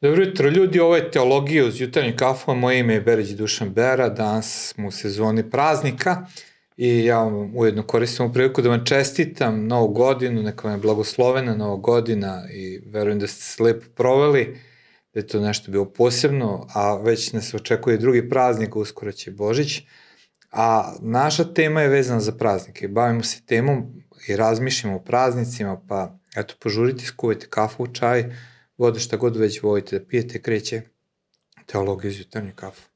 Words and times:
Dobro 0.00 0.24
jutro 0.24 0.48
ljudi, 0.48 0.80
ovo 0.80 0.96
je 0.96 1.10
Teologija 1.10 1.66
uz 1.66 1.80
jutarnji 1.80 2.16
kafu, 2.16 2.54
moje 2.54 2.78
ime 2.78 2.94
je 2.94 3.00
Berić 3.00 3.28
Dušan 3.28 3.70
Bera, 3.70 4.08
danas 4.08 4.68
smo 4.68 4.88
u 4.88 4.90
sezoni 4.90 5.50
praznika 5.50 6.26
i 6.76 7.04
ja 7.04 7.18
vam 7.22 7.56
ujedno 7.56 7.82
koristim 7.82 8.26
u 8.26 8.32
priliku 8.32 8.62
da 8.62 8.68
vam 8.68 8.84
čestitam 8.84 9.66
novu 9.66 9.88
godinu, 9.88 10.42
neka 10.42 10.68
vam 10.68 10.76
je 10.76 10.80
blagoslovena 10.80 11.54
nova 11.54 11.76
godina 11.76 12.42
i 12.52 12.80
verujem 12.86 13.18
da 13.18 13.26
ste 13.26 13.42
se 13.42 13.62
lepo 13.62 13.86
proveli, 13.94 14.58
da 15.14 15.20
je 15.20 15.26
to 15.26 15.40
nešto 15.40 15.72
bilo 15.72 15.92
posebno, 15.92 16.66
a 16.74 16.94
već 16.94 17.32
nas 17.32 17.54
očekuje 17.54 17.96
drugi 17.96 18.28
praznik, 18.28 18.76
uskoro 18.76 19.12
će 19.12 19.30
Božić, 19.30 19.82
a 20.50 20.94
naša 21.00 21.44
tema 21.44 21.80
je 21.80 21.88
vezana 21.88 22.20
za 22.20 22.32
praznike. 22.32 22.88
Bavimo 22.88 23.22
se 23.22 23.40
temom 23.46 24.04
i 24.28 24.36
razmišljamo 24.36 24.96
o 24.96 25.02
praznicima, 25.02 25.80
pa 25.88 26.18
eto, 26.36 26.54
požurite, 26.60 27.04
skuvajte 27.04 27.46
kafu, 27.50 27.86
čaj, 27.86 28.24
vodu, 28.78 28.98
šta 28.98 29.16
god 29.16 29.36
već 29.36 29.62
volite 29.62 29.98
da 29.98 30.04
pijete, 30.04 30.42
kreće 30.42 30.82
teologija 31.66 32.10
iz 32.10 32.18
jutarnje 32.18 32.52
kafu. 32.56 32.88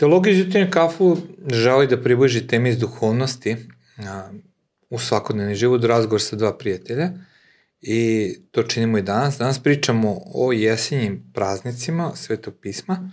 Teologija 0.00 0.32
iz 0.32 0.38
jutarnje 0.38 0.70
kafu 0.70 1.16
želi 1.52 1.86
da 1.86 2.02
približi 2.02 2.46
teme 2.46 2.70
iz 2.70 2.78
duhovnosti 2.78 3.56
a, 3.98 4.30
u 4.90 4.98
svakodnevni 4.98 5.54
život, 5.54 5.84
razgovor 5.84 6.22
sa 6.22 6.36
dva 6.36 6.58
prijatelja 6.58 7.10
i 7.80 8.34
to 8.50 8.62
činimo 8.62 8.98
i 8.98 9.02
danas. 9.02 9.38
Danas 9.38 9.58
pričamo 9.62 10.20
o 10.34 10.52
jesenjim 10.52 11.30
praznicima 11.34 12.12
Svetog 12.14 12.54
pisma. 12.60 13.12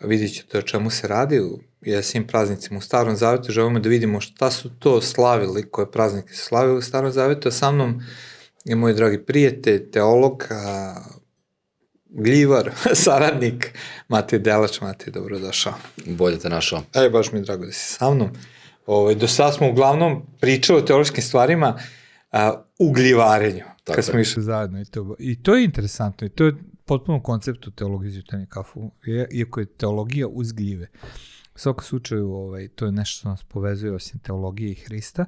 Vidjet 0.00 0.34
ćete 0.34 0.58
o 0.58 0.62
čemu 0.62 0.90
se 0.90 1.08
radi 1.08 1.40
u 1.40 1.58
jesenjim 1.80 2.26
praznicima 2.26 2.78
u 2.78 2.82
Starom 2.82 3.16
Zavetu. 3.16 3.52
Želimo 3.52 3.80
da 3.80 3.88
vidimo 3.88 4.20
šta 4.20 4.50
su 4.50 4.70
to 4.78 5.00
slavili, 5.00 5.70
koje 5.70 5.90
praznike 5.90 6.34
su 6.34 6.44
slavili 6.44 6.78
u 6.78 6.82
Starom 6.82 7.12
Zavetu. 7.12 7.48
A 7.48 7.52
sa 7.52 7.70
mnom 7.70 8.02
je 8.64 8.76
moj 8.76 8.94
dragi 8.94 9.18
prijatelj, 9.18 9.90
teolog, 9.90 10.46
a, 10.50 10.94
gljivar, 12.14 12.70
saradnik, 13.04 13.78
Matej 14.08 14.38
Delač. 14.38 14.80
Matej, 14.80 15.12
dobrodošao. 15.12 15.72
Bolje 16.06 16.38
te 16.38 16.48
našao. 16.48 16.82
E, 16.94 17.10
baš 17.10 17.32
mi 17.32 17.38
je 17.38 17.42
drago 17.42 17.66
da 17.66 17.72
si 17.72 17.94
sa 17.94 18.10
mnom. 18.10 18.28
Ovo, 18.86 19.00
ovaj, 19.00 19.14
do 19.14 19.28
sada 19.28 19.52
smo 19.52 19.70
uglavnom 19.70 20.26
pričali 20.40 20.78
o 20.78 20.82
teološkim 20.82 21.22
stvarima 21.22 21.78
a, 22.32 22.62
u 22.78 22.92
gljivarenju. 22.92 23.64
Tako 23.84 23.96
kad 23.96 24.04
smo 24.04 24.18
išli 24.18 24.42
zajedno. 24.42 24.80
I 24.80 24.84
to, 24.84 25.16
I 25.18 25.42
to 25.42 25.54
je 25.54 25.64
interesantno. 25.64 26.26
I 26.26 26.30
to 26.30 26.44
je 26.44 26.54
potpuno 26.84 27.22
konceptu 27.22 27.70
teologije 27.70 28.08
izvjetanja 28.08 28.46
kafu. 28.46 28.90
Iako 29.32 29.60
je 29.60 29.66
teologija 29.66 30.28
uz 30.28 30.52
gljive. 30.52 30.88
U 31.54 31.58
svakom 31.58 31.84
slučaju, 31.84 32.32
ovaj, 32.32 32.68
to 32.68 32.86
je 32.86 32.92
nešto 32.92 33.18
što 33.18 33.28
nas 33.28 33.44
povezuje 33.44 33.92
osim 33.92 34.20
teologije 34.20 34.70
i 34.70 34.74
Hrista. 34.74 35.24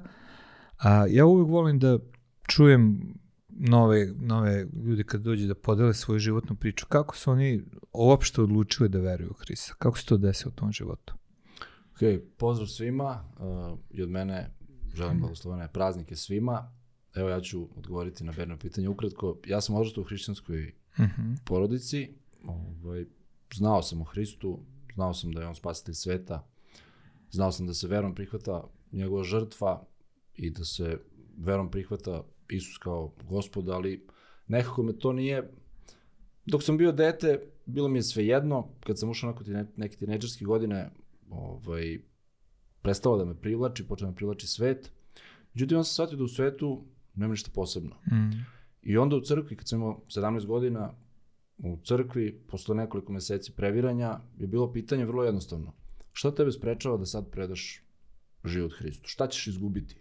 A, 0.77 1.05
ja 1.09 1.25
uvijek 1.25 1.49
volim 1.49 1.79
da 1.79 1.97
čujem 2.47 3.13
nove, 3.55 4.13
nove 4.19 4.67
ljudi 4.85 5.03
kad 5.03 5.21
dođe 5.21 5.47
da 5.47 5.55
podele 5.55 5.93
svoju 5.93 6.19
životnu 6.19 6.55
priču, 6.55 6.85
kako 6.89 7.15
su 7.15 7.31
oni 7.31 7.63
uopšte 7.93 8.41
odlučili 8.41 8.89
da 8.89 8.99
veruju 8.99 9.29
u 9.29 9.33
Hrista? 9.33 9.73
Kako 9.79 9.97
se 9.97 10.05
to 10.05 10.17
desilo 10.17 10.51
u 10.55 10.59
tom 10.59 10.71
životu? 10.71 11.13
Ok, 11.91 12.21
pozdrav 12.37 12.67
svima 12.67 13.23
uh, 13.39 13.79
i 13.91 14.03
od 14.03 14.09
mene 14.09 14.49
želim 14.93 15.19
blagoslovene 15.19 15.67
praznike 15.73 16.15
svima. 16.15 16.71
Evo 17.15 17.29
ja 17.29 17.41
ću 17.41 17.67
odgovoriti 17.75 18.23
na 18.23 18.33
verno 18.37 18.57
pitanje 18.57 18.89
ukratko. 18.89 19.37
Ja 19.45 19.61
sam 19.61 19.75
odrastao 19.75 20.01
u 20.01 20.05
hrišćanskoj 20.05 20.73
uh 20.97 20.99
mhm. 20.99 21.21
-huh. 21.21 21.37
porodici. 21.45 22.09
Ovaj, 22.45 23.05
znao 23.53 23.81
sam 23.81 24.01
o 24.01 24.03
Hristu, 24.03 24.59
znao 24.95 25.13
sam 25.13 25.31
da 25.31 25.41
je 25.41 25.47
on 25.47 25.55
spasitelj 25.55 25.93
sveta, 25.93 26.47
znao 27.31 27.51
sam 27.51 27.67
da 27.67 27.73
se 27.73 27.87
verom 27.87 28.15
prihvata 28.15 28.63
njegova 28.91 29.23
žrtva 29.23 29.85
i 30.33 30.49
da 30.49 30.65
se 30.65 30.99
verom 31.37 31.71
prihvata 31.71 32.23
Isus 32.49 32.77
kao 32.77 33.13
gospod, 33.23 33.69
ali 33.69 34.07
nekako 34.47 34.83
me 34.83 34.97
to 34.99 35.13
nije... 35.13 35.51
Dok 36.45 36.63
sam 36.63 36.77
bio 36.77 36.91
dete, 36.91 37.39
bilo 37.65 37.87
mi 37.87 37.97
je 37.99 38.03
sve 38.03 38.25
jedno, 38.25 38.67
kad 38.79 38.99
sam 38.99 39.09
ušao 39.09 39.33
na 39.45 39.65
neke 39.75 39.97
tineđerske 39.97 40.45
godine, 40.45 40.89
ovaj, 41.29 41.99
prestalo 42.81 43.17
da 43.17 43.25
me 43.25 43.41
privlači, 43.41 43.87
počeo 43.87 44.05
da 44.05 44.11
me 44.11 44.15
privlači 44.15 44.47
svet. 44.47 44.91
Međutim, 45.53 45.77
on 45.77 45.85
sam 45.85 45.93
shvatio 45.93 46.17
da 46.17 46.23
u 46.23 46.27
svetu 46.27 46.85
nema 47.15 47.31
ništa 47.31 47.51
posebno. 47.53 47.95
Mm. 47.95 48.45
I 48.81 48.97
onda 48.97 49.15
u 49.15 49.21
crkvi, 49.21 49.55
kad 49.55 49.67
sam 49.67 49.79
imao 49.79 50.01
17 50.07 50.45
godina, 50.45 50.93
u 51.57 51.77
crkvi, 51.83 52.41
posle 52.47 52.75
nekoliko 52.75 53.11
meseci 53.11 53.51
previranja, 53.51 54.19
je 54.37 54.47
bilo 54.47 54.73
pitanje 54.73 55.05
vrlo 55.05 55.23
jednostavno. 55.23 55.73
Šta 56.11 56.35
tebe 56.35 56.51
sprečava 56.51 56.97
da 56.97 57.05
sad 57.05 57.29
predaš 57.31 57.83
život 58.45 58.71
Hristu? 58.77 59.07
Šta 59.07 59.27
ćeš 59.27 59.47
izgubiti? 59.47 59.97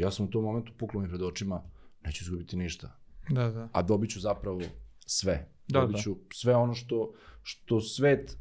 Ja 0.00 0.10
sam 0.10 0.26
u 0.26 0.30
tom 0.30 0.44
momentu 0.44 0.72
puklo 0.78 1.00
mi 1.00 1.08
pred 1.08 1.22
očima, 1.22 1.62
neću 2.04 2.24
izgubiti 2.24 2.56
ništa. 2.56 2.96
Da, 3.28 3.50
da. 3.50 3.68
A 3.72 3.82
dobit 3.82 4.10
ću 4.10 4.20
zapravo 4.20 4.60
sve. 5.06 5.48
Da, 5.68 5.80
dobit 5.80 6.02
ću 6.02 6.14
da. 6.14 6.20
sve 6.34 6.56
ono 6.56 6.74
što, 6.74 7.12
što 7.42 7.80
svet 7.80 8.36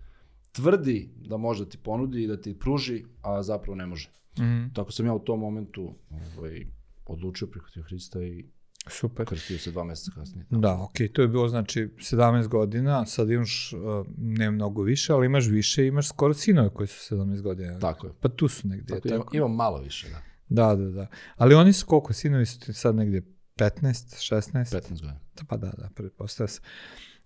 tvrdi 0.51 1.13
da 1.15 1.37
može 1.37 1.63
da 1.65 1.69
ti 1.69 1.77
ponudi 1.77 2.23
i 2.23 2.27
da 2.27 2.41
ti 2.41 2.59
pruži, 2.59 3.05
a 3.21 3.43
zapravo 3.43 3.75
ne 3.75 3.85
može. 3.85 4.09
Mm 4.37 4.41
-hmm. 4.41 4.73
Tako 4.73 4.91
sam 4.91 5.05
ja 5.05 5.13
u 5.13 5.19
tom 5.19 5.39
momentu 5.39 5.95
ovaj, 6.37 6.65
odlučio 7.05 7.47
prihvatio 7.47 7.83
Hrista 7.83 8.23
i 8.23 8.45
Super. 8.87 9.25
Krstio 9.25 9.57
se 9.57 9.71
dva 9.71 9.83
meseca 9.83 10.11
kasnije. 10.15 10.45
Da, 10.49 10.81
ok, 10.81 10.93
to 11.13 11.21
je 11.21 11.27
bilo 11.27 11.47
znači 11.47 11.89
17 11.97 12.47
godina, 12.47 13.05
sad 13.05 13.29
imaš 13.29 13.73
uh, 13.73 14.07
ne 14.17 14.51
mnogo 14.51 14.81
više, 14.81 15.13
ali 15.13 15.25
imaš 15.25 15.47
više, 15.47 15.87
imaš 15.87 16.07
skoro 16.07 16.33
sinove 16.33 16.69
koji 16.69 16.87
su 16.87 17.15
17 17.15 17.41
godina. 17.41 17.79
Tako 17.79 18.07
je. 18.07 18.13
Pa 18.19 18.29
tu 18.29 18.47
su 18.47 18.67
negdje. 18.67 18.95
Tako, 18.95 19.09
tako? 19.09 19.15
Imam, 19.15 19.27
imam 19.33 19.55
malo 19.55 19.81
više, 19.81 20.09
da. 20.09 20.28
Da, 20.49 20.75
da, 20.75 20.85
da. 20.85 21.07
Ali 21.35 21.55
oni 21.55 21.73
su 21.73 21.85
koliko? 21.85 22.13
Sinovi 22.13 22.45
su 22.45 22.59
ti 22.59 22.73
sad 22.73 22.95
negdje 22.95 23.21
15, 23.55 23.81
16? 23.81 24.51
15 24.51 24.89
godina. 24.89 25.19
Da, 25.35 25.43
pa 25.49 25.57
da, 25.57 25.71
da, 25.77 25.89
pretpostavlja 25.95 26.47
se. 26.47 26.61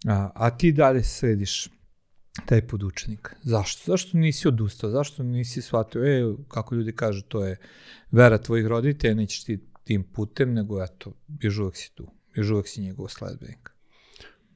A, 0.07 0.29
a 0.35 0.57
ti 0.57 0.71
dalje 0.71 1.03
slediš 1.03 1.69
taj 2.45 2.67
podučenik. 2.67 3.35
Zašto? 3.41 3.91
Zašto 3.91 4.17
nisi 4.17 4.47
odustao? 4.47 4.89
Zašto 4.89 5.23
nisi 5.23 5.61
shvatio, 5.61 6.03
e, 6.03 6.35
kako 6.47 6.75
ljudi 6.75 6.95
kažu, 6.95 7.21
to 7.21 7.45
je 7.45 7.57
vera 8.11 8.37
tvojih 8.37 8.67
roditelja, 8.67 9.13
nećeš 9.13 9.43
ti 9.43 9.67
tim 9.83 10.03
putem, 10.03 10.53
nego 10.53 10.83
eto, 10.83 11.13
još 11.41 11.57
uvek 11.57 11.75
si 11.75 11.95
tu. 11.95 12.07
Još 12.35 12.49
uvek 12.49 12.67
si 12.67 12.81
njegov 12.81 13.07
sledbenik. 13.07 13.69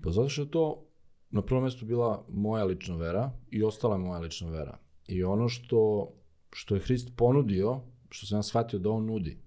Pa 0.04 0.12
zato 0.12 0.30
što 0.30 0.42
je 0.42 0.52
to 0.52 0.88
na 1.30 1.42
prvom 1.42 1.64
mjestu 1.64 1.86
bila 1.86 2.26
moja 2.30 2.64
lična 2.64 2.96
vera 2.96 3.32
i 3.50 3.64
ostala 3.64 3.96
je 3.96 4.00
moja 4.00 4.20
lična 4.20 4.50
vera. 4.50 4.78
I 5.08 5.24
ono 5.24 5.50
što, 5.50 6.14
što 6.52 6.76
je 6.76 6.82
Hrist 6.82 7.10
ponudio 7.16 7.82
što 8.10 8.26
sam 8.26 8.38
ja 8.38 8.44
shvatio 8.44 8.80
da 8.80 8.90
on 8.90 9.06
nudi, 9.06 9.38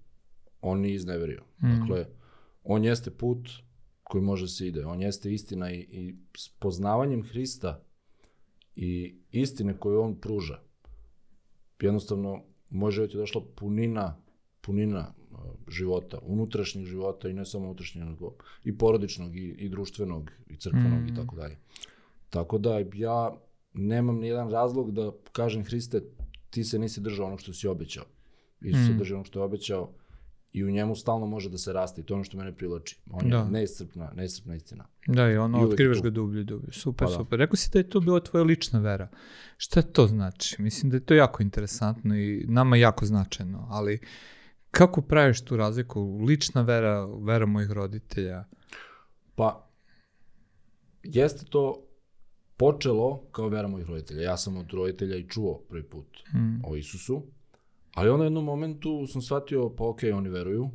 on 0.61 0.79
nije 0.79 0.95
izneverio. 0.95 1.43
Mm. 1.63 1.79
Dakle, 1.79 2.05
on 2.63 2.83
jeste 2.83 3.11
put 3.11 3.49
koji 4.03 4.23
može 4.23 4.43
da 4.43 4.47
se 4.47 4.67
ide, 4.67 4.85
on 4.85 5.01
jeste 5.01 5.33
istina 5.33 5.71
i, 5.71 5.79
i 5.79 6.15
s 6.37 6.49
poznavanjem 6.49 7.23
Hrista 7.23 7.83
i 8.75 9.15
istine 9.31 9.77
koju 9.77 10.01
on 10.01 10.15
pruža, 10.15 10.59
jednostavno 11.79 12.43
može 12.69 13.01
biti 13.01 13.17
došla 13.17 13.41
punina, 13.55 14.17
punina 14.61 15.13
uh, 15.31 15.37
života, 15.67 16.19
unutrašnjeg 16.21 16.85
života 16.85 17.29
i 17.29 17.33
ne 17.33 17.45
samo 17.45 17.65
unutrašnjeg, 17.65 18.05
nego 18.05 18.35
i 18.63 18.77
porodičnog 18.77 19.37
i, 19.37 19.49
i 19.49 19.69
društvenog 19.69 20.31
i 20.47 20.57
crkvenog 20.57 21.01
mm. 21.01 21.07
i 21.07 21.15
tako 21.15 21.35
dalje. 21.35 21.57
Tako 22.29 22.57
da 22.57 22.79
ja 22.93 23.37
nemam 23.73 24.19
ni 24.19 24.27
jedan 24.27 24.49
razlog 24.49 24.91
da 24.91 25.11
kažem 25.31 25.63
Hriste, 25.63 26.01
ti 26.49 26.63
se 26.63 26.79
nisi 26.79 27.01
držao 27.01 27.27
onog 27.27 27.41
što 27.41 27.53
si 27.53 27.67
obećao. 27.67 28.05
Isus 28.61 28.89
mm. 28.89 28.97
drži 28.97 29.13
ono 29.13 29.23
što 29.23 29.39
je 29.39 29.43
obećao 29.43 29.93
i 30.53 30.63
u 30.63 30.71
njemu 30.71 30.95
stalno 30.95 31.25
može 31.25 31.49
da 31.49 31.57
se 31.57 31.73
raste 31.73 32.01
i 32.01 32.03
to 32.03 32.13
je 32.13 32.15
ono 32.15 32.23
što 32.23 32.37
mene 32.37 32.55
privlači. 32.55 32.99
On 33.11 33.29
da. 33.29 33.37
je 33.37 33.45
neiscrpna, 33.45 34.11
neiscrpna 34.15 34.55
istina. 34.55 34.85
Da, 35.07 35.31
i 35.31 35.37
ono, 35.37 35.61
I 35.61 35.63
otkrivaš 35.63 36.01
ga 36.01 36.09
dublje, 36.09 36.43
dublje. 36.43 36.73
Super, 36.73 37.07
pa 37.07 37.11
da. 37.11 37.17
super. 37.17 37.39
Rekao 37.39 37.55
si 37.55 37.69
da 37.73 37.79
je 37.79 37.89
to 37.89 37.99
bila 37.99 38.19
tvoja 38.19 38.43
lična 38.43 38.79
vera. 38.79 39.07
Šta 39.57 39.81
to 39.81 40.07
znači? 40.07 40.61
Mislim 40.61 40.89
da 40.89 40.97
je 40.97 41.05
to 41.05 41.13
jako 41.13 41.43
interesantno 41.43 42.15
i 42.15 42.45
nama 42.47 42.75
jako 42.75 43.05
značajno, 43.05 43.67
ali 43.69 43.99
kako 44.71 45.01
praviš 45.01 45.41
tu 45.41 45.57
razliku? 45.57 46.19
Lična 46.27 46.61
vera, 46.61 47.05
vera 47.05 47.45
mojih 47.45 47.71
roditelja? 47.71 48.43
Pa, 49.35 49.69
jeste 51.03 51.45
to 51.45 51.87
počelo 52.57 53.23
kao 53.31 53.49
vera 53.49 53.67
mojih 53.67 53.87
roditelja. 53.87 54.21
Ja 54.21 54.37
sam 54.37 54.57
od 54.57 54.73
roditelja 54.73 55.17
i 55.17 55.27
čuo 55.27 55.61
prvi 55.69 55.83
put 55.83 56.07
mm. 56.33 56.65
o 56.65 56.75
Isusu 56.75 57.23
Ali 57.93 58.09
onda 58.09 58.23
jednom 58.23 58.45
momentu 58.45 59.07
sam 59.07 59.21
shvatio, 59.21 59.75
pa 59.75 59.83
ok, 59.83 59.99
oni 60.13 60.29
veruju, 60.29 60.69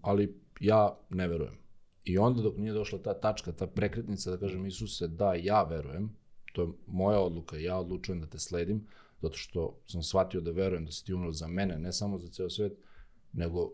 ali 0.00 0.40
ja 0.60 0.98
ne 1.10 1.28
verujem. 1.28 1.58
I 2.04 2.18
onda 2.18 2.42
dok 2.42 2.56
nije 2.56 2.72
došla 2.72 2.98
ta 2.98 3.20
tačka, 3.20 3.52
ta 3.52 3.66
prekretnica 3.66 4.30
da 4.30 4.36
kažem 4.36 4.66
Isuse, 4.66 5.08
da, 5.08 5.34
ja 5.34 5.62
verujem, 5.62 6.16
to 6.52 6.62
je 6.62 6.68
moja 6.86 7.20
odluka, 7.20 7.56
ja 7.56 7.76
odlučujem 7.76 8.20
da 8.20 8.26
te 8.26 8.38
sledim, 8.38 8.86
zato 9.22 9.36
što 9.36 9.80
sam 9.86 10.02
shvatio 10.02 10.40
da 10.40 10.50
verujem 10.50 10.84
da 10.84 10.92
si 10.92 11.04
ti 11.04 11.14
umro 11.14 11.32
za 11.32 11.48
mene, 11.48 11.78
ne 11.78 11.92
samo 11.92 12.18
za 12.18 12.28
ceo 12.28 12.50
svet, 12.50 12.72
nego 13.32 13.72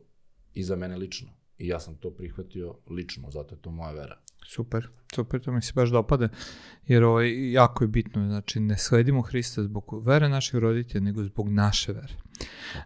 i 0.54 0.62
za 0.62 0.76
mene 0.76 0.96
lično. 0.96 1.30
I 1.58 1.68
ja 1.68 1.80
sam 1.80 1.94
to 1.94 2.10
prihvatio 2.10 2.74
lično, 2.90 3.30
zato 3.30 3.54
je 3.54 3.60
to 3.60 3.70
moja 3.70 3.92
vera. 3.92 4.18
Super, 4.46 4.88
super, 5.14 5.40
to 5.40 5.52
mi 5.52 5.62
se 5.62 5.72
baš 5.74 5.90
dopada, 5.90 6.28
jer 6.86 7.04
ovo 7.04 7.12
ovaj, 7.12 7.52
jako 7.52 7.84
je 7.84 7.88
bitno, 7.88 8.26
znači 8.26 8.60
ne 8.60 8.78
sledimo 8.78 9.22
Hrista 9.22 9.62
zbog 9.62 10.06
vere 10.06 10.28
naših 10.28 10.54
roditelja, 10.54 11.04
nego 11.04 11.24
zbog 11.24 11.48
naše 11.48 11.92
vere. 11.92 12.14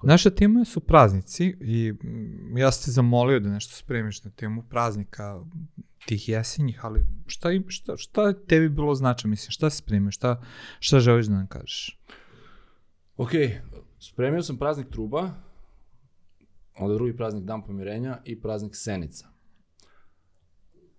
Naša 0.02 0.30
tema 0.30 0.64
su 0.64 0.80
praznici 0.80 1.56
i 1.60 1.92
mm, 1.92 2.58
ja 2.58 2.72
sam 2.72 2.84
te 2.84 2.90
zamolio 2.90 3.40
da 3.40 3.48
nešto 3.48 3.76
spremiš 3.76 4.24
na 4.24 4.30
temu 4.30 4.62
praznika 4.62 5.40
tih 6.06 6.28
jesenjih, 6.28 6.84
ali 6.84 7.06
šta, 7.26 7.48
šta, 7.68 7.96
šta 7.96 8.32
tebi 8.32 8.68
bilo 8.68 8.94
značaj, 8.94 9.30
mislim, 9.30 9.50
šta 9.50 9.70
se 9.70 9.76
spremio, 9.76 10.10
šta, 10.10 10.42
šta 10.80 11.00
želiš 11.00 11.26
da 11.26 11.34
nam 11.34 11.46
kažeš? 11.46 12.00
Ok, 13.16 13.30
spremio 13.98 14.42
sam 14.42 14.58
praznik 14.58 14.88
truba, 14.90 15.30
onda 16.78 16.94
drugi 16.94 17.16
praznik 17.16 17.44
Dan 17.44 17.62
pomirenja 17.62 18.18
i 18.24 18.40
praznik 18.40 18.76
Senica. 18.76 19.28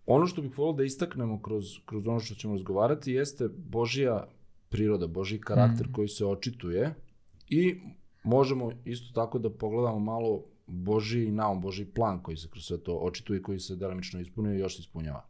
Ono 0.05 0.25
što 0.27 0.41
bih 0.41 0.57
volio 0.57 0.77
da 0.77 0.83
istaknemo 0.83 1.41
kroz, 1.41 1.65
kroz 1.85 2.07
ono 2.07 2.19
što 2.19 2.35
ćemo 2.35 2.53
razgovarati 2.53 3.11
jeste 3.11 3.47
Božija 3.47 4.27
priroda, 4.69 5.07
Božji 5.07 5.41
karakter 5.41 5.87
mm. 5.87 5.91
koji 5.93 6.07
se 6.07 6.25
očituje 6.25 6.95
i 7.47 7.81
možemo 8.27 8.71
isto 8.85 9.13
tako 9.13 9.39
da 9.39 9.49
pogledamo 9.49 9.99
malo 9.99 10.43
Božji 10.67 11.31
naum, 11.31 11.61
Božji 11.61 11.85
plan 11.85 12.23
koji 12.23 12.37
se 12.37 12.47
kroz 12.49 12.63
sve 12.63 12.77
to 12.77 12.95
očituje, 12.95 13.41
koji 13.41 13.59
se 13.59 13.75
delimično 13.75 14.19
ispunio 14.19 14.53
i 14.53 14.59
još 14.59 14.75
se 14.75 14.81
ispunjava. 14.81 15.25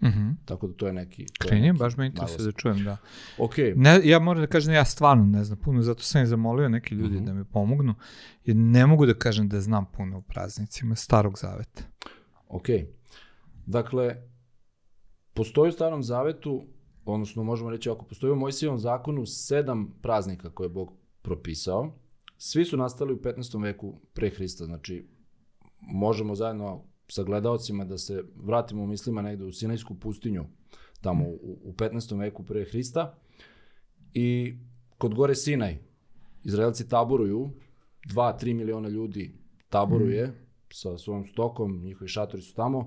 Mm 0.00 0.06
-hmm. 0.06 0.34
Tako 0.44 0.66
da 0.66 0.74
to 0.74 0.86
je 0.86 0.92
neki... 0.92 1.26
Kreni, 1.38 1.72
baš 1.72 1.96
me 1.96 2.06
interesuje 2.06 2.44
da 2.44 2.52
čujem, 2.52 2.84
da. 2.84 2.96
Okay. 3.38 3.72
Ne, 3.76 4.00
ja 4.04 4.18
moram 4.18 4.42
da 4.42 4.46
kažem, 4.46 4.74
ja 4.74 4.84
stvarno 4.84 5.24
ne 5.24 5.44
znam 5.44 5.58
puno, 5.58 5.82
zato 5.82 6.02
sam 6.02 6.22
i 6.22 6.26
zamolio 6.26 6.68
neki 6.68 6.94
ljudi 6.94 7.16
mm 7.16 7.20
-hmm. 7.20 7.26
da 7.26 7.34
mi 7.34 7.44
pomognu, 7.44 7.94
jer 8.44 8.56
ne 8.56 8.86
mogu 8.86 9.06
da 9.06 9.14
kažem 9.14 9.48
da 9.48 9.60
znam 9.60 9.86
puno 9.96 10.18
o 10.18 10.20
praznicima 10.20 10.94
starog 10.94 11.38
zaveta. 11.38 11.82
Ok. 12.48 12.66
Dakle, 13.66 14.16
postoji 15.34 15.68
u 15.68 15.72
starom 15.72 16.02
zavetu, 16.02 16.64
odnosno 17.04 17.44
možemo 17.44 17.70
reći 17.70 17.90
ako 17.90 18.04
postoji 18.04 18.32
u 18.32 18.36
Mojsijevom 18.36 18.78
zakonu 18.78 19.26
sedam 19.26 19.94
praznika 20.02 20.50
koje 20.50 20.64
je 20.64 20.70
Bog 20.70 20.92
propisao, 21.22 21.92
Svi 22.38 22.64
su 22.64 22.76
nastali 22.76 23.12
u 23.12 23.16
15. 23.16 23.62
veku 23.62 24.00
pre 24.14 24.30
Hrista, 24.30 24.64
znači 24.64 25.06
možemo 25.80 26.34
zajedno 26.34 26.84
sa 27.08 27.22
gledalcima 27.22 27.84
da 27.84 27.98
se 27.98 28.24
vratimo 28.36 28.82
u 28.82 28.86
mislima 28.86 29.22
negde 29.22 29.44
u 29.44 29.52
Sinajsku 29.52 29.94
pustinju, 29.94 30.44
tamo 31.00 31.24
u, 31.24 31.58
u 31.64 31.72
15. 31.72 32.18
veku 32.18 32.44
pre 32.44 32.64
Hrista. 32.64 33.18
I 34.14 34.58
kod 34.98 35.14
gore 35.14 35.34
Sinaj, 35.34 35.78
Izraelci 36.44 36.88
taboruju, 36.88 37.50
2-3 38.06 38.54
miliona 38.54 38.88
ljudi 38.88 39.34
taboruje 39.68 40.26
mm. 40.26 40.34
sa 40.70 40.98
svojom 40.98 41.26
stokom, 41.26 41.82
njihovi 41.84 42.08
šatori 42.08 42.42
su 42.42 42.54
tamo, 42.54 42.78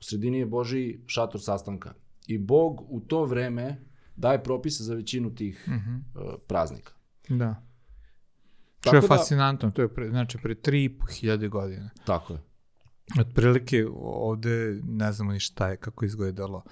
u 0.00 0.02
sredini 0.02 0.38
je 0.38 0.46
Boži 0.46 0.98
šator 1.06 1.42
sastanka. 1.42 1.94
I 2.26 2.38
Bog 2.38 2.84
u 2.88 3.00
to 3.00 3.24
vreme 3.24 3.84
daje 4.16 4.42
propise 4.44 4.84
za 4.84 4.94
većinu 4.94 5.34
tih 5.34 5.68
mm 5.68 5.72
-hmm. 5.72 6.24
uh, 6.24 6.34
praznika. 6.46 6.92
Da. 7.28 7.66
Što 8.86 8.96
je 8.96 9.00
da, 9.00 9.06
fascinantno, 9.06 9.70
to 9.70 9.82
je 9.82 9.94
pre, 9.94 10.08
znači 10.08 10.38
pre 10.42 10.54
3.500 10.54 11.48
godina. 11.48 11.90
Tako 12.04 12.32
je. 12.32 12.38
Otprilike 13.20 13.86
ovde 14.02 14.80
ne 14.84 15.12
znamo 15.12 15.32
ni 15.32 15.40
šta 15.40 15.68
je, 15.68 15.76
kako 15.76 16.04
izgledalo 16.04 16.62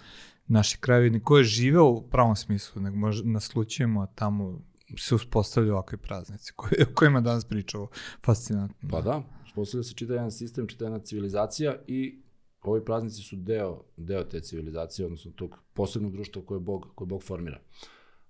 naši 0.47 0.79
krajevi, 0.81 1.21
ko 1.21 1.39
je 1.39 1.45
živeo 1.45 1.85
u 1.85 2.03
pravom 2.03 2.37
smislu, 2.37 2.83
nego 2.83 2.97
možda 2.97 3.31
naslućujemo, 3.31 4.03
a 4.03 4.07
tamo 4.07 4.61
se 4.99 5.15
uspostavljaju 5.15 5.73
ovakve 5.75 5.99
praznici, 5.99 6.53
koje, 6.57 6.83
o 6.83 6.95
kojima 6.95 7.21
danas 7.21 7.45
pričamo. 7.45 7.89
Fascinantno. 8.25 8.89
Pa 8.91 9.01
da, 9.01 9.23
uspostavlja 9.45 9.85
se 9.85 9.95
čita 9.95 10.13
jedan 10.13 10.31
sistem, 10.31 10.67
čita 10.67 10.85
jedna 10.85 10.99
civilizacija 10.99 11.77
i 11.87 12.23
ovi 12.63 12.85
praznici 12.85 13.23
su 13.23 13.37
deo, 13.37 13.83
deo 13.97 14.25
te 14.25 14.41
civilizacije, 14.41 15.07
odnosno 15.07 15.31
tog 15.31 15.59
posebnog 15.73 16.13
društva 16.13 16.43
koje 16.47 16.61
Bog, 16.61 16.87
koje 16.95 17.07
Bog 17.07 17.23
formira. 17.23 17.61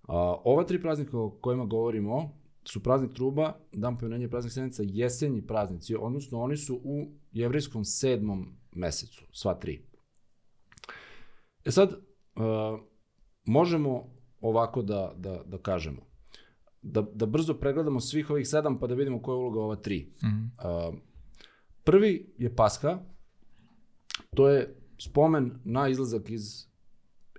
A, 0.02 0.14
ova 0.44 0.64
tri 0.64 0.80
praznika 0.80 1.18
o 1.18 1.30
kojima 1.30 1.64
govorimo, 1.64 2.43
su 2.64 2.82
praznik 2.82 3.12
truba, 3.12 3.58
dan 3.72 3.98
pomirenja 3.98 4.28
praznik 4.28 4.52
senica, 4.52 4.82
jesenji 4.86 5.46
praznici, 5.46 5.96
odnosno 6.00 6.40
oni 6.40 6.56
su 6.56 6.80
u 6.84 7.10
jevrijskom 7.32 7.84
sedmom 7.84 8.56
mesecu, 8.72 9.24
sva 9.32 9.54
tri. 9.54 9.86
E 11.64 11.70
sad, 11.70 11.92
uh, 11.92 12.80
možemo 13.44 14.14
ovako 14.40 14.82
da, 14.82 15.12
da, 15.16 15.42
da 15.46 15.58
kažemo, 15.58 16.02
da, 16.82 17.02
da 17.02 17.26
brzo 17.26 17.54
pregledamo 17.54 18.00
svih 18.00 18.30
ovih 18.30 18.48
sedam 18.48 18.78
pa 18.78 18.86
da 18.86 18.94
vidimo 18.94 19.22
koja 19.22 19.34
je 19.34 19.38
uloga 19.38 19.60
ova 19.60 19.76
tri. 19.76 20.12
Mm 20.22 20.26
-hmm. 20.26 20.88
uh, 20.88 20.94
prvi 21.84 22.34
je 22.38 22.56
Pasha, 22.56 22.98
to 24.34 24.48
je 24.48 24.76
spomen 24.98 25.52
na 25.64 25.88
izlazak 25.88 26.30
iz 26.30 26.66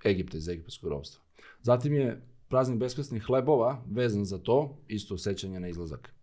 Egipta, 0.06 0.36
iz 0.36 0.48
egipatskog 0.48 0.90
rovstva. 0.90 1.22
Zatim 1.62 1.94
je 1.94 2.35
praznik 2.48 2.78
beskvesnih 2.78 3.22
hlebova, 3.22 3.82
vezan 3.90 4.24
za 4.24 4.38
to, 4.38 4.78
isto 4.88 5.18
sećanje 5.18 5.60
na 5.60 5.68
izlazak. 5.68 6.14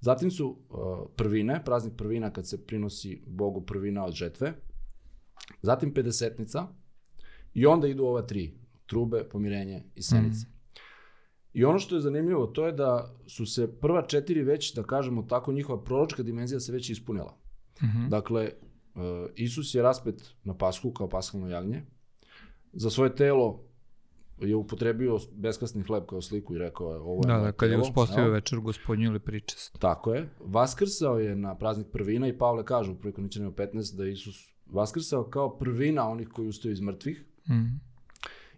Zatim 0.00 0.30
su 0.30 0.46
uh, 0.48 0.76
prvine, 1.16 1.64
praznik 1.64 1.94
prvina 1.96 2.30
kad 2.32 2.48
se 2.48 2.66
prinosi 2.66 3.22
Bogu 3.26 3.60
prvina 3.60 4.04
od 4.04 4.12
žetve. 4.12 4.52
Zatim 5.62 5.94
pedesetnica 5.94 6.66
i 7.54 7.66
onda 7.66 7.88
idu 7.88 8.04
ova 8.04 8.22
tri, 8.22 8.54
trube, 8.86 9.24
pomirenje 9.24 9.84
i 9.94 10.02
senice. 10.02 10.46
Mm. 10.46 10.60
I 11.52 11.64
ono 11.64 11.78
što 11.78 11.94
je 11.94 12.00
zanimljivo, 12.00 12.46
to 12.46 12.66
je 12.66 12.72
da 12.72 13.14
su 13.26 13.46
se 13.46 13.78
prva 13.80 14.06
četiri 14.06 14.42
već, 14.42 14.74
da 14.74 14.82
kažemo 14.82 15.22
tako, 15.22 15.52
njihova 15.52 15.84
proročka 15.84 16.22
dimenzija 16.22 16.60
se 16.60 16.72
već 16.72 16.90
ispunila. 16.90 17.36
Mm 17.82 17.86
-hmm. 17.86 18.08
Dakle, 18.08 18.52
uh, 18.94 19.02
Isus 19.34 19.74
je 19.74 19.82
raspet 19.82 20.34
na 20.44 20.54
pasku 20.54 20.92
kao 20.92 21.08
paskalno 21.08 21.48
jagnje. 21.48 21.82
Za 22.72 22.90
svoje 22.90 23.16
telo 23.16 23.64
je 24.40 24.56
upotrebio 24.56 25.18
beskasni 25.32 25.82
hleb 25.82 26.06
kao 26.06 26.22
sliku 26.22 26.54
i 26.54 26.58
rekao 26.58 26.92
je 26.92 26.98
ovo 26.98 27.22
je 27.24 27.34
Da, 27.34 27.38
da, 27.38 27.52
kad 27.52 27.70
je 27.70 27.78
uspostavio 27.78 28.28
ja. 28.28 28.32
večer 28.32 28.60
gospodnju 28.60 29.06
ili 29.06 29.18
pričest. 29.18 29.78
Tako 29.78 30.14
je. 30.14 30.28
Vaskrsao 30.40 31.18
je 31.18 31.36
na 31.36 31.54
praznik 31.54 31.86
prvina 31.92 32.28
i 32.28 32.38
Pavle 32.38 32.64
kaže 32.64 32.90
u 32.90 32.94
prikoničenju 32.94 33.50
15 33.50 33.96
da 33.96 34.04
je 34.04 34.12
Isus 34.12 34.54
vaskrsao 34.66 35.24
kao 35.24 35.58
prvina 35.58 36.08
onih 36.08 36.28
koji 36.28 36.48
ustaju 36.48 36.72
iz 36.72 36.80
mrtvih. 36.80 37.24
Mm. 37.48 37.80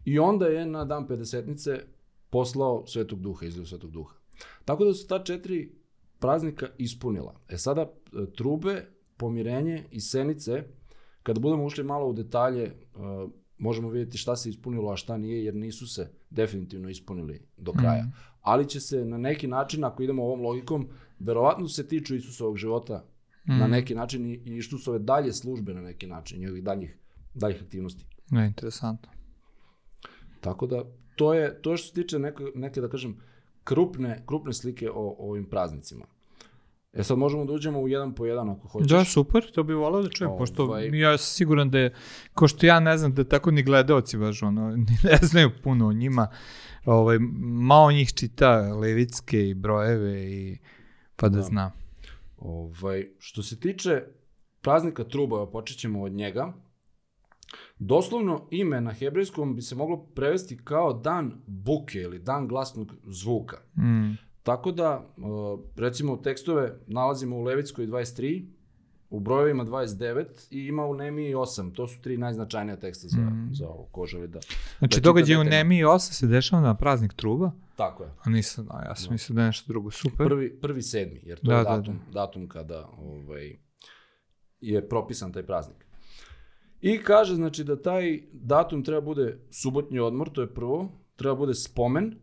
I 0.05 0.19
onda 0.19 0.47
je 0.47 0.67
na 0.67 0.85
dan 0.85 1.07
pedesetnice 1.07 1.81
poslao 2.31 2.87
Svetog 2.87 3.21
Duha, 3.21 3.47
izlio 3.47 3.67
Svetog 3.67 3.91
Duha. 3.91 4.15
Tako 4.65 4.85
da 4.85 4.95
su 4.95 5.09
ta 5.09 5.25
četiri 5.25 5.73
praznika 6.19 6.67
ispunila. 6.79 7.35
E 7.49 7.59
sada, 7.59 7.83
e, 7.83 8.33
trube, 8.37 8.87
pomirenje 9.17 9.85
i 9.91 10.01
senice, 10.01 10.65
kada 11.23 11.41
budemo 11.41 11.65
ušli 11.65 11.85
malo 11.85 12.07
u 12.07 12.13
detalje, 12.13 12.63
e, 12.65 12.73
možemo 13.63 13.89
vidjeti 13.91 14.19
šta 14.19 14.37
se 14.37 14.51
ispunilo, 14.51 14.93
a 14.93 14.97
šta 14.97 15.17
nije, 15.17 15.45
jer 15.45 15.55
nisu 15.55 15.87
se 15.87 16.11
definitivno 16.31 16.89
ispunili 16.89 17.41
do 17.57 17.73
kraja. 17.73 18.03
Mm. 18.03 18.13
Ali 18.41 18.69
će 18.69 18.81
se 18.81 19.05
na 19.05 19.19
neki 19.19 19.47
način, 19.47 19.85
ako 19.85 20.03
idemo 20.03 20.25
ovom 20.25 20.41
logikom, 20.41 20.89
verovatno 21.19 21.69
se 21.69 21.89
tiču 21.89 22.15
Isusovog 22.15 22.57
života 22.57 23.05
mm. 23.49 23.59
na 23.59 23.67
neki 23.67 23.95
način 23.95 24.27
i, 24.27 24.33
i 24.33 24.57
Isusove 24.57 24.99
dalje 24.99 25.33
službe 25.33 25.75
na 25.75 25.81
neki 25.81 26.07
način, 26.07 26.41
njegovih 26.41 26.63
daljih, 26.65 26.97
daljih 27.35 27.63
aktivnosti. 27.63 28.05
Ne, 28.31 28.47
interesantno. 28.47 29.11
Tako 30.41 30.67
da, 30.67 30.85
to 31.17 31.35
je, 31.35 31.63
to 31.63 31.77
što 31.77 31.89
se 31.89 31.95
tiče 31.95 32.19
neke, 32.19 32.45
neke 32.55 32.81
da 32.81 32.89
kažem, 32.89 33.17
krupne, 33.65 34.23
krupne 34.27 34.53
slike 34.53 34.91
o, 34.91 34.95
o 34.95 35.31
ovim 35.31 35.45
praznicima. 35.45 36.05
E 36.93 37.03
sad 37.03 37.19
možemo 37.19 37.45
da 37.45 37.53
uđemo 37.53 37.81
u 37.81 37.89
jedan 37.89 38.15
po 38.15 38.27
jedan 38.27 38.51
ako 38.51 38.69
hoćeš. 38.69 38.91
Da, 38.91 39.05
super, 39.05 39.51
to 39.55 39.63
bih 39.63 39.77
volao 39.77 40.03
da 40.03 40.09
čujem, 40.09 40.31
ovaj... 40.31 40.39
pošto 40.39 40.79
ja 40.79 41.19
sam 41.19 41.27
siguran 41.27 41.71
da 41.71 41.79
je, 41.79 41.95
ko 42.35 42.49
što 42.49 42.67
ja 42.67 42.81
ne 42.81 42.99
znam 42.99 43.15
da 43.15 43.25
tako 43.25 43.51
ni 43.51 43.63
gledalci 43.63 44.19
baš 44.19 44.43
ono, 44.43 44.71
ni 44.87 44.97
ne 45.05 45.19
znaju 45.23 45.51
puno 45.63 45.87
o 45.87 45.93
njima, 45.93 46.29
ovaj, 46.85 47.19
malo 47.43 47.93
njih 47.93 48.13
čita 48.13 48.61
levitske 48.61 49.49
i 49.49 49.55
brojeve 49.55 50.33
i 50.33 50.59
pa 51.17 51.29
da, 51.29 51.37
da. 51.37 51.43
zna. 51.43 51.73
Ovaj, 52.39 53.09
što 53.19 53.43
se 53.43 53.61
tiče 53.61 54.03
praznika 54.61 55.05
truba, 55.05 55.47
počet 55.47 55.79
ćemo 55.79 56.03
od 56.03 56.13
njega. 56.13 56.53
Doslovno 57.79 58.49
ime 58.51 58.81
na 58.81 58.93
hebrejskom 58.93 59.55
bi 59.57 59.63
se 59.63 59.75
moglo 59.75 59.97
prevesti 59.97 60.59
kao 60.65 60.93
dan 60.93 61.43
buke 61.47 61.99
ili 61.99 62.19
dan 62.19 62.49
glasnog 62.49 62.95
zvuka. 63.07 63.57
Mm. 63.77 64.32
Tako 64.43 64.73
da, 64.73 65.15
recimo, 65.77 66.17
tekstove 66.17 66.79
nalazimo 66.87 67.37
u 67.37 67.43
Levitskoj 67.43 67.87
23, 67.87 68.47
u 69.11 69.21
brojevima 69.21 69.65
29 69.65 70.25
i 70.51 70.67
ima 70.67 70.87
u 70.87 70.95
Nemiji 70.95 71.35
8. 71.35 71.75
To 71.75 71.89
su 71.89 72.01
tri 72.01 72.17
najznačajnija 72.17 72.77
teksta 72.77 73.09
za, 73.09 73.21
mm. 73.21 73.51
za 73.53 73.69
ovo, 73.69 73.89
ko 73.93 74.07
želi 74.07 74.29
da... 74.29 74.41
Znači, 74.79 75.01
da 75.01 75.05
događaj 75.05 75.37
u 75.37 75.45
Nemiji 75.45 75.85
8 75.85 75.99
se 75.99 76.27
dešava 76.27 76.63
na 76.63 76.75
praznik 76.75 77.13
truba? 77.15 77.51
Tako 77.77 78.03
je. 78.03 78.11
A 78.23 78.31
nisam, 78.31 78.67
a 78.71 78.85
ja 78.85 78.95
sam 78.97 79.07
no. 79.07 79.13
mislio 79.13 79.35
da 79.35 79.41
je 79.41 79.47
nešto 79.47 79.73
drugo, 79.73 79.91
super. 79.91 80.27
Prvi, 80.27 80.61
prvi 80.61 80.83
sedmi, 80.83 81.21
jer 81.25 81.39
to 81.39 81.51
da, 81.51 81.59
je 81.59 81.65
datum, 81.65 81.95
da, 81.95 82.05
da. 82.05 82.13
datum 82.13 82.49
kada 82.49 82.89
ovaj, 82.99 83.57
je 84.61 84.89
propisan 84.89 85.33
taj 85.33 85.47
praznik. 85.47 85.87
I 86.81 86.99
kaže, 86.99 87.35
znači, 87.35 87.65
da 87.65 87.83
taj 87.83 88.21
datum 88.33 88.85
treba 88.85 89.01
bude 89.01 89.39
subotnji 89.51 89.99
odmor, 89.99 90.31
to 90.31 90.41
je 90.41 90.55
prvo, 90.55 90.89
treba 91.17 91.35
bude 91.35 91.55
spomen, 91.55 92.15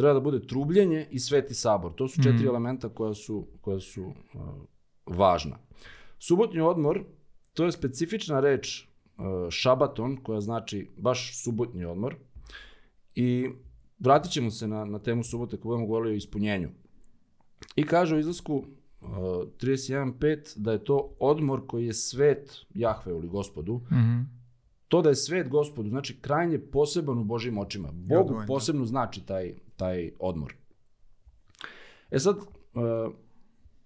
treba 0.00 0.14
da 0.14 0.20
bude 0.20 0.46
trubljenje 0.46 1.06
i 1.10 1.18
sveti 1.18 1.54
sabor. 1.54 1.92
To 1.94 2.08
su 2.08 2.22
četiri 2.22 2.44
mm. 2.44 2.48
elementa 2.48 2.88
koja 2.88 3.14
su, 3.14 3.46
koja 3.60 3.80
su 3.80 4.02
uh, 4.04 4.14
važna. 5.06 5.58
Subotnji 6.18 6.60
odmor, 6.60 7.04
to 7.54 7.64
je 7.64 7.72
specifična 7.72 8.40
reč 8.40 8.84
uh, 8.84 9.50
šabaton, 9.50 10.16
koja 10.22 10.40
znači 10.40 10.88
baš 10.96 11.42
subotnji 11.42 11.84
odmor. 11.84 12.16
I 13.14 13.48
vratit 13.98 14.32
ćemo 14.32 14.50
se 14.50 14.68
na, 14.68 14.84
na 14.84 14.98
temu 14.98 15.24
subote 15.24 15.56
kada 15.56 15.64
budemo 15.68 15.86
govorili 15.86 16.14
o 16.14 16.16
ispunjenju. 16.16 16.68
I 17.76 17.86
kaže 17.86 18.16
u 18.16 18.18
izlasku 18.18 18.54
uh, 18.56 19.08
31.5 19.08 20.58
da 20.58 20.72
je 20.72 20.84
to 20.84 21.16
odmor 21.18 21.66
koji 21.66 21.86
je 21.86 21.92
svet 21.92 22.56
Jahve 22.74 23.12
ili 23.12 23.28
gospodu. 23.28 23.74
Mm 23.74 23.94
-hmm. 23.94 24.24
To 24.88 25.02
da 25.02 25.08
je 25.08 25.14
svet 25.14 25.48
gospodu, 25.48 25.88
znači 25.88 26.20
krajnje 26.20 26.58
poseban 26.58 27.18
u 27.18 27.24
Božim 27.24 27.58
očima. 27.58 27.88
Bogu 27.92 28.34
ja, 28.34 28.44
posebno 28.46 28.84
znači 28.84 29.26
taj, 29.26 29.54
taj 29.80 30.10
odmor. 30.18 30.54
E 32.10 32.18
sad, 32.18 32.36
uh, 32.36 32.44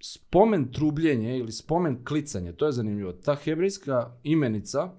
spomen 0.00 0.72
trubljenje 0.72 1.38
ili 1.38 1.52
spomen 1.52 2.04
klicanje, 2.04 2.52
to 2.52 2.66
je 2.66 2.72
zanimljivo. 2.72 3.12
Ta 3.12 3.34
hebrejska 3.34 4.18
imenica 4.22 4.90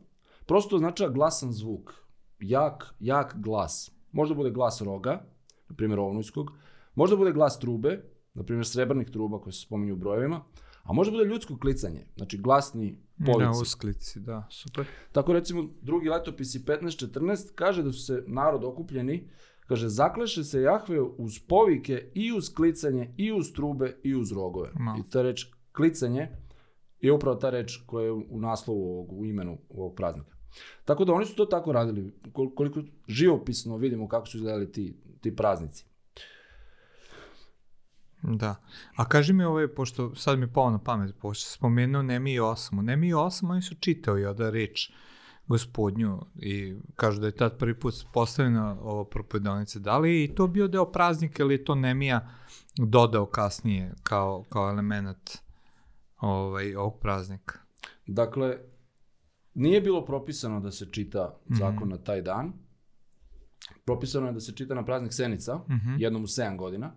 prosto 0.46 0.76
označava 0.76 1.12
glasan 1.12 1.52
zvuk. 1.52 1.94
Jak, 2.40 2.96
jak 3.00 3.36
glas. 3.38 3.92
Možda 4.12 4.36
bude 4.36 4.52
glas 4.52 4.82
roga, 4.82 5.26
na 5.70 5.76
primjer 5.76 6.00
ovnujskog, 6.00 6.52
možda 6.96 7.18
bude 7.18 7.32
glas 7.32 7.60
trube, 7.60 8.04
na 8.34 8.44
primjer 8.44 8.68
srebrnih 8.68 9.10
truba 9.10 9.40
koje 9.42 9.54
se 9.54 9.62
spominju 9.62 9.94
u 9.94 9.98
brojevima, 9.98 10.44
a 10.84 10.94
možda 10.94 11.12
bude 11.12 11.26
ljudsko 11.26 11.58
klicanje, 11.58 12.06
znači 12.16 12.38
glasni 12.38 12.98
polici. 13.26 13.44
Na 13.44 13.52
usklici, 13.62 14.20
da, 14.20 14.48
super. 14.52 14.86
Tako 15.12 15.34
recimo 15.34 15.70
drugi 15.82 16.10
letopisi 16.10 16.60
15-14 16.60 17.52
kaže 17.56 17.84
da 17.84 17.92
su 17.92 18.06
se 18.06 18.24
narod 18.28 18.64
okupljeni, 18.64 19.30
kaže 19.68 19.90
zakleše 19.90 20.44
se 20.44 20.62
Jahve 20.62 21.02
uz 21.02 21.40
povike 21.48 22.12
i 22.14 22.32
uz 22.34 22.54
klicanje 22.54 23.14
i 23.18 23.32
uz 23.32 23.54
trube 23.54 23.98
i 24.04 24.16
uz 24.16 24.32
rogove. 24.32 24.72
No. 24.80 24.96
I 25.00 25.12
ta 25.12 25.22
reč 25.22 25.46
klicanje 25.72 26.28
je 27.00 27.12
upravo 27.12 27.36
ta 27.36 27.50
reč 27.50 27.78
koja 27.86 28.06
je 28.06 28.12
u 28.12 28.40
naslovu 28.40 28.90
ovog, 28.90 29.20
u 29.20 29.26
imenu 29.26 29.58
ovog 29.70 29.96
praznika. 29.96 30.36
Tako 30.86 31.06
da 31.06 31.14
oni 31.14 31.26
su 31.26 31.36
to 31.36 31.46
tako 31.46 31.72
radili, 31.72 32.14
koliko 32.34 32.82
živopisno 33.08 33.78
vidimo 33.78 34.08
kako 34.08 34.28
su 34.28 34.38
izgledali 34.38 34.72
ti, 34.72 34.98
ti 35.22 35.36
praznici. 35.36 35.86
Da. 38.22 38.56
A 38.96 39.06
kaži 39.10 39.34
mi 39.34 39.44
ovaj, 39.44 39.68
pošto 39.68 40.16
sad 40.16 40.40
mi 40.40 40.54
pao 40.54 40.70
na 40.70 40.80
pamet, 40.80 41.16
pošto 41.22 41.50
spomenuo 41.50 42.02
Nemi 42.02 42.40
8. 42.40 42.80
U 42.80 42.82
Nemi 42.82 43.14
8 43.14 43.52
oni 43.52 43.62
su 43.62 43.76
čitali 43.76 44.26
oda 44.26 44.50
reč 44.50 44.92
gospodnju 45.48 46.22
i 46.36 46.76
kažu 46.96 47.20
da 47.20 47.26
je 47.26 47.36
tad 47.36 47.58
prvi 47.58 47.80
put 47.80 47.94
postavljena 48.14 48.78
ova 48.82 49.06
propovedalnica. 49.06 49.80
Da 49.80 49.98
li 49.98 50.22
je 50.22 50.36
to 50.36 50.48
bio 50.48 50.68
deo 50.68 50.92
praznika 50.92 51.44
ili 51.44 51.54
je 51.54 51.64
to 51.64 51.76
Nemija 51.76 52.30
dodao 52.78 53.26
kasnije 53.26 53.94
kao, 54.04 54.44
kao 54.50 54.70
element 54.70 55.38
ovaj, 56.18 56.76
ovog 56.76 57.00
praznika? 57.00 57.60
Dakle, 58.08 58.58
Nije 59.56 59.82
bilo 59.82 60.06
propisano 60.06 60.60
da 60.60 60.72
se 60.72 60.86
čita 60.92 61.40
mhm. 61.46 61.56
zakon 61.56 61.88
mm 61.88 61.92
-hmm. 61.92 61.98
na 61.98 61.98
taj 61.98 62.22
dan. 62.22 62.54
Propisano 63.86 64.28
je 64.28 64.34
da 64.34 64.40
se 64.40 64.56
čita 64.56 64.76
na 64.76 64.86
praznik 64.86 65.14
Senica, 65.14 65.56
mm 65.56 65.74
-hmm. 65.74 65.96
jednom 66.00 66.24
u 66.24 66.28
7 66.28 66.58
godina. 66.58 66.96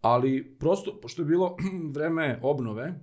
Ali 0.00 0.56
prosto, 0.58 1.00
pošto 1.02 1.22
je 1.22 1.26
bilo 1.26 1.56
vreme 1.94 2.38
obnove, 2.42 3.00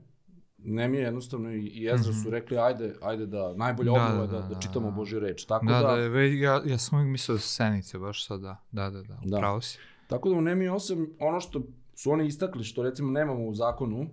mi 0.64 0.98
je 0.98 1.04
jednostavno 1.04 1.52
i 1.54 1.90
Ezra 1.94 2.14
su 2.14 2.20
mhm. 2.20 2.30
rekli 2.30 2.58
ajde, 2.58 2.96
ajde 3.02 3.26
da 3.26 3.54
najbolje 3.54 3.92
da, 3.92 3.94
obnova 3.94 4.28
da, 4.28 4.38
da, 4.38 4.42
da, 4.42 4.54
da 4.54 4.60
čitamo 4.60 4.90
da. 4.90 4.96
Božju 4.96 5.20
reč. 5.20 5.46
Tako 5.46 5.66
da, 5.66 5.80
da, 5.80 6.10
da 6.10 6.22
ja, 6.22 6.62
ja 6.66 6.78
sam 6.78 7.00
uvijek 7.00 7.12
mislio 7.12 7.36
da 7.36 7.42
Senice, 7.42 8.00
baš 8.00 8.28
sad 8.28 8.42
da, 8.42 8.64
da, 8.72 8.90
da, 8.90 9.02
da, 9.04 9.20
da. 9.24 9.38
pravo 9.38 9.62
si. 9.62 9.78
Tako 10.08 10.30
da 10.30 10.36
u 10.36 10.42
Nemi 10.42 10.66
8, 10.66 11.08
ono 11.20 11.40
što 11.40 11.62
su 11.96 12.12
oni 12.12 12.28
istakli, 12.28 12.64
što 12.64 12.84
recimo 12.84 13.12
nemamo 13.12 13.46
u 13.46 13.54
zakonu, 13.54 14.08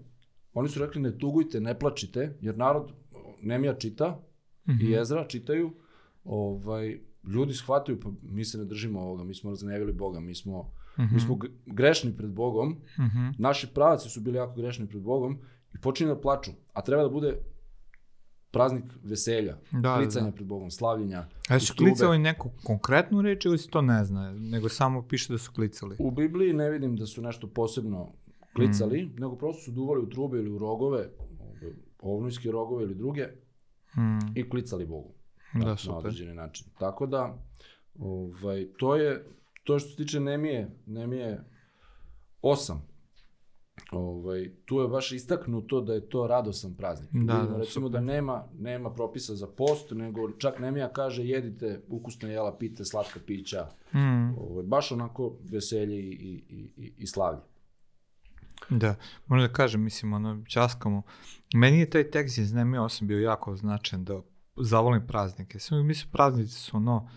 oni 0.55 0.69
su 0.69 0.81
rekli 0.81 1.03
ne 1.03 1.19
tugujte, 1.19 1.61
ne 1.61 1.79
plačite, 1.79 2.37
jer 2.41 2.59
narod 2.59 2.93
Nemija 3.43 3.75
čita, 3.75 4.09
mm 4.11 4.73
-hmm. 4.73 4.83
i 4.83 4.85
mhm. 4.85 5.00
Ezra 5.00 5.26
čitaju, 5.29 5.73
ovaj, 6.25 7.00
ljudi 7.25 7.55
shvataju, 7.55 8.00
pa 8.00 8.11
mi 8.23 8.45
se 8.45 8.59
ne 8.59 8.65
držimo 8.65 9.00
ovoga, 9.00 9.25
mi 9.25 9.35
smo 9.35 9.50
razgnevili 9.50 9.93
Boga, 9.93 10.21
mi 10.21 10.35
smo, 10.35 10.62
mm 10.62 11.03
-hmm. 11.03 11.12
mi 11.12 11.21
smo 11.21 11.38
grešni 11.67 12.17
pred 12.17 12.31
Bogom, 12.31 12.69
mm 12.69 13.03
-hmm. 13.03 13.35
naši 13.38 13.67
pravaci 13.75 14.09
su 14.09 14.21
bili 14.21 14.37
jako 14.37 14.55
grešni 14.55 14.88
pred 14.88 15.03
Bogom 15.03 15.38
i 15.76 15.80
počinju 15.80 16.14
da 16.14 16.21
plaču, 16.21 16.50
a 16.73 16.83
treba 16.83 17.02
da 17.02 17.09
bude 17.09 17.38
praznik 18.50 18.85
veselja, 19.04 19.56
da, 19.73 19.97
klicanja 19.97 20.26
da. 20.26 20.33
pred 20.33 20.47
Bogom, 20.47 20.71
slavljenja. 20.71 21.26
A 21.49 21.59
su 21.61 21.75
klicali 21.76 22.18
neku 22.18 22.50
konkretnu 22.64 23.23
reč 23.23 23.45
ili 23.45 23.59
se 23.59 23.71
to 23.71 23.83
ne 23.83 24.04
zna, 24.04 24.33
nego 24.33 24.68
samo 24.68 25.02
piše 25.02 25.33
da 25.33 25.38
su 25.38 25.52
klicali? 25.52 25.97
U 25.99 26.11
Bibliji 26.11 26.52
ne 26.52 26.71
vidim 26.71 26.97
da 26.97 27.06
su 27.06 27.23
nešto 27.23 27.47
posebno 27.47 28.12
klicali, 28.54 29.04
mm. 29.04 29.21
nego 29.21 29.37
prosto 29.37 29.62
su 29.62 29.71
duvali 29.71 30.02
u 30.02 30.09
trube 30.09 30.38
ili 30.38 30.50
u 30.50 30.59
rogove, 30.59 31.09
ovnujske 32.00 32.50
rogove 32.50 32.85
ili 32.85 32.95
druge, 32.95 33.26
mm. 33.97 34.38
i 34.38 34.50
klicali 34.50 34.87
Bogu. 34.87 35.14
Da, 35.54 35.64
da 35.64 35.76
na 35.87 35.97
određeni 35.97 36.35
način. 36.35 36.66
Tako 36.78 37.06
da, 37.06 37.38
ovaj, 37.99 38.66
to 38.78 38.97
je, 38.97 39.25
to 39.64 39.78
što 39.78 39.90
se 39.90 39.97
tiče 39.97 40.21
Nemije, 40.21 40.71
Nemije 40.87 41.45
8, 42.42 42.76
ovaj, 43.90 44.50
tu 44.64 44.80
je 44.80 44.88
baš 44.88 45.12
istaknuto 45.12 45.80
da 45.80 45.95
je 45.95 46.09
to 46.09 46.26
radosan 46.26 46.75
praznik. 46.75 47.11
Da, 47.12 47.18
Vidimo, 47.18 47.56
da, 47.56 47.56
recimo 47.64 47.87
super. 47.87 48.00
da 48.00 48.06
nema, 48.06 48.45
nema 48.59 48.90
propisa 48.90 49.35
za 49.35 49.47
post, 49.47 49.90
nego 49.90 50.30
čak 50.30 50.59
Nemija 50.59 50.92
kaže 50.92 51.25
jedite 51.25 51.80
ukusna 51.88 52.28
jela, 52.28 52.56
pite 52.56 52.85
slatka 52.85 53.21
pića. 53.26 53.66
Mm. 53.95 54.38
Ovaj, 54.38 54.62
baš 54.64 54.92
onako 54.92 55.37
veselje 55.50 55.97
i, 55.97 56.42
i, 56.49 56.71
i, 56.76 56.92
i 56.99 57.06
slavlje. 57.06 57.40
Da, 58.71 58.95
možda 59.26 59.47
da 59.47 59.52
kažem, 59.52 59.83
mislim, 59.83 60.12
ono, 60.12 60.42
časkamo. 60.49 61.02
Meni 61.54 61.78
je 61.78 61.90
taj 61.90 62.11
tekst 62.11 62.38
iz 62.38 62.52
Nemi 62.52 62.78
8 62.78 63.04
bio 63.04 63.21
jako 63.21 63.56
značajan 63.56 64.04
da 64.04 64.21
zavolim 64.56 65.06
praznike. 65.06 65.59
Sve 65.59 65.83
mislim, 65.83 66.11
praznici 66.12 66.52
su 66.52 66.76
ono, 66.76 67.09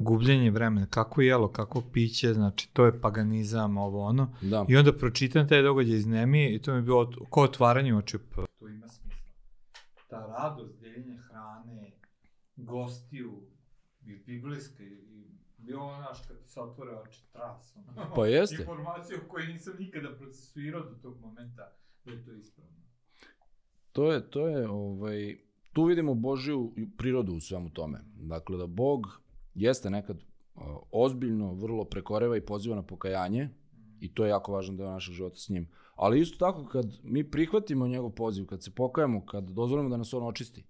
gubljenje 0.00 0.50
vremena, 0.50 0.86
kako 0.86 1.20
jelo, 1.20 1.48
kako 1.48 1.82
piće, 1.92 2.34
znači 2.34 2.68
to 2.72 2.84
je 2.84 3.00
paganizam, 3.00 3.76
ovo 3.76 4.04
ono. 4.04 4.34
Da. 4.42 4.66
I 4.68 4.76
onda 4.76 4.92
pročitam 4.92 5.48
taj 5.48 5.62
događaj 5.62 5.96
iz 5.96 6.06
Nemije 6.06 6.54
i 6.54 6.58
to 6.58 6.72
mi 6.72 6.78
je 6.78 6.82
bilo 6.82 7.12
ko 7.30 7.42
otvaranje 7.42 7.94
oči. 7.94 8.18
To 8.58 8.68
ima 8.68 8.88
smisla. 8.88 9.20
Ta 10.08 10.26
radost, 10.26 10.80
deljenje 10.80 11.16
hrane, 11.16 11.92
gostiju, 12.56 13.42
biblijska 14.26 14.82
i 14.82 15.06
bio 15.58 15.80
ono, 15.80 15.98
naš, 15.98 16.18
kad 16.28 16.38
ti 16.42 16.48
se 16.48 16.60
otvore 16.60 16.90
oči, 16.90 17.24
tras, 17.32 17.76
ono. 17.76 18.14
Pa 18.14 18.26
jeste. 18.26 18.56
Informaciju 18.62 19.18
koju 19.28 19.46
nisam 19.46 19.74
nikada 19.78 20.16
procesuirao 20.18 20.82
do 20.82 20.94
tog 21.02 21.20
momenta, 21.20 21.72
da 22.04 22.12
je 22.12 22.24
to 22.24 22.32
ispravno. 22.32 22.76
To 23.92 24.12
je, 24.12 24.30
to 24.30 24.48
je, 24.48 24.68
ovaj, 24.68 25.36
tu 25.72 25.84
vidimo 25.84 26.14
Božju 26.14 26.72
prirodu 26.96 27.32
u 27.32 27.40
svemu 27.40 27.70
tome. 27.70 27.98
Dakle, 28.14 28.58
da 28.58 28.66
Bog 28.66 29.20
jeste 29.56 29.90
nekad 29.90 30.22
ozbiljno, 30.92 31.54
vrlo 31.54 31.84
prekoreva 31.84 32.36
i 32.36 32.40
poziva 32.40 32.76
na 32.76 32.82
pokajanje, 32.82 33.48
i 34.00 34.14
to 34.14 34.24
je 34.24 34.28
jako 34.30 34.52
važan 34.52 34.76
deo 34.76 34.90
našeg 34.90 35.14
života 35.14 35.36
s 35.36 35.48
njim. 35.48 35.68
Ali 35.94 36.20
isto 36.20 36.38
tako, 36.38 36.64
kad 36.68 36.86
mi 37.02 37.30
prihvatimo 37.30 37.88
njegov 37.88 38.10
poziv, 38.10 38.46
kad 38.46 38.62
se 38.62 38.70
pokajamo, 38.70 39.26
kad 39.26 39.44
dozvolimo 39.44 39.88
da 39.88 39.96
nas 39.96 40.14
on 40.14 40.26
očisti, 40.26 40.64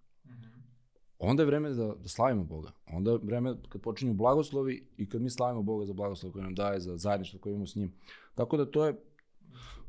onda 1.19 1.43
je 1.43 1.47
vreme 1.47 1.71
da, 1.71 1.95
da 1.95 2.09
slavimo 2.09 2.45
Boga. 2.45 2.73
Onda 2.87 3.11
je 3.11 3.19
vreme 3.23 3.55
kad 3.69 3.81
počinju 3.81 4.15
blagoslovi 4.15 4.87
i 4.97 5.09
kad 5.09 5.23
mi 5.23 5.31
slavimo 5.31 5.63
Boga 5.63 5.87
za 5.87 5.93
blagoslov 5.93 6.33
koji 6.33 6.43
nam 6.43 6.55
daje, 6.55 6.81
za 6.81 6.97
zajedništvo 6.97 7.41
koje 7.41 7.51
imamo 7.51 7.67
s 7.67 7.75
njim. 7.75 7.93
Tako 8.35 8.57
da 8.57 8.71
to 8.71 8.87
je 8.87 9.01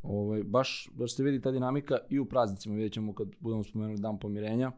ovaj, 0.04 0.44
baš, 0.44 0.90
baš 0.94 1.16
se 1.16 1.24
vidi 1.24 1.42
ta 1.42 1.52
dinamika 1.52 1.98
i 2.10 2.20
u 2.20 2.26
praznicima. 2.26 2.76
Vidjet 2.76 2.94
ćemo 2.94 3.14
kad 3.14 3.28
budemo 3.40 3.64
spomenuli 3.64 4.00
dan 4.00 4.20
pomirenja 4.20 4.72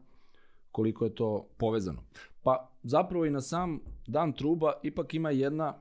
koliko 0.72 1.04
je 1.04 1.14
to 1.14 1.48
povezano. 1.56 2.02
Pa 2.42 2.70
zapravo 2.82 3.26
i 3.26 3.30
na 3.30 3.40
sam 3.40 3.80
dan 4.06 4.32
truba 4.32 4.72
ipak 4.82 5.14
ima 5.14 5.30
jedna, 5.30 5.80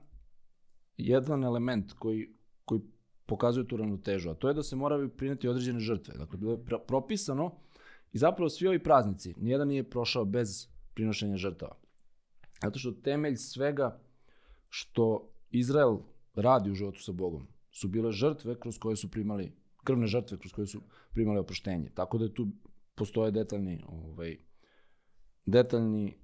jedan 0.97 1.43
element 1.43 1.93
koji, 1.93 2.29
koji 2.65 2.81
pokazuje 3.25 3.67
tu 3.67 3.77
ravnotežu, 3.77 4.29
a 4.29 4.33
to 4.33 4.47
je 4.47 4.53
da 4.53 4.63
se 4.63 4.75
moraju 4.75 5.09
prineti 5.09 5.47
određene 5.47 5.79
žrtve. 5.79 6.13
Dakle, 6.17 6.37
bilo 6.37 6.51
je 6.51 6.65
propisano 6.87 7.51
I 8.13 8.17
zapravo 8.17 8.49
svi 8.49 8.67
ovi 8.67 8.83
praznici, 8.83 9.33
nijedan 9.37 9.67
nije 9.67 9.89
prošao 9.89 10.25
bez 10.25 10.67
prinošenja 10.93 11.37
žrtava. 11.37 11.75
Zato 12.63 12.79
što 12.79 12.91
temelj 12.91 13.35
svega 13.35 13.99
što 14.69 15.29
Izrael 15.51 15.97
radi 16.35 16.71
u 16.71 16.75
životu 16.75 17.01
sa 17.01 17.11
Bogom 17.11 17.47
su 17.71 17.87
bile 17.87 18.11
žrtve 18.11 18.59
kroz 18.59 18.77
koje 18.77 18.95
su 18.95 19.11
primali, 19.11 19.51
krvne 19.83 20.07
žrtve 20.07 20.37
kroz 20.37 20.51
koje 20.53 20.67
su 20.67 20.81
primali 21.13 21.39
oproštenje. 21.39 21.89
Tako 21.93 22.17
da 22.17 22.33
tu 22.33 22.47
postoje 22.95 23.31
detaljni, 23.31 23.83
ovaj, 23.87 24.37
detaljni 25.45 26.17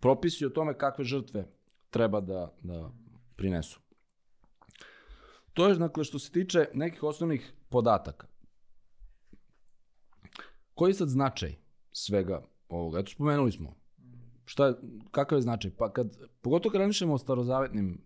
propisi 0.00 0.46
o 0.46 0.50
tome 0.50 0.78
kakve 0.78 1.04
žrtve 1.04 1.48
treba 1.90 2.20
da, 2.20 2.54
da 2.62 2.90
prinesu. 3.36 3.80
To 5.52 5.68
je, 5.68 5.74
dakle, 5.74 6.04
što 6.04 6.18
se 6.18 6.32
tiče 6.32 6.68
nekih 6.74 7.02
osnovnih 7.02 7.52
podataka. 7.68 8.26
Koji 10.74 10.90
je 10.90 10.94
sad 10.94 11.08
značaj 11.08 11.54
svega 11.92 12.42
ovoga? 12.68 12.98
Eto, 12.98 13.10
spomenuli 13.10 13.52
smo. 13.52 13.74
Šta 14.44 14.74
kakav 15.10 15.38
je 15.38 15.42
značaj? 15.42 15.70
Pa 15.70 15.92
kad, 15.92 16.18
pogotovo 16.40 16.72
kad 16.72 16.80
razmišljamo 16.80 17.14
o 17.14 17.18
starozavetnim 17.18 18.00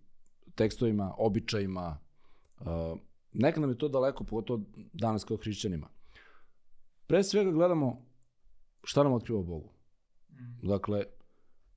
tekstovima, 0.54 1.14
običajima, 1.18 1.98
Uh, 2.60 2.98
nekad 3.32 3.60
nam 3.60 3.70
je 3.70 3.78
to 3.78 3.88
daleko, 3.88 4.24
pogotovo 4.24 4.60
danas 4.92 5.24
kao 5.24 5.36
hrišćanima. 5.36 5.88
Pre 7.06 7.22
svega 7.22 7.50
gledamo 7.50 8.02
šta 8.84 9.02
nam 9.02 9.12
otkriva 9.12 9.42
Bogu. 9.42 9.72
Dakle, 10.62 11.04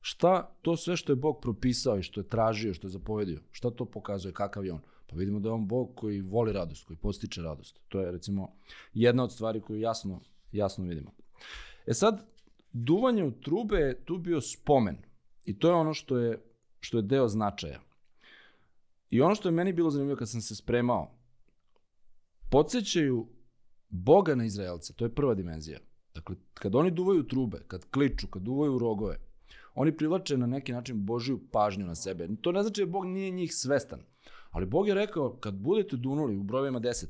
šta 0.01 0.56
to 0.62 0.77
sve 0.77 0.98
što 0.98 1.12
je 1.12 1.15
Bog 1.15 1.39
propisao 1.41 1.98
i 1.98 2.03
što 2.03 2.20
je 2.20 2.27
tražio, 2.27 2.74
što 2.74 2.88
je 2.88 2.91
zapovedio, 2.91 3.41
šta 3.51 3.72
to 3.72 3.86
pokazuje, 3.86 4.34
kakav 4.34 4.65
je 4.65 4.74
on? 4.74 4.82
Pa 5.08 5.15
vidimo 5.15 5.39
da 5.39 5.50
je 5.50 5.53
on 5.53 5.68
Bog 5.68 5.96
koji 5.96 6.22
voli 6.22 6.53
radost, 6.53 6.86
koji 6.86 6.98
postiče 6.98 7.41
radost. 7.41 7.80
To 7.89 8.00
je 8.00 8.12
recimo 8.12 8.53
jedna 8.94 9.24
od 9.24 9.32
stvari 9.32 9.62
koju 9.62 9.80
jasno, 9.80 10.22
jasno 10.51 10.86
vidimo. 10.86 11.12
E 11.86 11.94
sad, 11.94 12.25
duvanje 12.74 13.24
u 13.24 13.32
trube 13.32 13.77
je 13.77 14.06
tu 14.06 14.18
bio 14.18 14.41
spomen. 14.41 14.98
I 15.46 15.60
to 15.60 15.68
je 15.68 15.74
ono 15.74 15.94
što 15.94 16.18
je, 16.18 16.41
što 16.80 16.98
je 16.98 17.01
deo 17.01 17.27
značaja. 17.27 17.82
I 19.10 19.22
ono 19.22 19.36
što 19.36 19.50
je 19.50 19.53
meni 19.53 19.74
bilo 19.74 19.89
zanimljivo 19.89 20.18
kad 20.18 20.30
sam 20.30 20.41
se 20.41 20.56
spremao, 20.56 21.12
podsjećaju 22.50 23.27
Boga 23.89 24.36
na 24.36 24.46
Izraelce, 24.46 24.94
to 24.94 25.06
je 25.06 25.15
prva 25.15 25.34
dimenzija. 25.34 25.80
Dakle, 26.15 26.36
kad 26.53 26.75
oni 26.75 26.91
duvaju 26.91 27.24
trube, 27.24 27.63
kad 27.68 27.86
kliču, 27.91 28.27
kad 28.27 28.41
duvaju 28.41 28.77
rogove, 28.77 29.18
oni 29.75 29.98
privlače 29.98 30.38
na 30.38 30.46
neki 30.48 30.74
način 30.74 31.06
Božiju 31.06 31.39
pažnju 31.51 31.86
na 31.86 31.96
sebe. 31.96 32.27
To 32.41 32.51
ne 32.51 32.63
znači 32.63 32.86
da 32.86 32.91
Bog 32.91 33.06
nije 33.06 33.32
njih 33.32 33.56
svestan. 33.56 34.00
Ali 34.50 34.65
Bog 34.65 34.88
je 34.88 34.94
rekao, 34.94 35.34
kad 35.34 35.53
budete 35.53 35.98
dunuli 35.98 36.38
u 36.38 36.44
brojevima 36.44 36.80
10, 36.80 37.06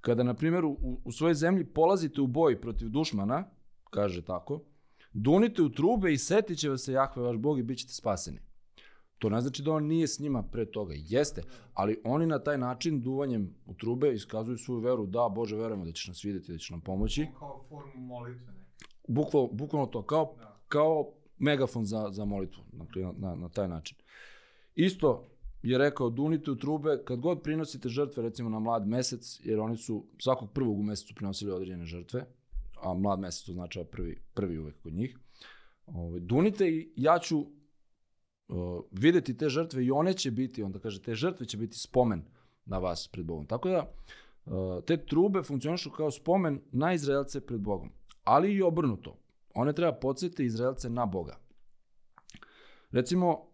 kada, 0.00 0.22
na 0.22 0.34
primjer, 0.34 0.64
u, 0.64 1.00
u 1.04 1.12
svojoj 1.12 1.34
zemlji 1.34 1.64
polazite 1.64 2.20
u 2.20 2.26
boj 2.26 2.60
protiv 2.60 2.88
dušmana, 2.88 3.44
kaže 3.90 4.24
tako, 4.24 4.62
dunite 5.12 5.62
u 5.62 5.68
trube 5.68 6.12
i 6.12 6.18
setit 6.18 6.58
će 6.58 6.70
vas 6.70 6.82
se 6.82 6.92
Jahve 6.92 7.22
vaš 7.22 7.36
Bog 7.36 7.58
i 7.58 7.62
bit 7.62 7.78
ćete 7.78 7.92
spaseni. 7.92 8.38
To 9.18 9.28
ne 9.28 9.40
znači 9.40 9.62
da 9.62 9.72
on 9.72 9.86
nije 9.86 10.06
s 10.06 10.18
njima 10.18 10.42
pre 10.42 10.66
toga. 10.70 10.94
Jeste, 10.96 11.42
ali 11.74 12.00
oni 12.04 12.26
na 12.26 12.38
taj 12.38 12.58
način, 12.58 13.00
duvanjem 13.00 13.54
u 13.66 13.74
trube, 13.74 14.12
iskazuju 14.12 14.58
svoju 14.58 14.80
veru, 14.80 15.06
da, 15.06 15.28
Bože, 15.28 15.56
verujemo 15.56 15.84
da 15.84 15.92
ćeš 15.92 16.08
nas 16.08 16.24
vidjeti, 16.24 16.52
da 16.52 16.58
ćeš 16.58 16.70
nam 16.70 16.80
pomoći. 16.80 17.26
Kao 17.38 17.64
formu 17.68 18.06
molitve 18.06 18.52
neke. 18.52 18.86
Bukval, 19.08 19.48
bukvalno 19.52 19.86
to, 19.86 20.02
kao, 20.02 20.34
da. 20.38 20.60
kao 20.68 21.12
megafon 21.38 21.84
za, 21.84 22.08
za 22.10 22.24
molitvu, 22.24 22.62
dakle, 22.72 23.02
na, 23.02 23.12
na, 23.18 23.34
na 23.34 23.48
taj 23.48 23.68
način. 23.68 23.96
Isto 24.74 25.28
je 25.62 25.78
rekao, 25.78 26.10
dunite 26.10 26.50
u 26.50 26.56
trube, 26.56 27.02
kad 27.04 27.20
god 27.20 27.42
prinosite 27.42 27.88
žrtve, 27.88 28.22
recimo 28.22 28.50
na 28.50 28.58
mlad 28.58 28.88
mesec, 28.88 29.40
jer 29.44 29.60
oni 29.60 29.76
su 29.76 30.06
svakog 30.18 30.52
prvog 30.52 30.78
u 30.78 30.82
mesecu 30.82 31.14
prinosili 31.14 31.52
određene 31.52 31.84
žrtve, 31.84 32.24
a 32.82 32.94
mlad 32.94 33.20
mesec 33.20 33.48
označava 33.48 33.86
prvi, 33.86 34.22
prvi 34.34 34.58
uvek 34.58 34.82
kod 34.82 34.92
njih, 34.92 35.18
ovaj, 35.86 36.20
dunite 36.20 36.68
i 36.68 36.92
ja 36.96 37.18
ću 37.18 37.46
uh, 38.48 38.80
videti 38.90 39.36
te 39.36 39.48
žrtve 39.48 39.84
i 39.84 39.90
one 39.90 40.12
će 40.12 40.30
biti, 40.30 40.62
onda 40.62 40.78
kaže, 40.78 41.02
te 41.02 41.14
žrtve 41.14 41.46
će 41.46 41.56
biti 41.56 41.78
spomen 41.78 42.24
na 42.64 42.78
vas 42.78 43.08
pred 43.12 43.26
Bogom. 43.26 43.46
Tako 43.46 43.68
da, 43.68 43.92
uh, 44.46 44.84
te 44.84 45.06
trube 45.06 45.42
funkcionišu 45.42 45.90
kao 45.90 46.10
spomen 46.10 46.60
na 46.72 46.92
Izraelce 46.92 47.40
pred 47.40 47.60
Bogom, 47.60 47.90
ali 48.24 48.52
i 48.52 48.62
obrnuto. 48.62 49.18
One 49.54 49.72
treba 49.72 49.92
podsjetiti 49.92 50.44
Izraelce 50.44 50.90
na 50.90 51.06
Boga. 51.06 51.38
Recimo, 52.90 53.46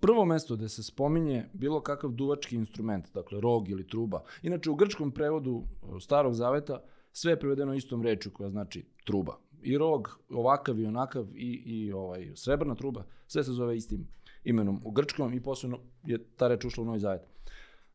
prvo 0.00 0.24
mesto 0.24 0.56
gde 0.56 0.68
se 0.68 0.82
spominje 0.82 1.48
bilo 1.52 1.80
kakav 1.80 2.10
duvački 2.10 2.56
instrument, 2.56 3.06
dakle 3.14 3.40
rog 3.40 3.68
ili 3.68 3.86
truba. 3.86 4.22
Inače, 4.42 4.70
u 4.70 4.74
grčkom 4.74 5.10
prevodu 5.10 5.64
starog 6.00 6.34
zaveta 6.34 6.82
sve 7.12 7.32
je 7.32 7.40
prevedeno 7.40 7.74
istom 7.74 8.02
rečju 8.02 8.32
koja 8.32 8.50
znači 8.50 8.84
truba. 9.04 9.38
I 9.62 9.78
rog, 9.78 10.20
ovakav 10.30 10.78
i 10.80 10.86
onakav 10.86 11.26
i, 11.34 11.62
i 11.64 11.92
ovaj, 11.92 12.32
srebrna 12.34 12.74
truba, 12.74 13.04
sve 13.26 13.44
se 13.44 13.52
zove 13.52 13.76
istim 13.76 14.08
imenom 14.44 14.80
u 14.84 14.90
grčkom 14.90 15.34
i 15.34 15.42
posebno 15.42 15.80
je 16.04 16.24
ta 16.36 16.48
reč 16.48 16.64
ušla 16.64 16.82
u 16.82 16.86
Novi 16.86 16.98
Zavet. 16.98 17.22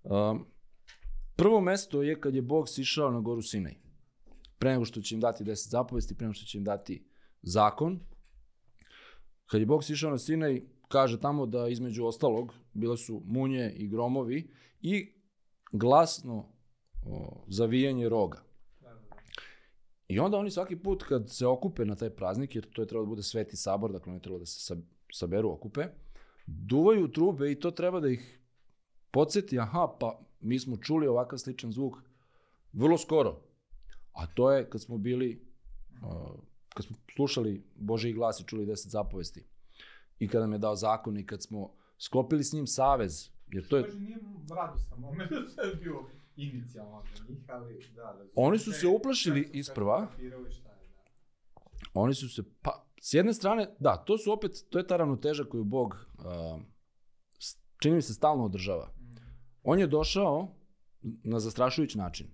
Um, 0.03 0.45
prvo 1.35 1.61
mesto 1.61 2.03
je 2.03 2.21
kad 2.21 2.35
je 2.35 2.41
Bog 2.41 2.69
sišao 2.69 3.11
na 3.11 3.19
goru 3.19 3.41
Sinaj. 3.41 3.75
Pre 4.57 4.71
nego 4.71 4.85
što 4.85 5.01
će 5.01 5.15
im 5.15 5.21
dati 5.21 5.43
deset 5.43 5.71
zapovesti, 5.71 6.15
pre 6.15 6.27
nego 6.27 6.33
što 6.33 6.45
će 6.45 6.57
im 6.57 6.63
dati 6.63 7.05
zakon. 7.41 7.99
Kad 9.45 9.61
je 9.61 9.65
Bog 9.65 9.83
sišao 9.83 10.11
na 10.11 10.17
Sinaj, 10.17 10.61
kaže 10.87 11.19
tamo 11.19 11.45
da 11.45 11.67
između 11.67 12.05
ostalog 12.05 12.53
bile 12.73 12.97
su 12.97 13.21
munje 13.25 13.73
i 13.75 13.87
gromovi 13.87 14.51
i 14.81 15.13
glasno 15.71 16.49
o, 17.05 17.43
zavijanje 17.47 18.09
roga. 18.09 18.43
I 20.13 20.19
onda 20.19 20.37
oni 20.37 20.51
svaki 20.51 20.75
put 20.75 21.03
kad 21.03 21.29
se 21.29 21.47
okupe 21.47 21.85
na 21.85 21.95
taj 21.95 22.09
praznik, 22.09 22.55
jer 22.55 22.69
to 22.69 22.81
je 22.81 22.87
trebalo 22.87 23.05
da 23.05 23.09
bude 23.09 23.23
sveti 23.23 23.57
sabor, 23.57 23.91
dakle 23.91 24.11
oni 24.11 24.21
trebalo 24.21 24.39
da 24.39 24.45
se 24.45 24.75
saberu, 25.13 25.51
okupe, 25.51 25.87
duvaju 26.47 27.07
trube 27.11 27.51
i 27.51 27.59
to 27.59 27.71
treba 27.71 27.99
da 27.99 28.09
ih 28.09 28.39
podsjeti, 29.11 29.59
aha, 29.59 29.95
pa 29.99 30.19
mi 30.39 30.59
smo 30.59 30.77
čuli 30.77 31.07
ovakav 31.07 31.39
sličan 31.39 31.71
zvuk 31.71 31.97
vrlo 32.73 32.97
skoro. 32.97 33.41
A 34.11 34.25
to 34.25 34.51
je 34.51 34.69
kad 34.69 34.81
smo 34.81 34.97
bili, 34.97 35.45
kad 36.73 36.85
smo 36.85 36.97
slušali 37.15 37.63
Boži 37.75 38.13
glas 38.13 38.39
i 38.39 38.47
čuli 38.47 38.65
deset 38.65 38.91
zapovesti. 38.91 39.45
I 40.19 40.27
kada 40.27 40.41
nam 40.41 40.53
je 40.53 40.59
dao 40.59 40.75
zakon 40.75 41.17
i 41.17 41.25
kad 41.25 41.43
smo 41.43 41.73
sklopili 41.97 42.43
s 42.43 42.53
njim 42.53 42.67
savez, 42.67 43.29
jer 43.47 43.67
to 43.67 43.77
je... 43.77 43.83
Bože, 43.83 43.99
nije 43.99 44.17
radostan 44.55 44.99
moment, 44.99 45.29
to 45.55 45.61
je 45.61 45.75
bio 45.75 46.05
inicijalno 46.35 47.03
za 47.17 47.23
njih, 47.29 47.43
ali 47.47 47.79
da, 47.95 48.01
da 48.01 48.25
Oni 48.35 48.59
su 48.59 48.71
se 48.71 48.87
uplašili 48.87 49.49
isprva. 49.53 49.99
Da. 49.99 50.37
Oni 51.93 52.13
su 52.13 52.29
se, 52.29 52.43
pa, 52.61 52.85
s 53.01 53.13
jedne 53.13 53.33
strane, 53.33 53.75
da, 53.79 53.97
to 53.97 54.17
su 54.17 54.31
opet, 54.31 54.51
to 54.69 54.77
je 54.77 54.87
ta 54.87 54.97
ravnoteža 54.97 55.43
koju 55.43 55.63
Bog, 55.63 55.95
uh, 56.17 56.61
čini 57.79 57.95
mi 57.95 58.01
se, 58.01 58.13
stalno 58.13 58.45
održava. 58.45 58.85
Mm. 58.85 59.15
On 59.63 59.79
je 59.79 59.87
došao 59.87 60.55
na 61.01 61.39
zastrašujući 61.39 61.97
način. 61.97 62.27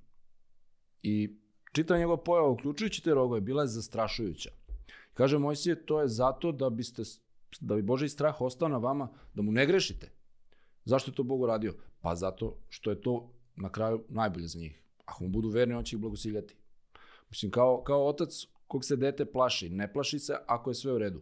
I 1.01 1.39
čitava 1.71 1.99
njegova 1.99 2.23
pojava, 2.23 2.49
uključujući 2.49 3.03
te 3.03 3.13
rogove, 3.13 3.41
bila 3.41 3.61
je 3.61 3.67
zastrašujuća. 3.67 4.49
Kaže 5.13 5.37
Mojsije, 5.37 5.85
to 5.85 6.01
je 6.01 6.07
zato 6.07 6.51
da 6.51 6.69
biste, 6.69 7.03
da 7.59 7.75
bi 7.75 7.81
Boži 7.81 8.09
strah 8.09 8.41
ostao 8.41 8.67
na 8.67 8.77
vama, 8.77 9.09
da 9.33 9.41
mu 9.41 9.51
ne 9.51 9.65
grešite. 9.65 10.11
Zašto 10.85 11.11
je 11.11 11.15
to 11.15 11.23
Bog 11.23 11.41
uradio? 11.41 11.75
Pa 12.01 12.15
zato 12.15 12.57
što 12.69 12.89
je 12.89 13.01
to 13.01 13.33
na 13.59 13.69
kraju 13.69 14.03
najbolje 14.09 14.47
za 14.47 14.59
njih. 14.59 14.83
Ako 15.05 15.23
mu 15.23 15.29
budu 15.29 15.49
verni, 15.49 15.73
on 15.73 15.83
će 15.83 15.95
ih 15.95 16.01
blagosiljati. 16.01 16.55
Mislim, 17.29 17.51
kao, 17.51 17.83
kao 17.83 18.07
otac 18.07 18.45
kog 18.67 18.85
se 18.85 18.95
dete 18.95 19.25
plaši, 19.25 19.69
ne 19.69 19.93
plaši 19.93 20.19
se 20.19 20.35
ako 20.47 20.69
je 20.69 20.73
sve 20.75 20.93
u 20.93 20.97
redu. 20.97 21.21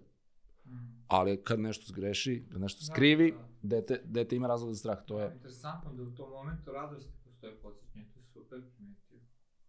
Ali 1.07 1.43
kad 1.43 1.59
nešto 1.59 1.85
zgreši, 1.87 2.45
kad 2.51 2.61
nešto 2.61 2.79
da, 2.79 2.93
skrivi, 2.93 3.31
da, 3.31 3.37
da. 3.37 3.47
Dete, 3.61 4.01
dete 4.05 4.35
ima 4.35 4.47
razlog 4.47 4.73
za 4.73 4.79
strah. 4.79 5.05
To 5.05 5.19
je... 5.19 5.31
Interesantno 5.33 5.93
da 5.93 6.03
u 6.03 6.11
tom 6.11 6.29
momentu 6.29 6.71
radosti 6.71 7.13
postoje 7.23 7.55
podsjećanje, 7.55 8.05
to 8.13 8.19
je 8.19 8.25
super 8.25 8.61
primetio. 8.75 9.19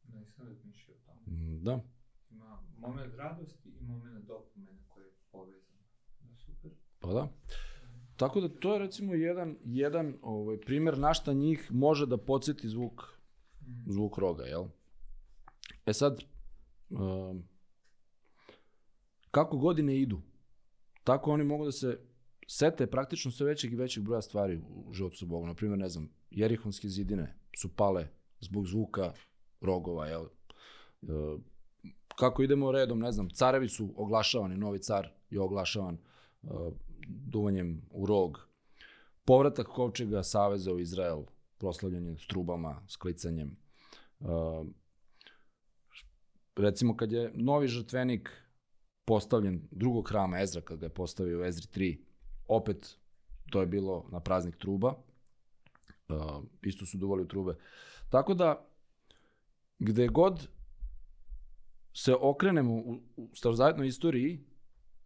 Da 0.03 0.19
nisam 0.19 0.49
razmišljao 0.49 0.97
o 0.97 1.01
tome. 1.07 1.21
Mm, 1.27 1.65
da. 1.65 1.81
Ima 2.31 2.63
moment 2.79 3.15
radosti 3.15 3.69
i 3.69 3.85
moment 3.85 4.27
dopomene 4.27 4.79
koji 4.89 5.05
je 5.05 5.11
povezan. 5.33 5.79
Da, 6.21 6.37
super. 6.37 6.71
Pa 6.99 7.09
da. 7.09 7.29
Tako 8.19 8.41
da 8.41 8.49
to 8.49 8.73
je 8.73 8.79
recimo 8.79 9.15
jedan, 9.15 9.57
jedan 9.65 10.15
ovaj, 10.23 10.61
primer 10.61 10.99
na 10.99 11.15
šta 11.15 11.33
njih 11.33 11.69
može 11.71 12.07
da 12.07 12.17
podsjeti 12.17 12.69
zvuk, 12.69 13.05
zvuk 13.87 14.19
roga, 14.19 14.45
jel? 14.45 14.65
E 15.87 15.93
sad, 15.93 16.25
um, 16.91 17.45
kako 19.31 19.59
godine 19.59 20.01
idu, 20.01 20.21
tako 21.05 21.33
oni 21.33 21.45
mogu 21.45 21.65
da 21.65 21.73
se 21.73 22.01
sete 22.47 22.87
praktično 22.87 23.31
sve 23.31 23.47
većeg 23.47 23.73
i 23.73 23.77
većeg 23.77 24.05
broja 24.05 24.23
stvari 24.23 24.61
u 24.69 24.93
životu 24.93 25.17
sa 25.17 25.27
Bogom. 25.27 25.49
Naprimjer, 25.49 25.79
ne 25.79 25.89
znam, 25.89 26.11
Jerihonske 26.31 26.89
zidine 26.89 27.35
su 27.57 27.77
pale 27.77 28.09
zbog 28.41 28.67
zvuka 28.67 29.13
rogova, 29.61 30.07
jel? 30.07 30.27
Uh, 31.03 31.41
kako 32.17 32.43
idemo 32.43 32.73
redom, 32.73 32.99
ne 32.99 33.13
znam, 33.13 33.31
carevi 33.31 33.69
su 33.69 33.93
oglašavani, 33.97 34.57
novi 34.57 34.79
car 34.79 35.09
je 35.31 35.41
oglašavan, 35.41 35.99
uh, 36.43 36.73
duvanjem 37.09 37.83
u 37.91 38.07
rog, 38.07 38.49
povratak 39.25 39.67
kovčega 39.67 40.23
Saveza 40.23 40.73
u 40.73 40.79
Izrael, 40.79 41.23
proslavljanje 41.59 42.17
s 42.19 42.27
trubama, 42.27 42.83
s 42.89 42.97
klicanjem. 42.97 43.57
Uh, 44.21 44.67
recimo 46.57 46.97
kad 46.97 47.13
je 47.13 47.33
novi 47.35 47.69
žrtvenik 47.69 48.31
postavljen 49.05 49.63
drugog 49.71 50.09
hrama 50.09 50.41
Ezra, 50.41 50.61
kad 50.61 50.79
ga 50.79 50.87
je 50.87 50.95
postavio 50.95 51.45
Ezri 51.45 51.67
3, 51.75 51.99
opet 52.49 52.97
to 53.51 53.61
je 53.61 53.67
bilo 53.67 54.09
na 54.13 54.21
praznik 54.21 54.57
truba, 54.57 54.95
uh, 56.09 56.45
isto 56.63 56.87
su 56.87 56.99
duvali 56.99 57.23
u 57.23 57.29
trube. 57.29 57.57
Tako 58.09 58.35
da, 58.35 58.67
gde 59.79 60.09
god 60.09 60.49
se 61.95 62.15
okrenemo 62.21 62.75
u, 62.75 63.01
u 63.17 63.29
starozavetnoj 63.35 63.87
istoriji, 63.87 64.45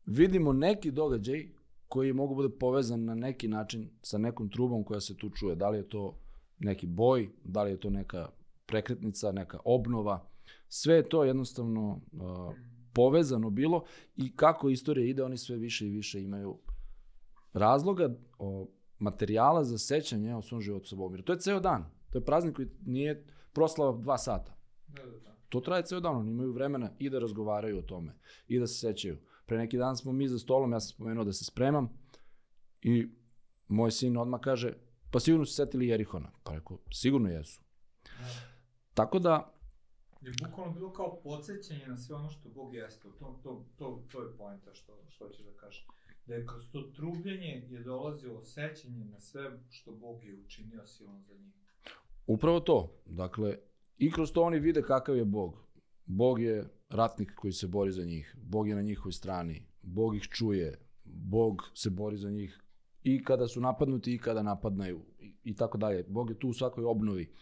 vidimo 0.07 0.53
neki 0.53 0.91
događaj 0.91 1.49
koji 1.93 2.13
mogu 2.13 2.35
bude 2.35 2.49
povezan 2.49 3.05
na 3.05 3.15
neki 3.15 3.49
način 3.49 3.91
sa 4.03 4.19
nekom 4.19 4.49
trubom 4.49 4.85
koja 4.85 5.01
se 5.01 5.17
tu 5.17 5.31
čuje. 5.31 5.57
Da 5.57 5.69
li 5.69 5.79
je 5.79 5.89
to 5.89 6.19
neki 6.59 6.87
boj, 6.87 7.29
da 7.45 7.63
li 7.63 7.71
je 7.71 7.81
to 7.81 7.91
neka 7.91 8.29
prekretnica, 8.67 9.33
neka 9.33 9.59
obnova. 9.65 10.27
Sve 10.69 10.95
je 10.95 11.09
to 11.09 11.25
jednostavno 11.25 11.91
uh, 11.91 12.55
povezano 12.93 13.51
bilo 13.51 13.85
i 14.17 14.37
kako 14.37 14.71
istorija 14.71 15.07
ide, 15.07 15.23
oni 15.23 15.37
sve 15.37 15.57
više 15.57 15.87
i 15.87 15.91
više 15.91 16.23
imaju 16.23 16.59
razloga. 17.53 18.15
O, 18.39 18.69
materijala 18.99 19.65
za 19.65 19.79
sećanje 19.79 20.35
o 20.35 20.43
svom 20.43 20.61
životu 20.61 20.89
sa 20.89 20.97
Bogom. 20.97 21.23
To 21.23 21.33
je 21.33 21.39
ceo 21.39 21.61
dan. 21.61 21.85
To 22.11 22.19
je 22.19 22.25
praznik 22.25 22.57
koji 22.57 22.69
nije 22.87 23.25
proslava 23.53 23.99
dva 23.99 24.19
sata. 24.19 24.57
Da, 24.89 25.03
da, 25.03 25.19
da. 25.19 25.37
To 25.49 25.61
traje 25.61 25.83
ceo 25.83 26.01
dan, 26.01 26.17
oni 26.17 26.31
imaju 26.31 26.53
vremena 26.53 26.91
i 26.99 27.11
da 27.11 27.19
razgovaraju 27.19 27.79
o 27.79 27.83
tome 27.83 28.15
i 28.49 28.59
da 28.59 28.67
se 28.67 28.75
sećaju. 28.75 29.19
Pre 29.47 29.59
neki 29.59 29.79
dan 29.79 29.97
smo 29.97 30.13
mi 30.13 30.29
za 30.29 30.39
stolom, 30.39 30.73
ja 30.73 30.81
sam 30.81 30.89
spomenuo 30.95 31.25
da 31.25 31.33
se 31.33 31.45
spremam 31.45 31.89
i 32.83 33.09
moj 33.69 33.91
sin 33.91 34.17
odmah 34.17 34.41
kaže, 34.41 34.73
pa 35.11 35.21
sigurno 35.21 35.47
su 35.47 35.53
se 35.53 35.57
setili 35.57 35.89
Jerihona. 35.89 36.31
Pa 36.45 36.55
rekao, 36.55 36.79
sigurno 36.93 37.29
jesu. 37.29 37.63
Tako 38.95 39.19
da, 39.19 39.55
Je 40.21 40.33
bukvalno 40.47 40.73
bilo 40.73 40.93
kao 40.93 41.21
podsjećanje 41.23 41.87
na 41.87 41.97
sve 41.97 42.17
ono 42.17 42.31
što 42.31 42.49
Bog 42.49 42.75
jeste. 42.75 43.09
To, 43.19 43.41
to, 43.43 43.65
to, 43.77 44.03
to 44.13 44.23
je 44.23 44.37
poenta 44.39 44.75
što, 44.75 44.93
što 45.09 45.27
hoćeš 45.27 45.45
da 45.45 45.53
kažeš. 45.53 45.87
Da 46.27 46.35
je 46.35 46.47
kroz 46.47 46.71
to 46.73 46.83
trubljenje 46.83 47.67
je 47.71 47.83
dolazilo 47.83 48.45
sećanje 48.45 49.05
na 49.05 49.21
sve 49.21 49.51
što 49.71 49.93
Bog 49.93 50.25
je 50.25 50.35
učinio 50.45 50.87
silom 50.87 51.23
za 51.23 51.35
njih. 51.35 51.55
upravo 52.27 52.61
to. 52.61 52.93
Dakle, 53.07 53.59
i 53.99 54.13
kroz 54.13 54.33
to 54.33 54.43
oni 54.43 54.59
vide 54.59 54.83
kakav 54.83 55.17
je 55.17 55.25
Bog. 55.25 55.59
Bog 56.07 56.41
je 56.41 56.65
ratnik 56.89 57.35
koji 57.35 57.53
se 57.53 57.67
bori 57.67 57.93
za 57.93 58.05
njih. 58.05 58.37
Bog 58.43 58.69
je 58.69 58.75
na 58.75 58.83
njihovoj 58.83 59.13
strani. 59.13 59.67
Bog 59.83 60.17
ih 60.17 60.23
čuje. 60.23 60.79
Bog 61.05 61.63
se 61.75 61.91
bori 61.91 62.17
za 62.17 62.31
njih 62.31 62.63
i 63.03 63.25
kada 63.25 63.49
su 63.49 63.61
napadnuti 63.61 64.15
i 64.15 64.19
kada 64.19 64.43
napadnaju 64.43 65.01
i, 65.21 65.35
i 65.45 65.57
tako 65.57 65.79
dalje. 65.79 66.05
Bog 66.09 66.31
je 66.31 66.39
tu 66.39 66.49
u 66.49 66.53
svakoj 66.53 66.85
obnovi. 66.85 67.33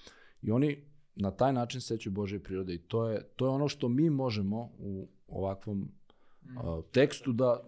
I 0.42 0.50
oni 0.50 0.84
na 1.14 1.30
taj 1.30 1.52
način 1.52 1.80
sećaju 1.80 2.12
Božje 2.12 2.42
prirode 2.42 2.74
i 2.74 2.78
to 2.78 3.08
je, 3.08 3.24
to 3.36 3.46
je 3.46 3.50
ono 3.50 3.68
što 3.68 3.88
mi 3.88 4.10
možemo 4.10 4.70
u 4.78 5.08
ovakvom 5.28 5.88
a, 6.56 6.80
tekstu 6.92 7.32
da, 7.32 7.64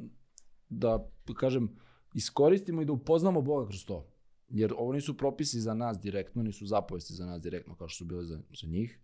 da, 0.68 1.08
kažem, 1.36 1.76
iskoristimo 2.14 2.82
i 2.82 2.84
da 2.84 2.92
upoznamo 2.92 3.42
Boga 3.42 3.66
kroz 3.66 3.84
to. 3.84 4.06
Jer 4.48 4.72
ovo 4.76 4.92
nisu 4.92 5.16
propisi 5.16 5.60
za 5.60 5.74
nas 5.74 6.00
direktno, 6.00 6.42
nisu 6.42 6.66
zapovesti 6.66 7.14
za 7.14 7.26
nas 7.26 7.42
direktno 7.42 7.74
kao 7.74 7.88
što 7.88 7.96
su 7.96 8.04
bile 8.04 8.24
za, 8.24 8.40
za 8.60 8.66
njih, 8.66 8.98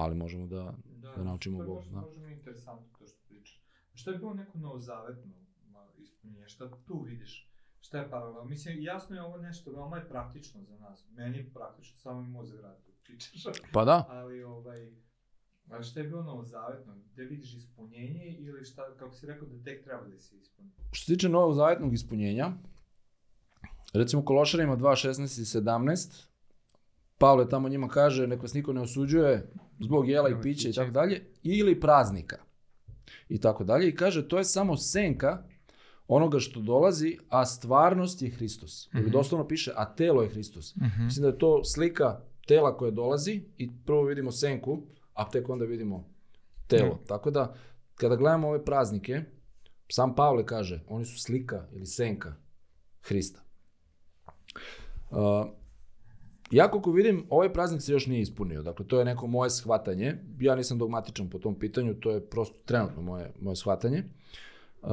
ali 0.00 0.14
možemo 0.14 0.46
da, 0.46 0.74
da, 0.84 1.22
naučimo 1.22 1.58
to 1.58 1.62
je 1.62 1.66
Boga. 1.66 1.84
Da. 1.90 2.00
baš 2.00 2.16
mi 2.16 2.32
interesantno 2.32 2.86
to 2.98 3.06
što 3.06 3.18
pričaš. 3.28 3.62
Šta 3.94 4.10
je 4.10 4.18
bilo 4.18 4.34
neko 4.34 4.58
novozavetno 4.58 5.32
ispunjenje? 5.98 6.48
Šta 6.48 6.70
tu 6.86 7.02
vidiš? 7.02 7.50
Šta 7.80 7.98
je 7.98 8.10
paralel? 8.10 8.44
Mislim, 8.44 8.82
jasno 8.82 9.16
je 9.16 9.22
ovo 9.22 9.36
nešto, 9.36 9.72
veoma 9.72 9.96
je 9.96 10.08
praktično 10.08 10.62
za 10.62 10.78
nas. 10.78 11.04
Meni 11.10 11.38
je 11.38 11.50
praktično, 11.52 11.98
samo 11.98 12.22
mi 12.22 12.28
mozak 12.28 12.60
radi 12.60 12.82
dok 12.86 12.94
pričaš. 13.04 13.44
Pa 13.72 13.84
da, 13.84 14.06
Ali, 14.08 14.42
ovaj, 14.42 14.92
ali 15.70 15.84
šta 15.84 16.00
je 16.00 16.08
bilo 16.08 16.22
novozavetno? 16.22 16.94
Gde 17.12 17.24
vidiš 17.24 17.54
ispunjenje 17.54 18.36
ili 18.38 18.64
šta, 18.64 18.82
kako 18.98 19.14
si 19.14 19.26
rekao, 19.26 19.48
da 19.48 19.64
tek 19.64 19.84
treba 19.84 20.06
da 20.08 20.20
se 20.20 20.36
ispuni? 20.36 20.70
Što 20.92 21.04
se 21.04 21.12
tiče 21.12 21.28
novog 21.28 21.54
zavetnog 21.54 21.94
ispunjenja, 21.94 22.52
recimo 23.92 24.24
Kološarima 24.24 24.76
2, 24.76 25.08
16 25.08 25.20
i 25.40 25.44
17, 25.62 26.29
Pavle 27.20 27.48
tamo 27.48 27.68
njima 27.68 27.88
kaže, 27.88 28.26
nek 28.26 28.42
vas 28.42 28.54
niko 28.54 28.72
ne 28.72 28.80
osuđuje 28.80 29.50
zbog 29.80 30.08
jela 30.08 30.28
i 30.28 30.42
pića 30.42 30.68
i 30.68 30.72
tako 30.72 30.90
dalje, 30.90 31.26
ili 31.42 31.80
praznika 31.80 32.36
i 33.28 33.40
tako 33.40 33.64
dalje. 33.64 33.88
I 33.88 33.94
kaže, 33.94 34.28
to 34.28 34.38
je 34.38 34.44
samo 34.44 34.76
senka 34.76 35.42
onoga 36.08 36.38
što 36.38 36.60
dolazi, 36.60 37.18
a 37.28 37.46
stvarnost 37.46 38.22
je 38.22 38.30
Hristos. 38.30 38.88
Ili 38.94 39.10
doslovno 39.10 39.48
piše, 39.48 39.72
a 39.76 39.94
telo 39.94 40.22
je 40.22 40.28
Hristos. 40.28 40.76
Mislim 41.04 41.22
da 41.22 41.28
je 41.28 41.38
to 41.38 41.64
slika 41.64 42.20
tela 42.46 42.76
koje 42.76 42.90
dolazi 42.90 43.42
i 43.58 43.70
prvo 43.86 44.02
vidimo 44.02 44.32
senku, 44.32 44.82
a 45.14 45.30
tek 45.30 45.48
onda 45.48 45.64
vidimo 45.64 46.08
telo. 46.66 47.00
Tako 47.06 47.30
da, 47.30 47.54
kada 47.94 48.16
gledamo 48.16 48.48
ove 48.48 48.64
praznike, 48.64 49.22
sam 49.88 50.14
Pavle 50.14 50.46
kaže, 50.46 50.82
oni 50.88 51.04
su 51.04 51.18
slika 51.18 51.66
ili 51.72 51.86
senka 51.86 52.34
Hrista. 53.02 53.40
Uh, 55.10 55.59
ja 56.50 56.70
koliko 56.70 56.90
vidim, 56.90 57.26
ovaj 57.30 57.52
praznik 57.52 57.82
se 57.82 57.92
još 57.92 58.06
nije 58.06 58.20
ispunio. 58.20 58.62
Dakle, 58.62 58.86
to 58.86 58.98
je 58.98 59.04
neko 59.04 59.26
moje 59.26 59.50
shvatanje. 59.50 60.16
Ja 60.40 60.54
nisam 60.54 60.78
dogmatičan 60.78 61.30
po 61.30 61.38
tom 61.38 61.58
pitanju, 61.58 61.94
to 61.94 62.10
je 62.10 62.26
prosto 62.26 62.56
trenutno 62.64 63.02
moje, 63.02 63.32
moje 63.40 63.56
shvatanje. 63.56 64.04
Uh, 64.82 64.90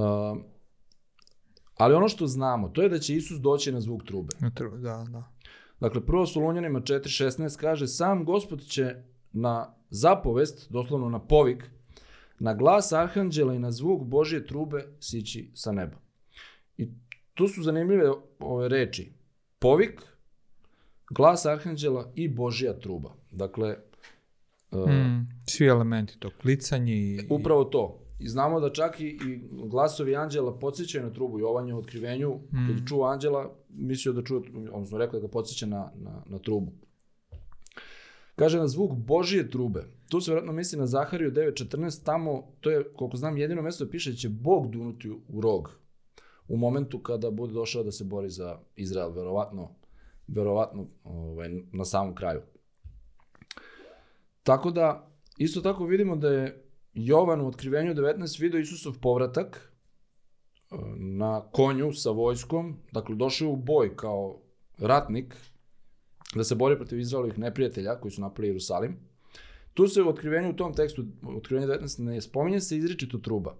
ali 1.78 1.96
ono 1.96 2.08
što 2.08 2.28
znamo, 2.28 2.70
to 2.70 2.82
je 2.82 2.89
da 2.89 3.00
će 3.00 3.15
Isus 3.15 3.39
doći 3.39 3.72
na 3.72 3.82
zvuk 3.82 4.04
trube. 4.04 4.36
Da, 4.82 5.06
da. 5.10 5.24
Dakle, 5.80 6.06
prvo 6.06 6.26
Solunjanima 6.26 6.82
4.16 6.82 7.60
kaže, 7.60 7.88
sam 7.88 8.26
gospod 8.26 8.62
će 8.62 8.96
na 9.32 9.74
zapovest, 9.89 10.72
doslovno 10.72 11.10
na 11.10 11.20
povik, 11.20 11.72
na 12.39 12.54
glas 12.54 12.91
arhanđela 12.91 13.54
i 13.54 13.60
na 13.60 13.72
zvuk 13.72 14.04
Božje 14.04 14.46
trube 14.46 14.86
sići 15.00 15.52
sa 15.54 15.72
neba. 15.72 15.98
I 16.78 16.89
tu 17.34 17.48
su 17.48 17.63
zanimljive 17.63 18.12
ove 18.39 18.67
reči. 18.70 19.13
Povik, 19.60 20.02
glas 21.10 21.46
arhanđela 21.46 22.12
i 22.15 22.28
Božja 22.28 22.80
truba. 22.80 23.13
Dakle, 23.32 23.70
e, 24.72 24.78
Mm, 24.78 25.28
svi 25.46 25.67
elementi 25.67 26.20
to, 26.20 26.30
klicanje 26.41 26.96
i... 26.96 27.20
Upravo 27.30 27.63
to. 27.63 28.04
I 28.20 28.28
znamo 28.28 28.60
da 28.60 28.74
čak 28.74 29.00
i, 29.00 29.06
i 29.06 29.41
glasovi 29.70 30.15
anđela 30.15 30.60
podsjećaju 30.60 31.04
na 31.04 31.13
trubu. 31.13 31.39
Jovan 31.39 31.67
je 31.67 31.74
u 31.74 31.78
otkrivenju, 31.78 32.30
mm. 32.36 32.67
kad 32.67 32.80
je 32.80 32.88
čuo 32.88 33.06
anđela, 33.06 33.56
mislio 33.70 34.13
da 34.13 34.24
čuo, 34.24 34.41
odnosno 34.72 34.98
rekao 34.98 35.20
da 35.20 35.28
ga 35.28 35.32
podsjeća 35.32 35.65
na, 35.65 35.91
na, 35.96 36.24
na 36.26 36.39
trubu. 36.39 36.72
Kaže 38.36 38.58
na 38.58 38.67
zvuk 38.67 38.91
Božije 38.93 39.50
trube. 39.50 39.84
Tu 40.10 40.22
se 40.22 40.32
vjerojatno 40.32 40.54
misli 40.54 40.80
na 40.80 40.88
Zahariju 40.88 41.32
9.14, 41.32 42.04
tamo, 42.04 42.43
to 42.60 42.70
je, 42.70 42.84
koliko 42.96 43.17
znam, 43.17 43.38
jedino 43.38 43.62
mesto 43.62 43.86
da 43.86 43.91
piše 43.91 44.12
da 44.12 44.17
će 44.17 44.30
Bog 44.30 44.72
dunuti 44.72 45.10
u 45.10 45.41
rog. 45.41 45.80
U 46.48 46.58
momentu 46.58 47.00
kada 47.00 47.32
bude 47.32 47.54
došao 47.54 47.84
da 47.84 47.91
se 47.91 48.04
bori 48.04 48.30
za 48.30 48.60
Izrael, 48.76 49.12
verovatno, 49.12 49.76
verovatno 50.28 50.88
ovaj, 51.04 51.50
na 51.72 51.86
samom 51.86 52.16
kraju. 52.16 52.42
Tako 54.44 54.72
da, 54.72 55.12
isto 55.38 55.62
tako 55.62 55.86
vidimo 55.86 56.16
da 56.16 56.30
je 56.30 56.63
Jovan 56.94 57.42
u 57.42 57.48
otkrivenju 57.48 57.94
19 57.94 58.42
video 58.42 58.60
Isusov 58.60 59.00
povratak 59.02 59.74
e, 60.72 60.76
na 60.98 61.42
konju 61.52 61.94
sa 61.94 62.12
vojskom, 62.12 62.78
dakle 62.92 63.16
došao 63.16 63.50
u 63.50 63.56
boj 63.56 63.96
kao 63.96 64.42
ratnik 64.78 65.36
da 66.36 66.44
se 66.44 66.56
bori 66.56 66.76
protiv 66.76 67.00
Izraelovih 67.00 67.40
neprijatelja 67.40 68.00
koji 68.00 68.12
su 68.12 68.22
napali 68.22 68.48
Jerusalim. 68.48 68.98
Tu 69.74 69.88
se 69.88 70.02
u 70.02 70.10
otkrivenju 70.10 70.50
u 70.50 70.56
tom 70.56 70.74
tekstu, 70.74 71.06
u 71.24 71.38
otkrivenju 71.38 71.68
19 71.68 72.04
ne 72.04 72.22
spominje 72.22 72.60
se 72.60 72.78
izričito 72.78 73.18
truba. 73.18 73.56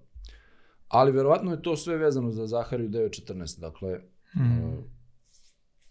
Ali 0.88 1.12
verovatno 1.12 1.52
je 1.52 1.62
to 1.62 1.76
sve 1.78 1.98
vezano 1.98 2.32
za 2.32 2.48
Zahariju 2.48 2.90
9.14. 2.90 3.60
Dakle, 3.60 4.00
mm. 4.36 4.97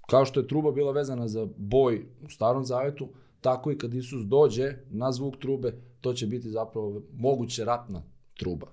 Kao 0.06 0.24
što 0.24 0.40
je 0.40 0.48
truba 0.48 0.72
bila 0.72 0.92
vezana 0.92 1.28
za 1.28 1.48
boj 1.56 2.06
u 2.24 2.30
starom 2.30 2.64
zavetu, 2.64 3.08
tako 3.40 3.70
i 3.70 3.78
kad 3.78 3.94
Isus 3.94 4.24
dođe 4.24 4.74
na 4.90 5.12
zvuk 5.12 5.36
trube, 5.36 5.74
to 6.00 6.12
će 6.12 6.26
biti 6.26 6.50
zapravo 6.50 7.02
moguće 7.12 7.64
ratna 7.64 8.02
truba. 8.34 8.66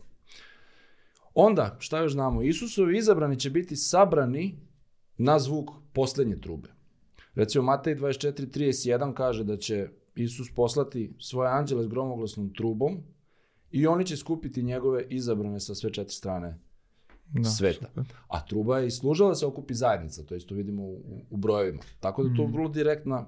Onda, 1.34 1.76
šta 1.80 2.00
još 2.00 2.12
znamo? 2.12 2.42
Isusovi 2.42 2.98
izabrani 2.98 3.40
će 3.40 3.50
biti 3.50 3.76
sabrani 3.76 4.60
na 5.18 5.40
zvuk 5.40 5.70
poslednje 5.94 6.42
trube. 6.42 6.70
Recimo, 7.36 7.64
Matej 7.64 7.96
24.31 7.96 9.14
kaže 9.14 9.44
da 9.44 9.58
će 9.58 9.88
Isus 10.16 10.48
poslati 10.56 11.16
svoje 11.20 11.50
anđele 11.50 11.84
s 11.84 11.88
gromoglasnom 11.88 12.54
trubom 12.54 12.98
i 13.72 13.88
oni 13.88 14.06
će 14.06 14.18
skupiti 14.18 14.64
njegove 14.64 15.06
izabrane 15.10 15.60
sa 15.60 15.76
sve 15.76 15.94
četiri 15.94 16.14
strane 16.14 16.60
da, 17.42 17.50
sveta. 17.50 17.88
Super. 17.88 18.04
A 18.28 18.46
truba 18.46 18.80
je 18.80 18.88
i 18.88 18.92
služila 18.92 19.30
da 19.30 19.36
se 19.36 19.46
okupi 19.46 19.74
zajednica, 19.74 20.24
to 20.24 20.36
isto 20.36 20.56
vidimo 20.56 20.84
u, 20.84 21.26
u 21.30 21.38
brojevima. 21.38 21.82
Tako 22.00 22.24
da 22.24 22.36
to 22.36 22.42
je 22.42 22.48
vrlo 22.48 22.70
direktna 22.70 23.26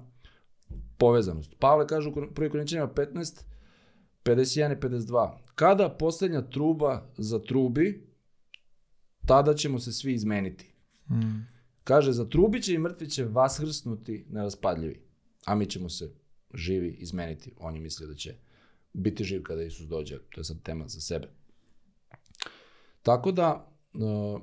povezanost. 0.98 1.54
Pavle 1.58 1.86
kaže 1.86 2.08
u 2.08 2.12
1. 2.12 2.50
Korinčanima 2.50 2.88
15, 2.88 3.42
51 4.24 4.72
i 4.72 4.80
52. 4.80 5.30
Kada 5.54 5.88
poslednja 5.88 6.42
truba 6.42 7.12
zatrubi, 7.16 8.06
tada 9.26 9.54
ćemo 9.54 9.78
se 9.78 9.92
svi 9.92 10.14
izmeniti. 10.14 10.72
Mm. 11.10 11.46
Kaže, 11.84 12.12
zatrubit 12.12 12.64
će 12.64 12.74
i 12.74 12.78
mrtvi 12.78 13.10
će 13.10 13.24
vaskrsnuti 13.24 14.26
neraspadljivi, 14.30 15.00
a 15.44 15.54
mi 15.54 15.66
ćemo 15.66 15.88
se 15.88 16.10
živi 16.54 16.88
izmeniti. 16.88 17.54
On 17.58 17.74
je 17.74 17.80
mislio 17.80 18.08
da 18.08 18.14
će 18.14 18.34
biti 18.92 19.24
živ 19.24 19.42
kada 19.42 19.62
Isus 19.62 19.86
dođe. 19.86 20.18
To 20.18 20.40
je 20.40 20.44
sad 20.44 20.62
tema 20.62 20.88
za 20.88 21.00
sebe. 21.00 21.28
Tako 23.02 23.32
da, 23.32 23.75
uh, 23.98 24.40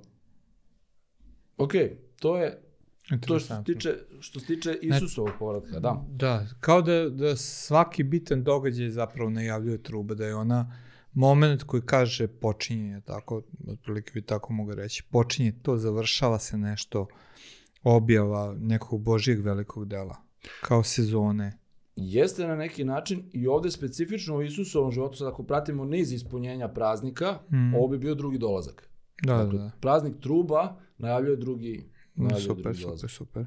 ok, 1.57 1.73
to 2.19 2.37
je 2.37 2.63
to 3.09 3.39
što 3.39 3.55
se 3.55 3.63
tiče, 3.65 3.97
što 4.19 4.39
se 4.39 4.45
tiče 4.45 4.77
Isusovog 4.81 5.31
povratka, 5.39 5.79
da. 5.79 6.05
Da, 6.09 6.47
kao 6.59 6.81
da, 6.81 7.09
da 7.09 7.35
svaki 7.35 8.03
bitan 8.03 8.43
događaj 8.43 8.89
zapravo 8.89 9.29
najavljuje 9.29 9.83
truba, 9.83 10.15
da 10.15 10.25
je 10.25 10.35
ona 10.35 10.75
moment 11.13 11.63
koji 11.63 11.81
kaže 11.81 12.27
počinje, 12.27 13.01
tako, 13.05 13.41
otprilike 13.67 14.11
bi 14.13 14.21
tako 14.21 14.53
mogu 14.53 14.75
reći, 14.75 15.03
počinje 15.11 15.53
to, 15.61 15.77
završava 15.77 16.39
se 16.39 16.57
nešto, 16.57 17.07
objava 17.83 18.55
nekog 18.59 19.01
Božijeg 19.01 19.45
velikog 19.45 19.87
dela, 19.87 20.15
kao 20.61 20.83
sezone. 20.83 21.59
Jeste 21.95 22.47
na 22.47 22.55
neki 22.55 22.83
način 22.83 23.29
i 23.33 23.47
ovde 23.47 23.71
specifično 23.71 24.35
u 24.35 24.43
Isusovom 24.43 24.91
životu, 24.91 25.17
sad 25.17 25.27
ako 25.27 25.43
pratimo 25.43 25.85
niz 25.85 26.11
ispunjenja 26.11 26.67
praznika, 26.67 27.39
mm. 27.51 27.75
ovo 27.75 27.87
bi 27.87 27.97
bio 27.97 28.15
drugi 28.15 28.37
dolazak. 28.37 28.89
Da, 29.21 29.37
dakle, 29.37 29.59
da, 29.59 29.63
da. 29.63 29.71
Praznik 29.81 30.19
truba 30.19 30.75
najavljuje 30.97 31.37
drugi 31.37 31.89
najbolji 32.15 32.41
super, 32.41 32.63
drugi 32.63 32.77
super, 32.77 32.87
dolazak. 32.87 33.09
super. 33.09 33.45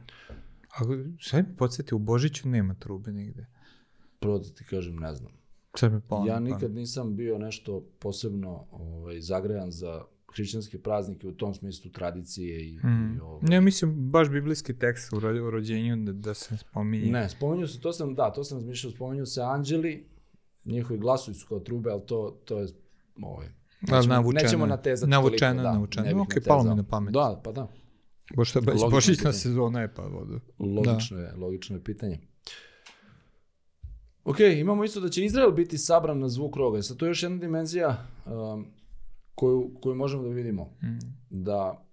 A 0.68 0.78
sad 1.20 1.48
mi 1.48 1.56
podsjeti, 1.56 1.94
u 1.94 1.98
Božiću 1.98 2.48
nema 2.48 2.74
trube 2.74 3.12
nigde. 3.12 3.46
Prvo 4.20 4.38
da 4.38 4.48
ti 4.48 4.64
kažem, 4.64 4.96
ne 4.96 5.14
znam. 5.14 5.32
Sad 5.74 5.92
mi 5.92 6.00
pa 6.08 6.24
Ja 6.26 6.40
nikad 6.40 6.74
nisam 6.74 7.16
bio 7.16 7.38
nešto 7.38 7.84
posebno 7.98 8.66
ovaj, 8.70 9.20
zagrejan 9.20 9.70
za 9.70 10.04
hrišćanske 10.34 10.78
praznike 10.78 11.28
u 11.28 11.32
tom 11.32 11.54
smislu 11.54 11.90
tradicije 11.90 12.60
i, 12.60 12.72
i 12.74 13.20
ovaj, 13.22 13.40
Ne, 13.42 13.60
mislim, 13.60 14.10
baš 14.10 14.30
biblijski 14.30 14.78
tekst 14.78 15.12
u, 15.12 15.20
ro- 15.20 15.46
u 15.46 15.50
rođenju 15.50 15.96
da, 15.96 16.12
da 16.12 16.34
se 16.34 16.56
spominje. 16.56 17.12
Ne, 17.12 17.28
spominju 17.28 17.66
se, 17.66 17.80
to 17.80 17.92
sam, 17.92 18.14
da, 18.14 18.32
to 18.32 18.44
sam 18.44 18.58
razmišljao, 18.58 18.92
spominju 18.92 19.26
se 19.26 19.42
anđeli, 19.42 20.06
njihovi 20.64 20.98
glasovi 21.00 21.34
su 21.34 21.46
kao 21.48 21.60
trube, 21.60 21.90
ali 21.90 22.02
to, 22.06 22.40
to 22.44 22.58
je, 22.58 22.68
ovaj, 23.22 23.48
nećemo, 23.80 24.14
navučeno 24.14 24.42
nećemo 24.42 24.66
natezati 24.66 25.10
Navučeno, 25.10 25.50
toliko, 25.50 25.62
da, 25.62 25.72
navučeno. 25.72 26.06
bih 26.06 26.16
Ok, 26.16 26.46
palo 26.46 26.62
mi 26.64 26.74
na 26.74 26.82
pamet. 26.82 27.14
Da, 27.14 27.40
pa 27.44 27.52
da, 27.52 27.68
Logično 28.36 28.90
božićna 28.90 29.32
sezona 29.32 29.80
je 29.80 29.94
pa 29.94 30.02
vodu. 30.02 30.40
logično, 30.58 31.18
je, 31.18 31.32
logično 31.36 31.76
je 31.76 31.84
pitanje. 31.84 32.20
Ok, 34.24 34.40
imamo 34.40 34.84
isto 34.84 35.00
da 35.00 35.08
će 35.08 35.24
Izrael 35.24 35.50
biti 35.50 35.78
sabran 35.78 36.18
na 36.18 36.28
zvuk 36.28 36.56
roga. 36.56 36.82
Sad 36.82 36.96
to 36.96 37.06
je 37.06 37.10
još 37.10 37.22
jedna 37.22 37.38
dimenzija 37.38 38.06
um, 38.26 38.66
koju, 39.34 39.70
koju 39.82 39.94
možemo 39.94 40.22
da 40.22 40.28
vidimo. 40.28 40.64
Mm. 40.64 40.98
Da 41.30 41.86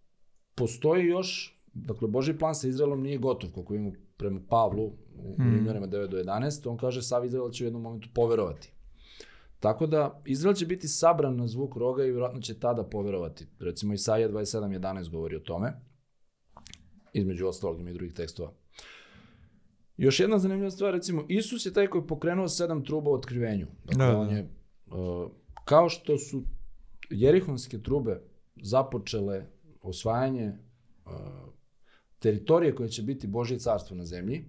postoji 0.55 1.05
još, 1.07 1.59
dakle, 1.73 2.07
Boži 2.07 2.37
plan 2.37 2.55
sa 2.55 2.67
Izraelom 2.67 3.01
nije 3.01 3.17
gotov, 3.17 3.49
koliko 3.51 3.73
imamo 3.75 3.91
prema 4.17 4.39
Pavlu 4.49 4.83
u 5.15 5.35
Mm. 5.39 5.55
Rimljanima 5.55 5.87
9 5.87 6.07
do 6.07 6.17
11, 6.17 6.69
on 6.69 6.77
kaže 6.77 7.01
sav 7.01 7.25
Izrael 7.25 7.49
će 7.49 7.63
u 7.63 7.67
jednom 7.67 7.81
momentu 7.81 8.09
poverovati. 8.13 8.72
Tako 9.63 9.87
da, 9.87 10.21
Izrael 10.25 10.55
će 10.55 10.65
biti 10.65 10.87
sabran 10.87 11.35
na 11.35 11.47
zvuk 11.47 11.75
roga 11.75 12.05
i 12.05 12.11
vjerojatno 12.11 12.41
će 12.41 12.59
tada 12.59 12.83
poverovati. 12.83 13.47
Recimo, 13.59 13.93
Isaija 13.93 14.29
27.11 14.29 15.09
govori 15.11 15.35
o 15.35 15.39
tome. 15.39 15.73
Između 17.13 17.47
ostalog 17.47 17.89
i 17.89 17.93
drugih 17.93 18.13
tekstova. 18.13 18.53
Još 19.97 20.19
jedna 20.19 20.39
zanimljiva 20.39 20.71
stvar, 20.71 20.93
recimo, 20.93 21.25
Isus 21.29 21.65
je 21.65 21.73
taj 21.73 21.87
koji 21.87 22.01
je 22.01 22.07
pokrenuo 22.07 22.47
sedam 22.47 22.85
truba 22.85 23.11
u 23.11 23.13
otkrivenju. 23.13 23.67
Dakle, 23.83 24.05
Da, 24.05 24.11
da. 24.11 24.17
on 24.17 24.29
je, 24.29 24.49
uh, 24.87 25.31
kao 25.65 25.89
što 25.89 26.17
su 26.17 26.43
jerihonske 27.09 27.81
trube 27.81 28.21
započele 28.55 29.45
osvajanje 29.81 30.51
uh, 31.05 31.11
teritorije 32.19 32.75
koje 32.75 32.89
će 32.89 33.01
biti 33.01 33.27
Božje 33.27 33.59
carstvo 33.59 33.97
na 33.97 34.05
zemlji, 34.05 34.45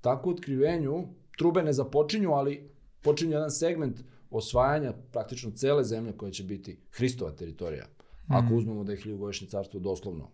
tako 0.00 0.30
u 0.30 0.32
otkrivenju 0.32 1.08
trube 1.38 1.62
ne 1.62 1.72
započinju, 1.72 2.32
ali 2.32 2.70
počinju 3.02 3.32
jedan 3.32 3.50
segment 3.50 4.00
osvajanja 4.30 4.92
praktično 5.12 5.50
cele 5.50 5.84
zemlje 5.84 6.12
koja 6.12 6.30
će 6.30 6.44
biti 6.44 6.80
Hristova 6.90 7.30
teritorija. 7.30 7.86
Ako 8.28 8.54
uzmemo 8.54 8.84
da 8.84 8.92
je 8.92 9.00
hiljugodišnje 9.00 9.48
carstvo 9.48 9.80
doslovno. 9.80 10.30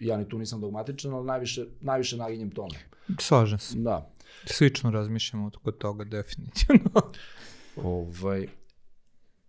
Ja 0.00 0.16
ni 0.16 0.28
tu 0.28 0.38
nisam 0.38 0.60
dogmatičan, 0.60 1.14
ali 1.14 1.26
najviše, 1.26 1.66
najviše 1.80 2.16
naginjem 2.16 2.50
tome. 2.50 2.74
Slažem 3.20 3.58
se. 3.58 3.78
Da. 3.78 4.14
Slično 4.46 4.90
razmišljamo 4.90 5.50
kod 5.62 5.78
toga, 5.78 6.04
definitivno. 6.04 6.90
Ovaj, 7.76 8.46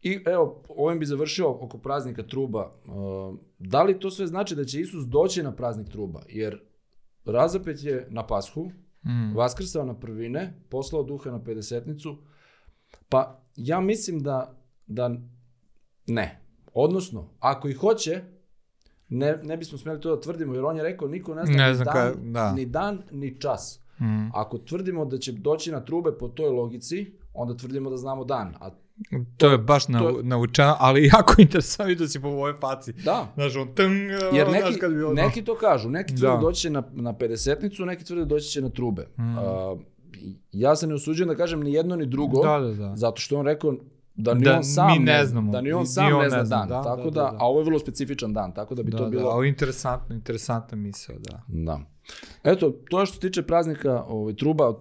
I 0.01 0.19
evo, 0.25 0.63
ovim 0.69 0.99
bi 0.99 1.05
završio 1.05 1.49
oko 1.49 1.77
praznika 1.77 2.23
truba. 2.23 2.75
Uh, 2.85 3.39
da 3.59 3.83
li 3.83 3.99
to 3.99 4.11
sve 4.11 4.27
znači 4.27 4.55
da 4.55 4.65
će 4.65 4.81
Isus 4.81 5.05
doći 5.05 5.43
na 5.43 5.55
praznik 5.55 5.89
truba? 5.89 6.21
Jer 6.29 6.61
razapet 7.25 7.83
je 7.83 8.07
na 8.09 8.27
pashu, 8.27 8.71
Mm. 9.05 9.35
vaskrsao 9.35 9.85
na 9.85 9.99
prvine, 9.99 10.53
poslao 10.69 11.03
duha 11.03 11.31
na 11.31 11.43
pedesetnicu, 11.43 12.17
pa 13.09 13.43
ja 13.55 13.79
mislim 13.79 14.19
da, 14.19 14.53
da 14.87 15.11
ne. 16.07 16.39
Odnosno, 16.73 17.29
ako 17.39 17.69
i 17.69 17.73
hoće, 17.73 18.21
ne, 19.09 19.39
ne 19.43 19.57
bismo 19.57 19.77
smjeli 19.77 20.01
to 20.01 20.15
da 20.15 20.21
tvrdimo, 20.21 20.53
jer 20.53 20.65
on 20.65 20.77
je 20.77 20.83
rekao, 20.83 21.07
niko 21.07 21.35
ne 21.35 21.45
zna, 21.45 21.55
Ne 21.55 21.69
ni, 21.69 21.75
znam 21.75 21.85
dan, 21.85 21.95
ka- 22.07 22.31
da. 22.31 22.51
ni 22.51 22.65
dan, 22.65 23.01
ni 23.11 23.39
čas. 23.39 23.79
Mm. 23.99 24.29
Ako 24.33 24.57
tvrdimo 24.57 25.05
da 25.05 25.17
će 25.17 25.31
doći 25.31 25.71
na 25.71 25.79
trube 25.81 26.11
po 26.11 26.27
toj 26.27 26.49
logici, 26.49 27.13
onda 27.33 27.55
tvrdimo 27.55 27.89
da 27.89 27.97
znamo 27.97 28.23
dan. 28.23 28.55
A 28.59 28.69
To 29.37 29.47
je 29.47 29.57
baš 29.57 29.87
nav, 29.87 30.13
navučeno, 30.23 30.75
ali 30.79 31.05
jako 31.15 31.33
interesantno 31.37 31.95
da 31.95 32.07
si 32.07 32.21
po 32.21 32.27
ovoj 32.27 32.53
faci. 32.53 32.93
da, 32.95 33.27
Znaš, 33.35 33.55
on 33.55 33.67
tng, 33.67 33.81
jer 34.33 34.47
znaš 34.49 34.63
neki, 34.63 34.79
kad 34.79 34.93
bi 34.93 35.03
ono- 35.03 35.13
neki 35.13 35.43
to 35.43 35.55
kažu, 35.55 35.89
neki 35.89 36.09
tvrde 36.09 36.27
Da. 36.27 36.37
doći 36.37 36.61
će 36.61 36.69
na, 36.69 36.83
na 36.91 37.13
50-nicu, 37.13 37.85
neki 37.85 38.03
tvrde 38.05 38.25
doći 38.25 38.45
će 38.45 38.61
na 38.61 38.69
trube. 38.69 39.07
Mm. 39.17 39.37
A, 39.37 39.75
ja 40.51 40.75
se 40.75 40.87
ne 40.87 40.93
usuđujem 40.93 41.27
da 41.29 41.35
kažem 41.35 41.59
ni 41.59 41.73
jedno 41.73 41.95
ni 41.95 42.05
drugo, 42.05 42.43
Da, 42.43 42.59
da, 42.59 42.73
da. 42.73 42.95
zato 42.95 43.21
što 43.21 43.37
on 43.37 43.45
rekao 43.45 43.73
da 44.15 44.33
ni 44.33 44.43
Da 44.43 44.57
on 44.57 44.63
sam 44.63 44.87
mi 44.89 44.99
ne 44.99 45.25
znamo. 45.25 45.51
da 45.51 45.61
ni 45.61 45.71
on 45.71 45.85
sam 45.85 46.05
ni 46.05 46.13
on 46.13 46.21
ne 46.21 46.29
zna 46.29 46.43
dan. 46.43 46.67
da, 46.69 46.83
tako 46.83 47.03
da, 47.03 47.09
da, 47.11 47.21
da, 47.21 47.31
da. 47.31 47.37
a 47.39 47.45
ovo 47.45 47.59
je 47.59 47.65
vrlo 47.65 47.79
specifičan 47.79 48.33
dan, 48.33 48.53
tako 48.53 48.75
da 48.75 48.83
bi 48.83 48.91
Da, 48.91 48.97
to 48.97 49.03
da, 49.03 49.09
bilo... 49.09 49.29
ovo 49.29 49.43
je 49.43 49.49
interesantno, 49.49 50.15
interesantna 50.15 50.77
misao, 50.77 51.15
da. 51.19 51.41
Da. 51.47 51.79
Eto, 52.43 52.73
to 52.89 52.99
je 52.99 53.05
što 53.05 53.15
se 53.15 53.21
tiče 53.21 53.41
praznika 53.43 54.03
ovaj, 54.03 54.35
truba, 54.35 54.73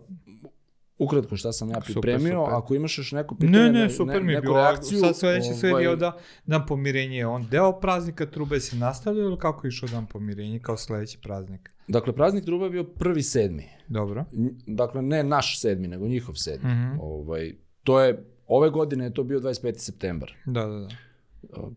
ukratko 0.99 1.37
šta 1.37 1.53
sam 1.53 1.71
ja 1.71 1.75
Super, 1.77 1.93
pripremio, 1.93 2.41
super. 2.41 2.55
ako 2.55 2.75
imaš 2.75 2.99
još 2.99 3.13
neko 3.13 3.35
pitanje, 3.35 3.59
Ne, 3.59 3.73
ne, 3.73 3.81
ne- 3.81 3.91
super 3.91 4.23
mi 4.23 4.33
je 4.33 4.37
neku 4.37 4.47
bilo. 4.47 4.57
reakciju, 4.57 4.99
Sad 4.99 5.17
sledeći 5.17 5.49
ovaj, 5.65 5.83
dio 5.83 5.97
da 5.97 6.17
dan 6.47 6.67
pomirenja 6.67 7.17
je 7.17 7.27
on 7.27 7.47
deo 7.51 7.73
praznika 7.73 8.27
trube 8.27 8.61
se 8.61 8.77
nastavlja 8.77 9.23
ili 9.23 9.39
kako 9.39 9.67
je 9.67 9.69
išao 9.69 9.89
dan 9.89 10.07
pomirenja 10.07 10.59
kao 10.59 10.77
sledeći 10.77 11.19
praznik? 11.19 11.71
Dakle, 11.89 12.13
praznik 12.13 12.45
truba 12.45 12.65
je 12.65 12.71
bio 12.71 12.85
prvi 12.85 13.23
sedmi. 13.23 13.65
Dobro. 13.89 14.25
Dakle, 14.67 15.03
ne 15.03 15.23
naš 15.23 15.61
sedmi, 15.61 15.89
nego 15.89 16.07
njihov 16.07 16.35
sedmi. 16.35 16.71
Mhm. 16.71 17.01
ovaj, 17.01 17.53
to 17.83 18.01
je, 18.01 18.25
ove 18.47 18.71
godine 18.71 19.05
je 19.05 19.15
to 19.15 19.25
bio 19.25 19.41
25. 19.41 19.75
septembar. 19.77 20.33
Da, 20.47 20.67
da, 20.67 20.79
da. 20.79 20.89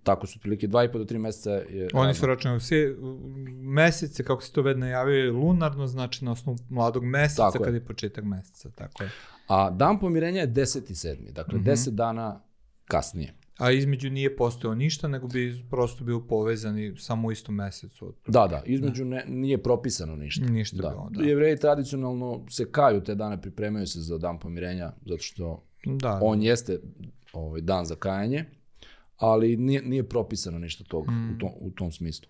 Tako 0.03 0.27
su 0.27 0.37
otprilike 0.37 0.67
dva 0.67 0.83
i 0.83 0.91
po 0.91 0.97
do 0.97 1.05
tri 1.05 1.19
meseca 1.19 1.51
je... 1.51 1.87
Oni 1.93 2.13
su 2.13 2.25
računali 2.25 2.61
sve 2.61 2.95
mesece, 3.53 4.23
kako 4.23 4.41
se 4.41 4.51
to 4.51 4.61
već 4.61 4.77
najavio, 4.77 5.33
lunarno, 5.33 5.87
znači 5.87 6.25
na 6.25 6.31
osnovu 6.31 6.57
mladog 6.69 7.03
meseca, 7.05 7.43
Tako 7.43 7.57
je. 7.57 7.65
kad 7.65 7.73
je 7.73 7.85
početak 7.85 8.23
meseca, 8.23 8.69
tako 8.69 9.03
je. 9.03 9.09
A 9.47 9.69
dan 9.69 9.99
pomirenja 9.99 10.41
je 10.41 10.47
10. 10.47 10.93
sedmi, 10.93 11.31
dakle 11.31 11.59
Mhm. 11.59 11.65
10 11.65 11.89
dana 11.89 12.41
kasnije. 12.85 13.33
A 13.57 13.71
između 13.71 14.09
nije 14.09 14.35
postojao 14.35 14.75
ništa, 14.75 15.07
nego 15.07 15.27
bi 15.27 15.63
prosto 15.69 16.03
bio 16.03 16.19
povezani 16.19 16.93
samo 16.97 17.27
u 17.27 17.31
istom 17.31 17.55
mesecu. 17.55 18.13
Da, 18.27 18.47
da, 18.47 18.63
između 18.65 19.05
ne, 19.05 19.25
nije 19.27 19.63
propisano 19.63 20.15
ništa. 20.15 20.45
Ništa 20.45 20.77
Da. 20.77 20.89
bilo, 20.89 21.09
da. 21.11 21.23
Jevreji 21.23 21.57
tradicionalno 21.57 22.45
se 22.49 22.71
kaju 22.71 23.03
te 23.03 23.15
dane, 23.15 23.41
pripremaju 23.41 23.87
se 23.87 23.99
za 23.99 24.17
dan 24.17 24.39
pomirenja, 24.39 24.91
zato 25.01 25.23
što 25.23 25.63
Da, 25.85 26.19
on 26.23 26.41
jeste 26.41 26.79
ovaj, 27.33 27.61
dan 27.61 27.85
za 27.85 27.95
kajanje, 27.95 28.45
ali 29.21 29.57
nije, 29.57 29.81
nije 29.81 30.09
propisano 30.09 30.59
ništa 30.59 30.83
tog 30.83 31.11
Mm. 31.11 31.35
u, 31.35 31.37
tom, 31.37 31.49
u 31.55 31.71
tom 31.71 31.91
smislu. 31.91 32.29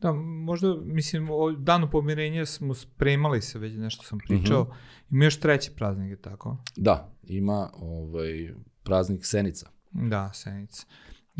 Da, 0.00 0.12
možda, 0.12 0.74
mislim, 0.76 1.28
o 1.30 1.52
danu 1.52 1.90
pomirenja 1.90 2.46
smo 2.46 2.74
spremali 2.74 3.42
se, 3.42 3.58
već 3.58 3.72
nešto 3.76 4.02
sam 4.04 4.18
pričao. 4.18 4.62
Mhm. 4.62 4.72
Ima 5.10 5.24
još 5.24 5.40
treći 5.40 5.70
praznik, 5.70 6.10
je 6.10 6.16
tako? 6.16 6.56
Da, 6.76 7.12
ima 7.22 7.70
ovaj, 7.74 8.54
praznik 8.82 9.26
Senica. 9.26 9.70
Da, 9.90 10.30
Senica. 10.32 10.86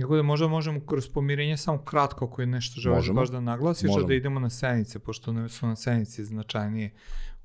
Tako 0.01 0.17
da 0.17 0.23
možda 0.23 0.49
možemo 0.49 0.81
kroz 0.81 1.09
pomirenje 1.09 1.57
samo 1.57 1.79
kratko, 1.79 2.25
ako 2.25 2.41
je 2.43 2.47
nešto 2.47 2.81
želiš 2.81 2.97
Možemo. 2.97 3.21
baš 3.21 3.29
da 3.29 3.41
naglasiš, 3.41 3.85
a 3.85 3.93
Možemo. 3.93 4.09
da 4.09 4.15
idemo 4.15 4.41
na 4.41 4.51
Senice, 4.51 4.99
pošto 4.99 5.49
su 5.49 5.67
na 5.67 5.77
Senici 5.77 6.25
značajnije 6.25 6.95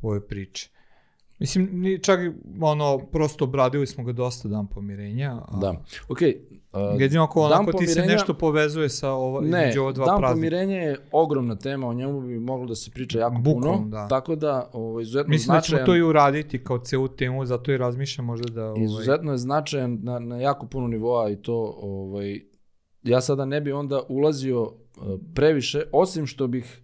u 0.02 0.08
ovoj 0.08 0.28
priči. 0.28 0.70
Mislim, 1.40 1.70
ni- 1.74 2.04
čak 2.04 2.20
ono, 2.62 2.98
prosto 2.98 3.46
obradili 3.46 3.88
smo 3.88 4.04
ga 4.04 4.12
dosta 4.12 4.48
dan 4.48 4.68
pomirenja. 4.68 5.42
A, 5.48 5.60
Da. 5.62 5.70
Ok, 6.10 6.18
uh, 6.22 7.02
Jedino 7.02 7.24
ako 7.24 7.50
Dan 7.50 7.62
onako 7.62 7.78
ti 7.78 7.88
se 7.88 8.00
pomirenja- 8.02 8.12
nešto 8.12 8.34
povezuje 8.34 8.90
sa 8.90 9.12
ova, 9.12 9.42
ne, 9.42 9.74
ova 9.80 9.92
dva 9.92 10.06
dan 10.06 10.18
praznika. 10.20 10.36
pomirenja 10.36 10.76
je 10.76 10.98
ogromna 11.12 11.56
tema, 11.56 11.88
o 11.88 11.94
njemu 11.94 12.22
bi 12.22 12.40
moglo 12.40 12.68
da 12.68 12.76
se 12.76 12.92
priča 12.92 13.20
jako 13.20 13.36
Bukvalno, 13.42 13.78
puno, 13.78 13.90
da. 13.90 14.08
tako 14.08 14.36
da 14.36 14.70
ovaj, 14.74 15.02
izuzetno 15.02 15.30
Mislim 15.30 15.56
da 15.56 15.62
ćemo 15.62 15.78
značajan, 15.78 15.86
to 15.86 15.96
i 15.96 16.02
uraditi 16.02 16.64
kao 16.64 16.80
celu 16.80 17.08
temu, 17.08 17.46
zato 17.46 17.72
i 17.72 17.78
razmišljam 17.78 18.26
možda 18.26 18.54
da... 18.54 18.66
Ovaj, 18.66 18.84
izuzetno 18.84 19.32
je 19.32 19.38
značajan 19.38 20.00
na, 20.04 20.20
na 20.20 20.38
jako 20.38 20.68
puno 20.68 20.88
nivoa 20.88 21.30
i 21.30 21.36
to 21.36 21.76
ovaj, 21.82 22.40
ja 23.04 23.22
sada 23.22 23.46
ne 23.46 23.62
bi 23.62 23.72
onda 23.72 24.02
ulazio 24.10 24.62
uh, 24.64 24.74
previše, 25.36 25.84
osim 25.92 26.28
što 26.28 26.48
bih 26.48 26.82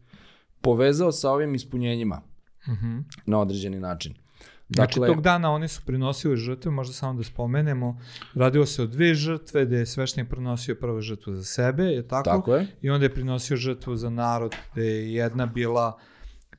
povezao 0.61 1.11
sa 1.11 1.31
ovim 1.31 1.55
ispunjenjima 1.55 2.21
mhm. 2.67 2.97
na 3.25 3.39
određeni 3.39 3.79
način. 3.79 4.24
Znači, 4.69 4.99
Dakle, 4.99 5.07
tog 5.07 5.21
dana 5.21 5.51
oni 5.51 5.67
su 5.67 5.81
prinosili 5.85 6.37
žrtve, 6.37 6.71
možda 6.71 6.93
samo 6.93 7.13
da 7.13 7.23
spomenemo, 7.23 7.99
radilo 8.33 8.65
se 8.65 8.83
o 8.83 8.85
dve 8.85 9.13
žrtve, 9.13 9.65
gde 9.65 9.77
je 9.77 9.85
sveštenik 9.85 10.29
prinosio 10.29 10.75
prvu 10.75 11.01
žrtvu 11.01 11.35
za 11.35 11.43
sebe, 11.43 11.83
je 11.83 12.07
tako? 12.07 12.29
tako 12.29 12.55
je, 12.55 12.67
I 12.81 12.89
onda 12.89 13.05
je 13.05 13.13
prinosio 13.13 13.57
žrtvu 13.57 13.95
za 13.95 14.09
narod, 14.09 14.55
gde 14.71 14.85
je 14.85 15.13
jedna 15.13 15.45
bila 15.45 15.99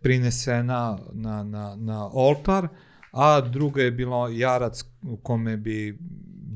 prinesena 0.01 0.99
na, 1.13 1.43
na, 1.43 1.77
na 1.77 2.11
oltar, 2.13 2.69
a 3.11 3.41
druga 3.41 3.83
je 3.83 3.91
bilo 3.91 4.29
jarac 4.29 4.85
u 5.03 5.17
kome 5.17 5.57
bi 5.57 5.99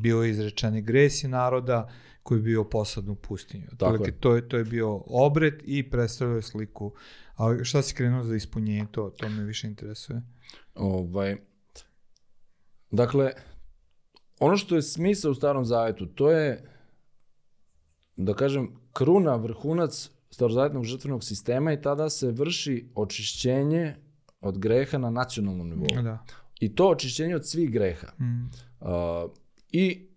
bio 0.00 0.24
izrečeni 0.24 0.82
gresi 0.82 1.28
naroda, 1.28 1.88
koji 2.22 2.38
je 2.38 2.42
bio 2.42 2.64
posad 2.64 3.08
u 3.08 3.14
pustinju. 3.14 3.66
Tako 3.78 3.92
Otprilike, 3.92 4.16
je. 4.16 4.20
to, 4.20 4.34
je, 4.36 4.48
to 4.48 4.56
je 4.56 4.64
bio 4.64 5.02
obred 5.06 5.54
i 5.64 5.90
predstavljao 5.90 6.42
sliku. 6.42 6.92
Ali 7.36 7.64
šta 7.64 7.82
si 7.82 7.94
krenuo 7.94 8.22
za 8.22 8.36
ispunjenje, 8.36 8.86
to, 8.90 9.10
to 9.10 9.28
me 9.28 9.44
više 9.44 9.66
interesuje. 9.66 10.22
Ovaj, 10.74 11.36
dakle, 12.90 13.32
ono 14.40 14.56
što 14.56 14.76
je 14.76 14.82
smisao 14.82 15.30
u 15.30 15.34
starom 15.34 15.64
zavetu, 15.64 16.06
to 16.06 16.30
je, 16.30 16.70
da 18.16 18.34
kažem, 18.34 18.76
kruna, 18.92 19.36
vrhunac 19.36 20.10
starozavjetnog 20.30 20.84
žrtvenog 20.84 21.24
sistema 21.24 21.72
i 21.72 21.82
tada 21.82 22.10
se 22.10 22.30
vrši 22.30 22.90
očišćenje 22.94 23.96
od 24.40 24.58
greha 24.58 24.98
na 24.98 25.10
nacionalnom 25.10 25.68
nivou. 25.68 26.02
Da. 26.02 26.24
I 26.60 26.74
to 26.74 26.88
očišćenje 26.88 27.36
od 27.36 27.48
svih 27.48 27.70
greha. 27.70 28.06
Mm. 28.20 28.50
Uh, 28.80 28.88
I 29.72 30.08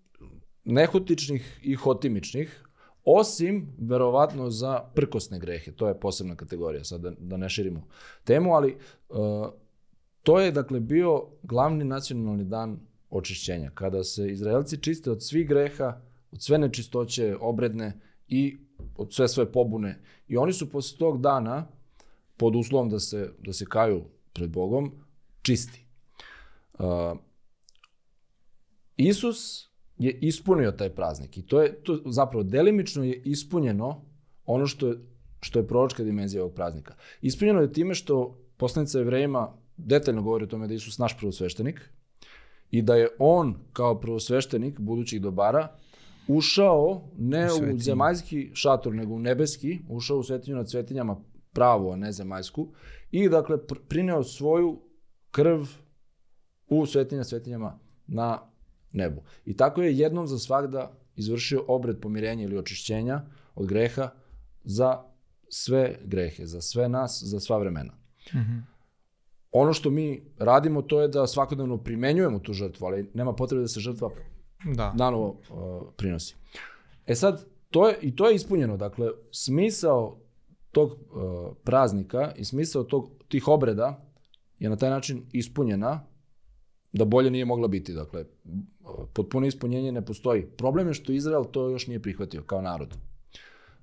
nehotičnih 0.66 1.60
i 1.64 1.76
hotimičnih, 1.76 2.64
osim 3.06 3.76
verovatno 3.80 4.50
za 4.50 4.80
prkosne 4.96 5.40
grehe. 5.40 5.72
To 5.72 5.88
je 5.88 6.00
posebna 6.00 6.36
kategorija, 6.36 6.84
sad 6.84 7.02
da, 7.02 7.12
da 7.20 7.38
ne 7.38 7.50
širimo 7.50 7.88
temu, 8.24 8.54
ali 8.54 8.78
uh, 9.10 9.18
to 10.24 10.40
je 10.40 10.52
dakle 10.52 10.80
bio 10.80 11.24
glavni 11.44 11.84
nacionalni 11.84 12.44
dan 12.44 12.80
očišćenja, 13.10 13.72
kada 13.74 14.04
se 14.04 14.32
Izraelci 14.32 14.78
čiste 14.78 15.12
od 15.12 15.24
svih 15.24 15.48
greha, 15.48 16.02
od 16.32 16.42
sve 16.42 16.58
nečistoće 16.58 17.36
obredne 17.40 18.00
i 18.28 18.58
od 18.96 19.14
sve 19.14 19.28
svoje 19.28 19.52
pobune. 19.52 20.00
I 20.28 20.38
oni 20.38 20.54
su 20.54 20.72
posle 20.72 20.98
tog 20.98 21.22
dana, 21.22 21.68
pod 22.38 22.56
uslovom 22.56 22.90
da 22.90 23.00
se, 23.00 23.30
da 23.40 23.54
se 23.54 23.66
kaju 23.66 24.04
pred 24.34 24.50
Bogom, 24.50 24.92
čisti. 25.42 25.86
Uh, 26.74 27.18
Isus 28.98 29.70
je 29.98 30.20
ispunio 30.22 30.72
taj 30.72 30.90
praznik 30.90 31.38
i 31.38 31.46
to 31.46 31.62
je 31.62 31.84
to 31.84 32.02
zapravo 32.06 32.44
delimično 32.44 33.04
je 33.04 33.22
ispunjeno 33.26 34.06
ono 34.46 34.68
što 34.68 34.88
je, 34.88 34.98
što 35.42 35.60
je 35.60 35.68
proročka 35.68 36.04
dimenzija 36.04 36.44
ovog 36.44 36.56
praznika. 36.56 36.96
Ispunjeno 37.22 37.62
je 37.62 37.74
time 37.74 37.96
što 37.96 38.40
poslanica 38.58 39.00
Jevrejima 39.00 39.63
detaljno 39.78 40.22
govori 40.22 40.44
o 40.44 40.48
tome 40.48 40.68
da 40.68 40.74
je 40.74 40.76
Isus 40.76 40.98
naš 40.98 41.18
prvosveštenik 41.18 41.90
i 42.72 42.82
da 42.82 42.96
je 42.96 43.08
on 43.20 43.56
kao 43.74 44.00
prvosveštenik 44.00 44.80
budućih 44.80 45.22
dobara 45.22 45.68
ušao 46.28 47.10
ne 47.18 47.46
U 47.46 47.76
u, 47.76 47.80
zemaljski 47.80 48.52
šator, 48.54 48.94
nego 48.94 49.14
u 49.14 49.20
nebeski, 49.20 49.80
ušao 49.90 50.18
u 50.18 50.24
svetinju 50.24 50.58
nad 50.58 50.70
svetinjama 50.70 51.18
pravu, 51.52 51.92
a 51.92 51.96
ne 51.96 52.12
zemaljsku, 52.12 52.68
i 53.12 53.30
dakle 53.30 53.58
pr- 53.58 53.80
prineo 53.88 54.24
svoju 54.24 54.82
krv 55.32 55.62
u 56.68 56.86
svetinja 56.86 57.24
svetinjama 57.24 57.80
na 58.08 58.42
nebu. 58.92 59.22
I 59.46 59.58
tako 59.58 59.82
je 59.82 59.98
jednom 59.98 60.28
za 60.28 60.40
svakda 60.40 60.92
izvršio 61.16 61.66
obred 61.68 62.00
pomirenja 62.02 62.44
ili 62.44 62.58
očišćenja 62.58 63.22
od 63.56 63.68
greha 63.68 64.10
za 64.64 65.04
sve 65.50 66.00
grehe, 66.06 66.46
za 66.46 66.62
sve 66.62 66.90
nas, 66.90 67.24
za 67.26 67.40
sva 67.40 67.58
vremena. 67.58 67.94
Mhm. 68.36 68.58
Ono 69.54 69.74
što 69.74 69.90
mi 69.90 70.24
radimo 70.38 70.82
to 70.82 71.02
je 71.02 71.08
da 71.08 71.28
svakodnevno 71.28 71.78
primenjujemo 71.78 72.40
tu 72.40 72.54
žrtvu, 72.54 72.86
ali 72.86 73.10
nema 73.14 73.34
potrebe 73.34 73.62
da 73.62 73.68
se 73.68 73.80
žrtva 73.80 74.10
Da. 74.76 74.94
nanovo 74.94 75.28
uh, 75.30 75.88
prinosi. 75.98 76.36
E 77.08 77.16
sad, 77.16 77.46
to 77.70 77.88
je, 77.88 77.98
i 78.02 78.16
to 78.16 78.30
je 78.30 78.36
ispunjeno. 78.36 78.78
Dakle, 78.78 79.10
smisao 79.32 80.18
tog 80.72 80.92
uh, 80.92 80.98
praznika 81.64 82.32
i 82.36 82.46
smisao 82.46 82.84
tog, 82.84 83.10
tih 83.28 83.48
obreda 83.48 84.06
je 84.60 84.70
na 84.70 84.76
taj 84.76 84.90
način 84.90 85.24
ispunjena 85.32 86.06
da 86.94 87.06
bolje 87.06 87.32
nije 87.32 87.46
mogla 87.46 87.68
biti. 87.68 87.94
Dakle, 87.94 88.26
potpuno 89.14 89.48
ispunjenje 89.48 89.92
ne 89.92 90.06
postoji. 90.06 90.46
Problem 90.46 90.88
je 90.88 90.94
što 90.94 91.12
Izrael 91.12 91.44
to 91.52 91.70
još 91.70 91.88
nije 91.88 92.02
prihvatio 92.02 92.44
kao 92.44 92.62
narod. 92.62 92.98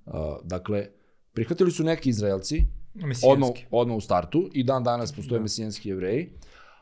Uh, 0.07 0.13
dakle, 0.45 0.87
prihvatili 1.33 1.71
su 1.71 1.85
neki 1.85 2.11
Izraelci, 2.11 2.65
odmah, 2.95 3.09
Mesijanski. 3.09 3.67
odmah 3.71 3.97
u 3.97 4.01
startu 4.01 4.51
i 4.53 4.65
dan 4.65 4.85
danas 4.85 5.13
postoje 5.13 5.41
mesijanski 5.41 5.89
jevreji, 5.89 6.29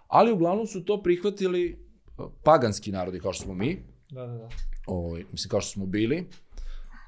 ali 0.08 0.32
uglavnom 0.32 0.66
su 0.66 0.84
to 0.84 1.02
prihvatili 1.02 1.78
uh, 2.18 2.26
paganski 2.42 2.92
narodi 2.92 3.20
kao 3.20 3.32
što 3.32 3.44
smo 3.44 3.54
mi, 3.54 3.78
Da, 4.10 4.26
da, 4.26 4.32
da. 4.34 4.48
ovaj, 4.86 5.24
mislim 5.32 5.50
kao 5.50 5.60
što 5.60 5.70
smo 5.70 5.86
bili. 5.86 6.26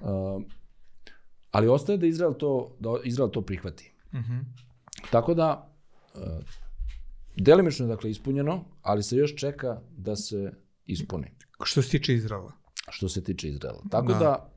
Uh, 0.01 0.43
ali 1.51 1.69
ostaje 1.69 1.99
da 1.99 2.07
Izrael 2.07 2.35
to, 2.35 2.77
da 2.81 2.91
Izrael 3.05 3.31
to 3.31 3.43
prihvati. 3.43 3.93
Mhm. 4.15 4.39
Tako 5.11 5.35
da, 5.35 5.73
uh, 6.15 6.21
delimično 7.37 7.87
je 7.87 7.91
dakle 7.91 8.11
ispunjeno, 8.11 8.65
ali 8.83 9.03
se 9.03 9.17
još 9.17 9.37
čeka 9.37 9.81
da 9.91 10.17
se 10.17 10.53
ispuni, 10.87 11.27
Što 11.63 11.83
se 11.83 11.91
tiče 11.91 12.15
Izraela. 12.15 12.53
što 12.91 13.09
se 13.09 13.25
tiče 13.25 13.49
Izraela. 13.49 13.83
Tako 13.91 14.13
da, 14.13 14.19
Da. 14.19 14.51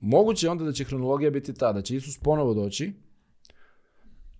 moguće 0.00 0.46
je 0.46 0.50
onda 0.50 0.64
da 0.64 0.72
će 0.72 0.84
hronologija 0.84 1.30
biti 1.30 1.54
ta, 1.54 1.72
da 1.72 1.82
će 1.82 1.96
Isus 1.96 2.18
ponovo 2.18 2.54
doći, 2.54 2.92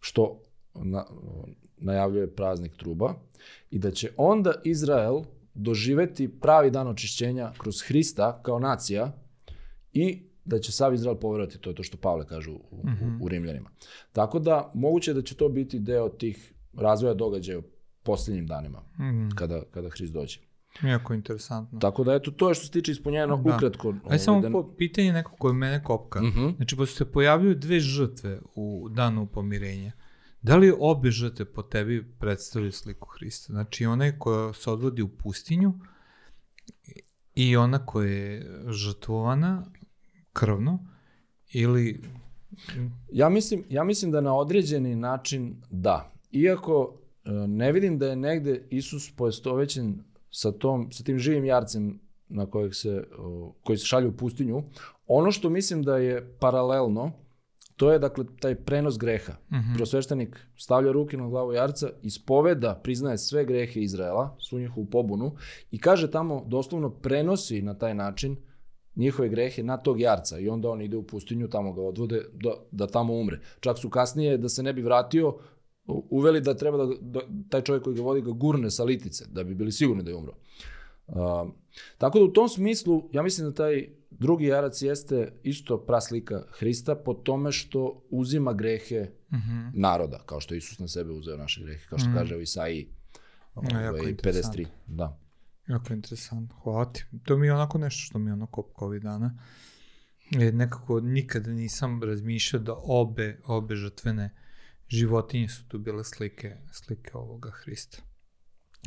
što 0.00 0.42
na, 0.74 1.04
najavljuje 1.76 2.34
praznik 2.34 2.76
truba, 2.76 3.14
i 3.70 3.78
da 3.78 3.90
će 3.90 4.10
onda 4.16 4.52
Izrael 4.64 5.22
doživeti 5.54 6.28
pravi 6.40 6.70
dan 6.70 6.88
očišćenja 6.88 7.52
kroz 7.58 7.82
Hrista 7.82 8.40
kao 8.42 8.58
nacija 8.58 9.12
i 9.92 10.22
da 10.44 10.58
će 10.58 10.72
sav 10.72 10.94
Izrael 10.94 11.16
poverovati, 11.16 11.58
to 11.58 11.70
je 11.70 11.74
to 11.74 11.82
što 11.82 11.96
Pavle 11.96 12.26
kaže 12.26 12.50
u, 12.50 12.54
u, 12.54 12.82
u 13.20 13.28
Rimljanima. 13.28 13.70
Tako 14.12 14.38
da, 14.38 14.70
moguće 14.74 15.14
da 15.14 15.22
će 15.22 15.34
to 15.34 15.48
biti 15.48 15.78
deo 15.78 16.08
tih 16.08 16.54
razvoja 16.74 17.14
događaja 17.14 17.58
u 17.58 17.62
posljednjim 18.02 18.46
danima, 18.46 18.82
Mhm. 18.98 19.28
kada, 19.34 19.62
kada 19.70 19.88
Hrist 19.88 20.12
dođe. 20.12 20.38
Jako 20.83 21.14
interesantno. 21.14 21.78
Tako 21.78 22.04
da, 22.04 22.14
eto, 22.14 22.30
to 22.30 22.48
je 22.48 22.54
što 22.54 22.64
se 22.64 22.72
tiče 22.72 22.92
ispunjeno 22.92 23.37
Da. 23.37 23.54
ukratko. 23.56 23.88
ovaj, 23.88 24.00
Ajde 24.04 24.18
samo 24.18 24.40
da- 24.40 24.50
po, 24.50 24.74
pitanje 24.74 25.12
neko 25.12 25.33
koje 25.33 25.54
mene 25.54 25.83
kopka. 25.85 26.22
Mhm. 26.22 26.48
Znači, 26.56 26.76
pošto 26.76 26.96
se 26.96 27.12
pojavljuju 27.12 27.54
dve 27.54 27.80
žrtve 27.80 28.40
u 28.54 28.88
danu 28.90 29.26
pomirenja, 29.26 29.92
da 30.42 30.56
li 30.56 30.74
obe 30.78 31.11
žrtve 31.11 31.44
po 31.44 31.62
tebi 31.62 32.04
predstavljaju 32.18 32.72
sliku 32.72 33.09
Hrista? 33.09 33.52
Znači, 33.52 33.87
ona 33.87 34.12
koja 34.12 34.52
se 34.52 34.70
odvodi 34.70 35.02
u 35.02 35.09
pustinju 35.09 35.74
i 37.35 37.56
ona 37.56 37.87
koja 37.87 38.09
je 38.09 38.46
žrtvovana 38.68 39.64
krvno 40.33 40.87
ili... 41.48 42.02
Ja 43.12 43.28
mislim, 43.28 43.64
ja 43.68 43.85
mislim 43.85 44.11
da 44.11 44.20
na 44.20 44.35
određeni 44.35 44.96
način 44.96 45.56
da. 45.70 46.12
Iako 46.33 46.94
e, 47.24 47.30
ne 47.33 47.72
vidim 47.72 47.98
da 47.98 48.06
je 48.06 48.16
negde 48.16 48.66
Isus 48.70 49.11
poistovećen 49.11 50.04
sa, 50.30 50.52
tom, 50.52 50.92
sa 50.92 51.04
tim 51.04 51.18
živim 51.18 51.44
jarcem 51.44 52.00
na 52.28 52.46
kojeg 52.46 52.74
se, 52.74 53.04
koji 53.64 53.78
se 53.78 53.86
šalje 53.86 54.08
u 54.08 54.16
pustinju, 54.16 54.62
ono 55.06 55.32
što 55.32 55.50
mislim 55.50 55.82
da 55.82 55.96
je 55.96 56.36
paralelno, 56.40 57.12
to 57.76 57.92
je 57.92 57.98
dakle 57.98 58.24
taj 58.40 58.54
prenos 58.54 58.98
greha. 58.98 59.32
Mhm. 59.52 59.74
Prosveštenik 59.76 60.46
stavlja 60.56 60.92
ruke 60.92 61.16
na 61.16 61.28
glavu 61.28 61.52
jarca, 61.52 61.90
ispoveda, 62.02 62.74
priznaje 62.82 63.18
sve 63.18 63.44
grehe 63.44 63.80
Izraela, 63.80 64.36
svu 64.38 64.58
njihovu 64.58 64.86
pobunu 64.86 65.32
i 65.70 65.78
kaže 65.78 66.10
tamo, 66.10 66.44
doslovno 66.46 66.90
prenosi 66.90 67.62
na 67.62 67.74
taj 67.74 67.94
način 67.94 68.36
njihove 68.96 69.28
grehe 69.28 69.62
na 69.62 69.76
tog 69.76 70.00
jarca 70.00 70.38
i 70.38 70.48
onda 70.48 70.70
on 70.70 70.82
ide 70.82 70.96
u 70.96 71.02
pustinju, 71.02 71.48
tamo 71.48 71.72
ga 71.72 71.82
odvode 71.82 72.22
da, 72.32 72.50
da 72.70 72.86
tamo 72.86 73.14
umre. 73.14 73.40
Čak 73.60 73.78
su 73.78 73.90
kasnije, 73.90 74.38
da 74.38 74.48
se 74.48 74.62
ne 74.62 74.72
bi 74.72 74.82
vratio, 74.82 75.38
uveli 76.11 76.40
da 76.40 76.55
treba 76.55 76.76
da, 76.79 76.94
da 77.00 77.20
taj 77.48 77.61
čovjek 77.62 77.85
koji 77.85 77.96
ga 77.96 78.03
vodi 78.03 78.20
ga 78.22 78.31
gurne 78.31 78.70
sa 78.70 78.85
litice, 78.85 79.24
da 79.29 79.44
bi 79.44 79.55
bili 79.55 79.72
sigurni 79.72 80.03
da 80.03 80.11
je 80.11 80.16
umro. 80.16 80.33
Uh, 81.07 81.16
tako 81.98 82.18
da 82.18 82.24
u 82.24 82.33
tom 82.33 82.48
smislu, 82.48 83.09
ja 83.12 83.22
mislim 83.22 83.46
da 83.46 83.55
taj 83.55 83.88
drugi 84.11 84.44
jarac 84.46 84.83
jeste 84.83 85.33
isto 85.42 85.79
praslika 85.79 86.42
Hrista 86.50 86.94
po 86.96 87.14
tome 87.14 87.53
što 87.53 88.03
uzima 88.11 88.53
grehe 88.53 89.07
Mhm. 89.33 89.68
naroda, 89.74 90.22
kao 90.26 90.40
što 90.40 90.55
Isus 90.55 90.79
na 90.79 90.88
sebe 90.88 91.12
uzeo 91.12 91.37
naše 91.37 91.62
grehe, 91.62 91.87
kao 91.87 91.98
što 91.98 92.09
Mhm. 92.09 92.18
kaže 92.18 92.37
u 92.37 92.40
Isaiji 92.40 92.88
Ja, 93.72 93.90
ovaj, 93.90 94.09
interesantno. 94.09 94.64
53. 94.64 94.66
Da. 94.87 95.18
Jako 95.68 95.92
interesantno. 95.92 96.57
Hvala 96.57 96.92
ti. 96.92 97.05
To 97.24 97.37
mi 97.37 97.46
je 97.46 97.55
onako 97.55 97.79
nešto 97.79 98.00
što 98.00 98.18
mi 98.18 98.31
je 98.31 98.33
ono 98.33 98.46
kopka 98.46 98.85
ovih 98.85 99.03
dana. 99.03 99.38
E, 100.33 100.53
nekako 100.53 101.00
nikada 101.00 101.50
nisam 101.50 102.03
razmišljao 102.03 102.62
da 102.62 102.74
obe, 102.76 103.40
obe 103.46 103.74
žrtvene 103.74 104.31
životinje 104.90 105.48
su 105.48 105.68
tu 105.68 105.79
bile 105.79 106.05
slike, 106.05 106.57
slike 106.72 107.11
ovoga 107.14 107.50
Hrista. 107.50 107.98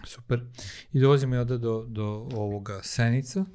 Super. 0.06 0.46
I 0.94 1.00
dolazimo 1.00 1.36
i 1.36 1.38
onda 1.38 1.58
do, 1.58 1.86
do 1.88 2.30
ovoga 2.36 2.80
Senica, 2.84 3.46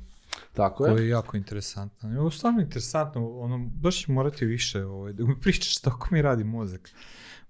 Tako 0.53 0.87
je. 0.87 0.93
koje 0.93 1.03
je 1.05 1.09
jako 1.09 1.37
interesantno. 1.37 2.21
Ovo 2.21 2.31
stvarno 2.31 2.61
interesantno, 2.61 3.39
ono, 3.39 3.59
baš 3.59 4.05
će 4.05 4.13
morati 4.13 4.47
više 4.47 4.85
ovaj, 4.85 5.13
da 5.13 5.25
mi 5.25 5.41
pričaš 5.43 5.77
tako 5.77 6.09
mi 6.11 6.23
radi 6.23 6.45
mozak. 6.45 6.91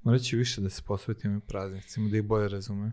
Morat 0.03 0.23
ću 0.23 0.37
više 0.37 0.61
da 0.61 0.71
se 0.71 0.83
posvetim 0.83 1.31
ovim 1.31 1.41
praznicima, 1.41 2.09
da 2.09 2.17
ih 2.17 2.23
bolje 2.23 2.49
razumem. 2.49 2.93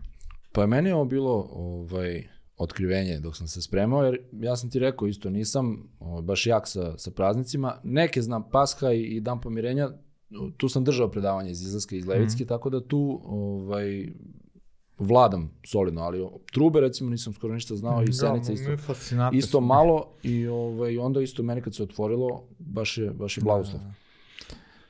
Pa 0.52 0.66
meni 0.66 0.88
je 0.88 0.94
ovo 0.94 1.04
bilo 1.04 1.48
ovaj, 1.50 2.28
otkrivenje 2.56 3.18
dok 3.18 3.36
sam 3.36 3.48
se 3.48 3.62
spremao, 3.62 4.04
jer 4.04 4.18
ja 4.32 4.56
sam 4.56 4.70
ti 4.70 4.78
rekao 4.78 5.08
isto, 5.08 5.30
nisam 5.30 5.88
ovaj, 5.98 6.22
baš 6.22 6.46
jak 6.46 6.68
sa, 6.68 6.98
sa 6.98 7.10
praznicima. 7.10 7.80
Neke 7.84 8.22
znam, 8.22 8.50
Pasha 8.50 8.92
i, 8.92 9.02
i 9.02 9.20
Dan 9.20 9.40
pomirenja, 9.40 9.90
tu 10.50 10.68
sam 10.68 10.84
držao 10.84 11.08
predavanje 11.08 11.50
iz 11.50 11.62
Izlaska 11.62 11.94
i 11.94 11.98
iz 11.98 12.06
Levitske, 12.06 12.44
tako 12.44 12.70
da 12.70 12.80
tu 12.80 13.20
ovaj, 13.24 14.08
vladam 14.98 15.50
solidno, 15.64 16.00
ali 16.00 16.20
o- 16.20 16.38
trube 16.46 16.80
recimo 16.80 17.10
nisam 17.10 17.32
skoro 17.32 17.54
ništa 17.54 17.76
znao 17.76 18.02
i 18.02 18.12
Senica 18.12 18.52
isto. 18.52 18.70
Isto 19.34 19.60
malo 19.62 20.12
i 20.22 20.46
ovaj, 20.46 20.98
onda 20.98 21.20
isto 21.20 21.42
meni 21.42 21.62
kad 21.62 21.74
se 21.74 21.82
otvorilo, 21.82 22.44
baš 22.58 22.98
je, 22.98 23.10
baš 23.10 23.36
je 23.36 23.42
blagoslov. 23.42 23.80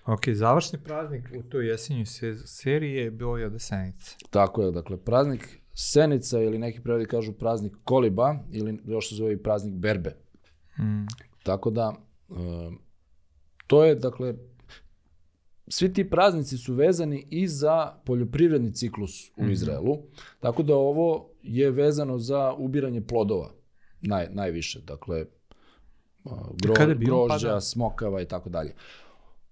Ok, 0.07 0.29
završni 0.29 0.79
praznik 0.79 1.23
u 1.37 1.43
toj 1.43 1.69
jesenjoj 1.69 2.07
se- 2.07 2.37
seriji 2.39 2.93
je 2.93 3.11
bio 3.11 3.29
Jodesenica. 3.29 4.17
Tako 4.31 4.63
je, 4.63 4.71
dakle, 4.71 4.97
praznik 4.97 5.59
Senica 5.75 6.41
ili 6.41 6.59
neki 6.59 6.81
prevodi 6.81 7.07
kažu 7.07 7.33
praznik 7.33 7.73
Koliba 7.85 8.37
ili 8.51 8.79
još 8.85 9.09
se 9.09 9.15
zove 9.15 9.33
i 9.33 9.39
praznik 9.39 9.75
Berbe. 9.75 10.17
Mm. 10.79 11.07
Tako 11.43 11.71
da, 11.71 11.95
e, 12.31 12.35
to 13.67 13.85
je, 13.85 13.95
dakle, 13.95 14.35
svi 15.69 15.93
ti 15.93 16.11
praznici 16.11 16.59
su 16.59 16.75
vezani 16.75 17.27
i 17.31 17.49
za 17.49 17.93
poljoprivredni 18.05 18.75
ciklus 18.75 19.31
u 19.37 19.45
Izraelu, 19.45 19.99
tako 20.41 20.63
da 20.63 20.77
ovo 20.77 21.31
je 21.43 21.71
vezano 21.71 22.19
za 22.19 22.55
ubiranje 22.59 23.01
plodova 23.01 23.51
naj, 24.01 24.29
najviše. 24.31 24.81
Dakle, 24.81 25.25
gro, 26.63 26.75
Kada 26.75 26.93
je 26.93 26.95
bilo? 26.95 27.27
Pa 27.27 27.35
grožđa, 27.35 27.53
da. 27.53 27.61
smokava 27.61 28.23
i 28.23 28.25
tako 28.25 28.49
dalje. 28.49 28.75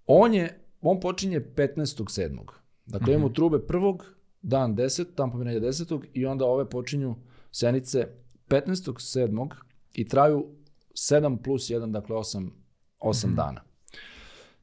On 0.06 0.34
je, 0.34 0.60
on 0.80 1.00
počinje 1.00 1.40
15.7. 1.40 2.38
Dakle, 2.86 3.14
imamo 3.14 3.28
trube 3.28 3.66
prvog, 3.66 4.14
dan 4.42 4.76
10, 4.76 5.04
dan 5.16 5.30
pomirenja 5.30 5.60
10. 5.60 6.00
i 6.12 6.26
onda 6.26 6.44
ove 6.44 6.70
počinju 6.70 7.16
senice 7.50 8.08
15.7. 8.48 9.48
i 9.94 10.08
traju 10.08 10.46
7 10.92 11.42
plus 11.42 11.70
1, 11.70 11.90
dakle 11.90 12.16
8, 12.16 12.48
8 13.00 13.34
dana. 13.34 13.62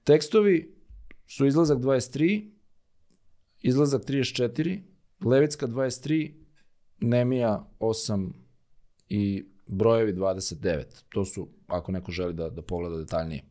Tekstovi 0.03 0.75
su 1.31 1.45
izlazak 1.45 1.77
23, 1.77 2.49
izlazak 3.61 4.03
34, 4.03 4.81
Levitska 5.25 5.67
23, 5.67 6.31
Nemija 6.99 7.67
8 7.79 8.29
i 9.09 9.45
brojevi 9.67 10.13
29. 10.13 10.83
To 11.09 11.25
su, 11.25 11.47
ako 11.67 11.91
neko 11.91 12.11
želi 12.11 12.33
da, 12.33 12.49
da 12.49 12.61
pogleda 12.61 12.97
detaljnije. 12.97 13.43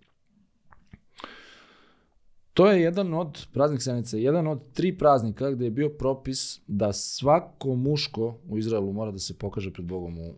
To 2.55 2.70
je 2.70 2.83
jedan 2.83 3.14
od, 3.14 3.47
praznik 3.53 3.83
Senice, 3.83 4.22
jedan 4.22 4.47
od 4.47 4.72
tri 4.72 4.99
praznika 4.99 5.51
gde 5.51 5.64
je 5.64 5.70
bio 5.70 5.89
propis 5.89 6.61
da 6.66 6.93
svako 6.93 7.74
muško 7.74 8.39
u 8.49 8.59
Izraelu 8.59 8.93
mora 8.93 9.11
da 9.11 9.18
se 9.18 9.39
pokaže 9.39 9.72
pred 9.72 9.87
Bogom 9.87 10.18
u, 10.18 10.35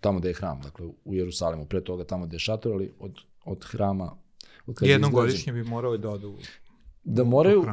tamo 0.00 0.18
gde 0.18 0.28
je 0.28 0.34
hram, 0.34 0.60
dakle 0.62 0.86
u 1.04 1.14
Jerusalimu, 1.14 1.66
pre 1.66 1.84
toga 1.84 2.04
tamo 2.04 2.26
gde 2.26 2.34
je 2.34 2.40
šator, 2.40 2.72
ali 2.72 2.92
od, 2.98 3.20
od 3.44 3.64
hrama, 3.64 4.16
Jednom 4.68 4.84
izgrađen 5.02 5.12
godišnje 5.12 5.52
bi 5.52 5.64
morali 5.64 5.98
da 5.98 6.10
odu. 6.10 6.34
da 7.04 7.24
moraju, 7.24 7.60
uh, 7.60 7.66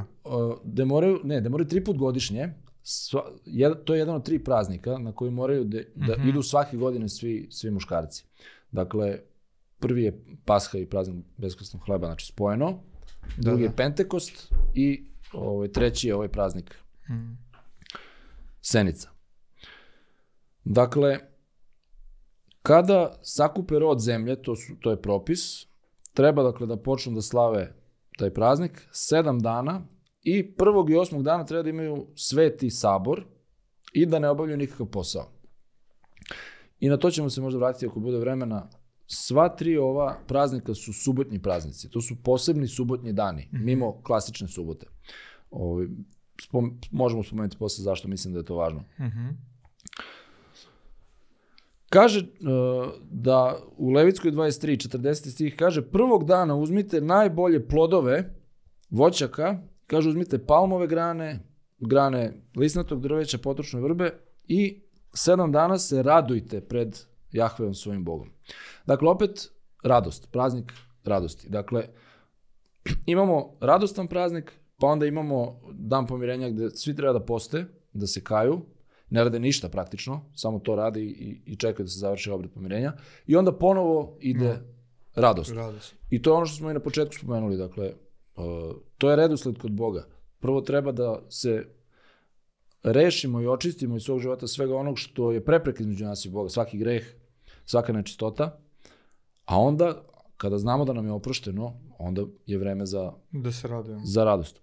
da 0.63 0.85
moraju, 0.85 1.19
ne, 1.23 1.41
da 1.41 1.49
moraju 1.49 1.67
tri 1.67 1.83
put 1.83 1.97
godišnje, 1.97 2.49
sva, 2.83 3.31
jed, 3.45 3.83
to 3.83 3.93
je 3.93 3.99
jedan 3.99 4.15
od 4.15 4.25
tri 4.25 4.39
praznika 4.39 4.97
na 4.97 5.11
koji 5.11 5.31
moraju 5.31 5.63
da, 5.63 5.79
da 5.95 6.17
Mhm. 6.17 6.29
idu 6.29 6.41
svake 6.41 6.77
godine 6.77 7.09
svi, 7.09 7.47
svi 7.51 7.71
muškarci. 7.71 8.25
Dakle, 8.71 9.19
prvi 9.79 10.03
je 10.03 10.13
Pasha 10.45 10.77
i 10.77 10.85
praznik 10.85 11.25
beskostnog 11.37 11.83
hleba, 11.85 12.07
znači 12.07 12.25
spojeno, 12.25 12.79
drugi 13.37 13.59
da. 13.59 13.65
je 13.65 13.75
Pentekost 13.75 14.53
i 14.73 15.05
ovaj, 15.33 15.67
treći 15.67 16.07
je 16.07 16.15
ovaj 16.15 16.27
praznik 16.27 16.75
Mhm. 17.09 17.31
Senica. 18.61 19.09
Dakle, 20.63 21.19
kada 22.61 23.19
sakupe 23.21 23.79
rod 23.79 23.99
zemlje, 23.99 24.41
to, 24.41 24.55
su, 24.55 24.75
to 24.79 24.91
je 24.91 25.01
propis, 25.01 25.67
treba 26.15 26.43
dakle 26.43 26.67
da 26.67 26.77
počnu 26.77 27.13
da 27.15 27.21
slave 27.21 27.75
taj 28.17 28.33
praznik 28.33 28.87
sedam 28.91 29.39
dana 29.39 29.81
i 30.21 30.55
prvog 30.55 30.89
i 30.89 30.95
osmog 30.95 31.23
dana 31.23 31.45
treba 31.45 31.63
da 31.63 31.69
imaju 31.69 32.07
sveti 32.15 32.69
sabor 32.69 33.25
i 33.93 34.05
da 34.05 34.19
ne 34.19 34.29
obavljaju 34.29 34.57
nikakav 34.57 34.85
posao. 34.87 35.31
I 36.79 36.89
na 36.89 36.97
to 36.97 37.11
ćemo 37.11 37.29
se 37.29 37.41
možda 37.41 37.59
vratiti 37.59 37.85
ako 37.85 37.99
bude 37.99 38.17
vremena. 38.17 38.69
Sva 39.07 39.49
tri 39.49 39.77
ova 39.77 40.17
praznika 40.27 40.73
su 40.73 40.93
subotnji 40.93 41.41
praznici. 41.41 41.89
To 41.89 42.01
su 42.01 42.15
posebni 42.23 42.67
subotnji 42.67 43.13
dani, 43.13 43.49
mimo 43.51 44.01
klasične 44.01 44.47
subote. 44.47 44.87
Ovi, 45.51 45.89
spom, 46.41 46.79
možemo 46.91 47.23
spomenuti 47.23 47.57
posle 47.57 47.83
zašto 47.83 48.07
mislim 48.07 48.33
da 48.33 48.39
je 48.39 48.45
to 48.45 48.55
važno. 48.55 48.83
Mhm. 48.99 49.27
Kaže 51.95 52.19
uh, 52.19 52.91
da 53.11 53.57
u 53.77 53.89
Levitskoj 53.89 54.31
23, 54.31 54.97
40 54.97 55.31
stih 55.31 55.55
kaže 55.55 55.81
prvog 55.81 56.25
dana 56.25 56.55
uzmite 56.55 57.01
najbolje 57.01 57.67
plodove 57.67 58.35
voćaka, 58.89 59.57
kaže 59.87 60.09
uzmite 60.09 60.45
palmove 60.45 60.87
grane, 60.87 61.39
grane 61.79 62.33
lisnatog 62.55 63.01
drveća, 63.01 63.37
potročne 63.37 63.81
vrbe 63.81 64.11
i 64.47 64.83
sedam 65.13 65.51
dana 65.51 65.77
se 65.77 66.03
radujte 66.03 66.61
pred 66.61 66.97
Jahveom 67.31 67.73
svojim 67.73 68.03
Bogom. 68.03 68.29
Dakle, 68.85 69.09
opet 69.09 69.51
radost, 69.83 70.31
praznik 70.31 70.73
radosti. 71.03 71.49
Dakle, 71.49 71.87
imamo 73.05 73.57
radostan 73.61 74.07
praznik, 74.07 74.51
pa 74.79 74.87
onda 74.87 75.05
imamo 75.05 75.61
dan 75.71 76.07
pomirenja 76.07 76.49
gde 76.49 76.69
svi 76.69 76.95
treba 76.95 77.13
da 77.13 77.25
poste, 77.25 77.65
da 77.93 78.07
se 78.07 78.23
kaju, 78.23 78.61
ne 79.15 79.23
rade 79.23 79.39
ništa 79.39 79.69
praktično, 79.69 80.21
samo 80.35 80.59
to 80.59 80.75
rade 80.75 81.01
i, 81.01 81.41
i 81.45 81.55
čekaju 81.55 81.83
da 81.85 81.89
se 81.89 81.99
završi 81.99 82.31
obred 82.31 82.51
pomirenja. 82.51 82.93
I 83.27 83.35
onda 83.35 83.51
ponovo 83.51 84.17
ide 84.19 84.57
radost. 85.15 85.51
Radost. 85.51 85.95
I 86.09 86.21
to 86.21 86.29
je 86.29 86.33
ono 86.37 86.45
što 86.45 86.57
smo 86.57 86.71
i 86.71 86.73
na 86.73 86.79
početku 86.79 87.15
spomenuli, 87.15 87.57
dakle, 87.57 87.93
uh, 88.35 88.43
to 88.97 89.09
je 89.09 89.15
redosled 89.15 89.57
kod 89.57 89.71
Boga. 89.71 90.07
Prvo 90.39 90.61
treba 90.61 90.91
da 90.91 91.21
se 91.29 91.65
rešimo 92.83 93.41
i 93.41 93.47
očistimo 93.47 93.95
iz 93.95 94.03
svog 94.03 94.19
života 94.19 94.47
svega 94.47 94.75
onog 94.75 94.99
što 94.99 95.31
je 95.31 95.45
prepreka 95.45 95.83
između 95.83 96.05
nas 96.05 96.25
i 96.25 96.29
Boga, 96.29 96.49
svaki 96.49 96.77
greh, 96.77 97.03
svaka 97.65 97.93
nečistota, 97.93 98.59
a 99.45 99.59
onda, 99.59 100.03
kada 100.37 100.57
znamo 100.57 100.85
da 100.85 100.93
nam 100.93 101.05
je 101.05 101.11
oprošteno, 101.11 101.73
onda 101.97 102.21
je 102.45 102.57
vreme 102.57 102.85
za 102.85 103.11
Da 103.31 103.51
se 103.51 103.67
radujemo. 103.67 104.01
za 104.05 104.23
radost. 104.23 104.61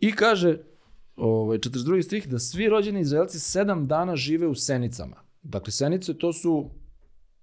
I 0.00 0.12
kaže, 0.12 0.58
ovaj, 1.16 1.58
42. 1.58 2.02
stih, 2.02 2.28
da 2.28 2.38
svi 2.38 2.68
rođeni 2.68 3.00
Izraelci 3.00 3.40
sedam 3.40 3.86
dana 3.86 4.16
žive 4.16 4.46
u 4.46 4.54
senicama. 4.54 5.16
Dakle, 5.42 5.72
senice 5.72 6.18
to 6.18 6.32
su 6.32 6.70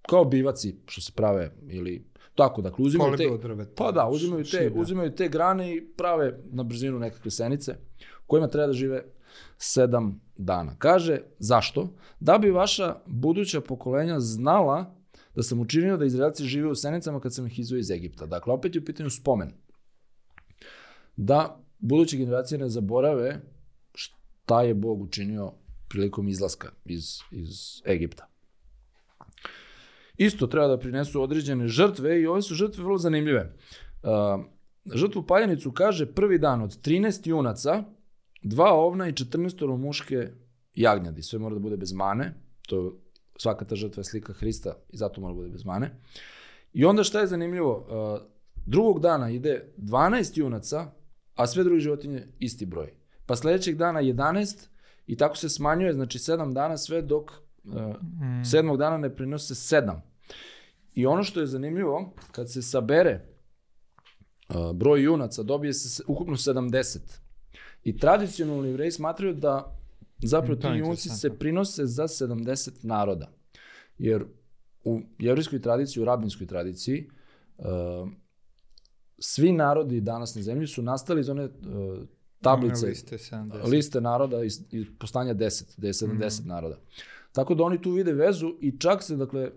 kao 0.09 0.25
bivaci 0.25 0.75
što 0.85 1.01
se 1.01 1.11
prave, 1.15 1.51
ili 1.67 2.09
tako, 2.35 2.61
dakle, 2.61 2.85
uzimaju 2.85 3.17
te... 3.17 3.37
Drveta. 3.41 3.71
Pa 3.75 3.91
da, 3.91 4.09
uzimaju 4.09 4.43
te, 4.43 4.71
uzimaju 4.75 5.15
te 5.15 5.29
grane 5.29 5.75
i 5.75 5.87
prave 5.97 6.39
na 6.51 6.63
brzinu 6.63 6.99
nekakve 6.99 7.31
senice, 7.31 7.75
u 8.23 8.27
kojima 8.27 8.47
treba 8.47 8.67
da 8.67 8.73
žive 8.73 9.03
sedam 9.57 10.21
dana. 10.37 10.75
Kaže, 10.77 11.19
zašto? 11.39 11.87
Da 12.19 12.37
bi 12.37 12.51
vaša 12.51 12.95
buduća 13.05 13.61
pokolenja 13.61 14.19
znala 14.19 14.95
da 15.35 15.43
sam 15.43 15.59
učinio 15.59 15.97
da 15.97 16.05
Izraelci 16.05 16.43
žive 16.43 16.67
u 16.67 16.75
senicama 16.75 17.19
kad 17.19 17.33
sam 17.33 17.47
ih 17.47 17.59
izveo 17.59 17.79
iz 17.79 17.91
Egipta. 17.91 18.25
Dakle, 18.25 18.53
opet 18.53 18.75
je 18.75 18.81
u 18.81 18.85
pitanju 18.85 19.09
spomen. 19.09 19.51
Da 21.15 21.59
buduće 21.79 22.17
generacije 22.17 22.57
ne 22.57 22.69
zaborave 22.69 23.41
šta 24.49 24.61
je 24.61 24.73
Bog 24.73 25.01
učinio 25.01 25.51
prilikom 25.87 26.27
izlaska 26.27 26.71
iz, 26.85 27.19
iz 27.31 27.81
Egipta. 27.85 28.27
Isto 30.17 30.47
treba 30.47 30.67
da 30.67 30.79
prinesu 30.79 31.21
određene 31.21 31.67
žrtve 31.67 32.21
i 32.21 32.27
ove 32.27 32.41
su 32.41 32.55
žrtve 32.55 32.83
vrlo 32.83 32.97
zanimljive. 32.97 33.53
Uh, 34.03 34.45
žrtvu 34.95 35.23
paljenicu 35.27 35.71
kaže 35.71 36.05
prvi 36.13 36.37
dan 36.37 36.61
od 36.61 36.81
13 36.81 37.29
junaca, 37.29 37.83
dva 38.41 38.73
ovna 38.73 39.07
i 39.07 39.13
14 39.13 39.77
muške 39.77 40.31
jagnjadi. 40.73 41.21
Sve 41.21 41.39
mora 41.39 41.55
da 41.55 41.59
bude 41.59 41.77
bez 41.77 41.93
mane. 41.93 42.33
To 42.67 42.97
svaka 43.37 43.65
ta 43.65 43.75
žrtva 43.75 44.01
je 44.01 44.05
slika 44.05 44.33
Hrista 44.33 44.75
i 44.89 44.97
zato 44.97 45.21
mora 45.21 45.33
da 45.33 45.37
bude 45.37 45.49
bez 45.49 45.65
mane. 45.65 45.91
I 46.73 46.85
onda 46.85 47.03
šta 47.03 47.19
je 47.19 47.27
zanimljivo? 47.27 47.77
Uh, 47.77 48.27
drugog 48.65 48.99
dana 48.99 49.29
ide 49.29 49.73
12 49.77 50.39
junaca, 50.39 50.91
a 51.35 51.47
sve 51.47 51.63
druge 51.63 51.79
životinje 51.79 52.27
isti 52.39 52.65
broj. 52.65 52.98
Pa 53.29 53.35
sledećeg 53.35 53.75
dana 53.75 54.01
11 54.01 54.67
i 55.07 55.17
tako 55.17 55.37
se 55.37 55.49
smanjuje, 55.49 55.93
znači 55.93 56.17
7 56.17 56.53
dana 56.53 56.77
sve 56.77 57.01
dok 57.01 57.31
uh, 57.31 57.73
sedmog 58.51 58.77
dana 58.77 58.97
ne 58.97 59.15
prinose 59.15 59.53
7. 59.53 59.99
I 60.95 61.05
ono 61.05 61.23
što 61.23 61.39
je 61.39 61.47
zanimljivo, 61.47 62.13
kad 62.31 62.51
se 62.51 62.61
sabere 62.61 63.25
uh, 64.49 64.75
broj 64.75 65.03
junaca, 65.03 65.43
dobije 65.43 65.73
se 65.73 66.03
ukupno 66.07 66.35
70. 66.35 66.97
I 67.83 67.97
tradicionalni 67.97 68.67
jevreji 68.67 68.91
smatraju 68.91 69.33
da 69.33 69.77
zapravo 70.17 70.55
ti 70.55 70.67
junci 70.67 71.09
se 71.09 71.37
prinose 71.37 71.85
za 71.85 72.03
70 72.03 72.71
naroda. 72.81 73.31
Jer 73.97 74.25
u 74.83 75.01
jevrijskoj 75.19 75.61
tradiciji, 75.61 76.01
u 76.01 76.05
rabinskoj 76.05 76.47
tradiciji, 76.47 77.09
uh, 77.57 77.65
svi 79.19 79.51
narodi 79.51 80.01
danas 80.01 80.35
na 80.35 80.41
zemlji 80.41 80.67
su 80.67 80.81
nastali 80.81 81.21
iz 81.21 81.29
one 81.29 81.43
uh, 81.43 81.51
tablice, 82.41 82.87
Liste 82.87 83.17
70. 83.17 83.69
liste 83.69 84.01
naroda 84.01 84.43
iz, 84.43 84.61
iz 84.71 84.85
postanja 84.99 85.33
10, 85.35 85.77
gde 85.77 85.87
je 85.87 85.93
70 85.93 86.45
naroda. 86.45 86.77
Tako 87.31 87.55
da 87.55 87.63
oni 87.63 87.81
tu 87.81 87.91
vide 87.91 88.13
vezu 88.13 88.55
i 88.61 88.79
čak 88.79 89.03
se, 89.03 89.15
dakle, 89.15 89.51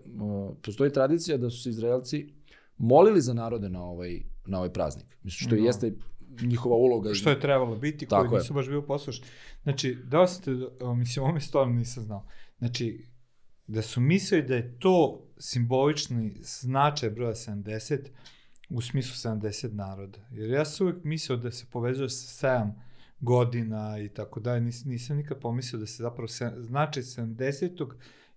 postoji 0.61 0.91
tradicija 0.91 1.37
da 1.37 1.49
su 1.49 1.61
se 1.63 1.69
Izraelci 1.69 2.33
molili 2.77 3.21
za 3.21 3.33
narode 3.33 3.69
na 3.69 3.83
ovaj, 3.83 4.21
na 4.45 4.57
ovaj 4.57 4.73
praznik. 4.73 5.17
Mislim, 5.23 5.47
što 5.47 5.55
Da. 5.55 5.61
jeste 5.61 5.93
njihova 6.41 6.75
uloga. 6.75 7.13
Što 7.13 7.29
je 7.29 7.39
trebalo 7.39 7.75
biti, 7.75 8.05
Tako 8.05 8.29
koji 8.29 8.37
je. 8.37 8.41
nisu 8.41 8.53
baš 8.53 8.67
bili 8.67 8.85
poslušni. 8.87 9.25
Znači, 9.63 9.97
da 10.05 10.27
ste, 10.27 10.51
mislim, 10.97 11.23
ovo 11.23 11.33
mi 11.33 11.41
stvarno 11.41 11.73
nisam 11.73 12.03
znao. 12.03 12.27
Znači, 12.57 13.05
da 13.67 13.81
su 13.81 14.01
mislili 14.01 14.43
da 14.47 14.55
je 14.55 14.79
to 14.79 15.27
simbolični 15.37 16.33
značaj 16.41 17.09
broja 17.09 17.33
70 17.33 17.97
u 18.73 18.81
smislu 18.81 19.31
70 19.31 19.73
naroda. 19.73 20.19
Jer 20.31 20.49
ja 20.49 20.65
sam 20.65 20.87
uvijek 20.87 21.03
mislio 21.03 21.37
da 21.37 21.51
se 21.51 21.65
povezuje 21.71 22.09
sa 22.09 22.47
7 22.47 22.71
godina 23.19 23.99
i 23.99 24.09
tako 24.09 24.39
dalje. 24.39 24.61
Nis, 24.61 24.85
nisam 24.85 25.17
nikad 25.17 25.39
pomislio 25.39 25.79
da 25.79 25.85
se 25.85 26.03
zapravo 26.03 26.27
se, 26.27 26.51
značaj 26.57 27.03
70. 27.03 27.91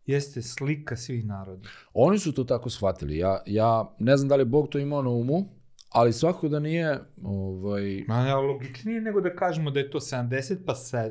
jeste 0.06 0.42
slika 0.42 0.96
svih 0.96 1.26
naroda. 1.26 1.68
Oni 1.94 2.18
su 2.18 2.32
to 2.32 2.44
tako 2.44 2.70
shvatili. 2.70 3.16
Ja, 3.16 3.42
ja 3.46 3.94
ne 3.98 4.16
znam 4.16 4.28
da 4.28 4.36
li 4.36 4.40
je 4.40 4.44
Bog 4.44 4.68
to 4.68 4.78
imao 4.78 5.02
na 5.02 5.10
umu, 5.10 5.44
ali 5.90 6.12
svakako 6.12 6.48
da 6.48 6.60
nije 6.60 7.00
ovaj, 7.22 8.04
Ma 8.08 8.24
ne, 8.24 8.34
logičnije 8.34 9.00
nego 9.00 9.20
da 9.20 9.36
kažemo 9.36 9.70
da 9.70 9.80
je 9.80 9.90
to 9.90 10.00
70 10.00 10.56
pa 10.66 10.74
7, 10.74 11.10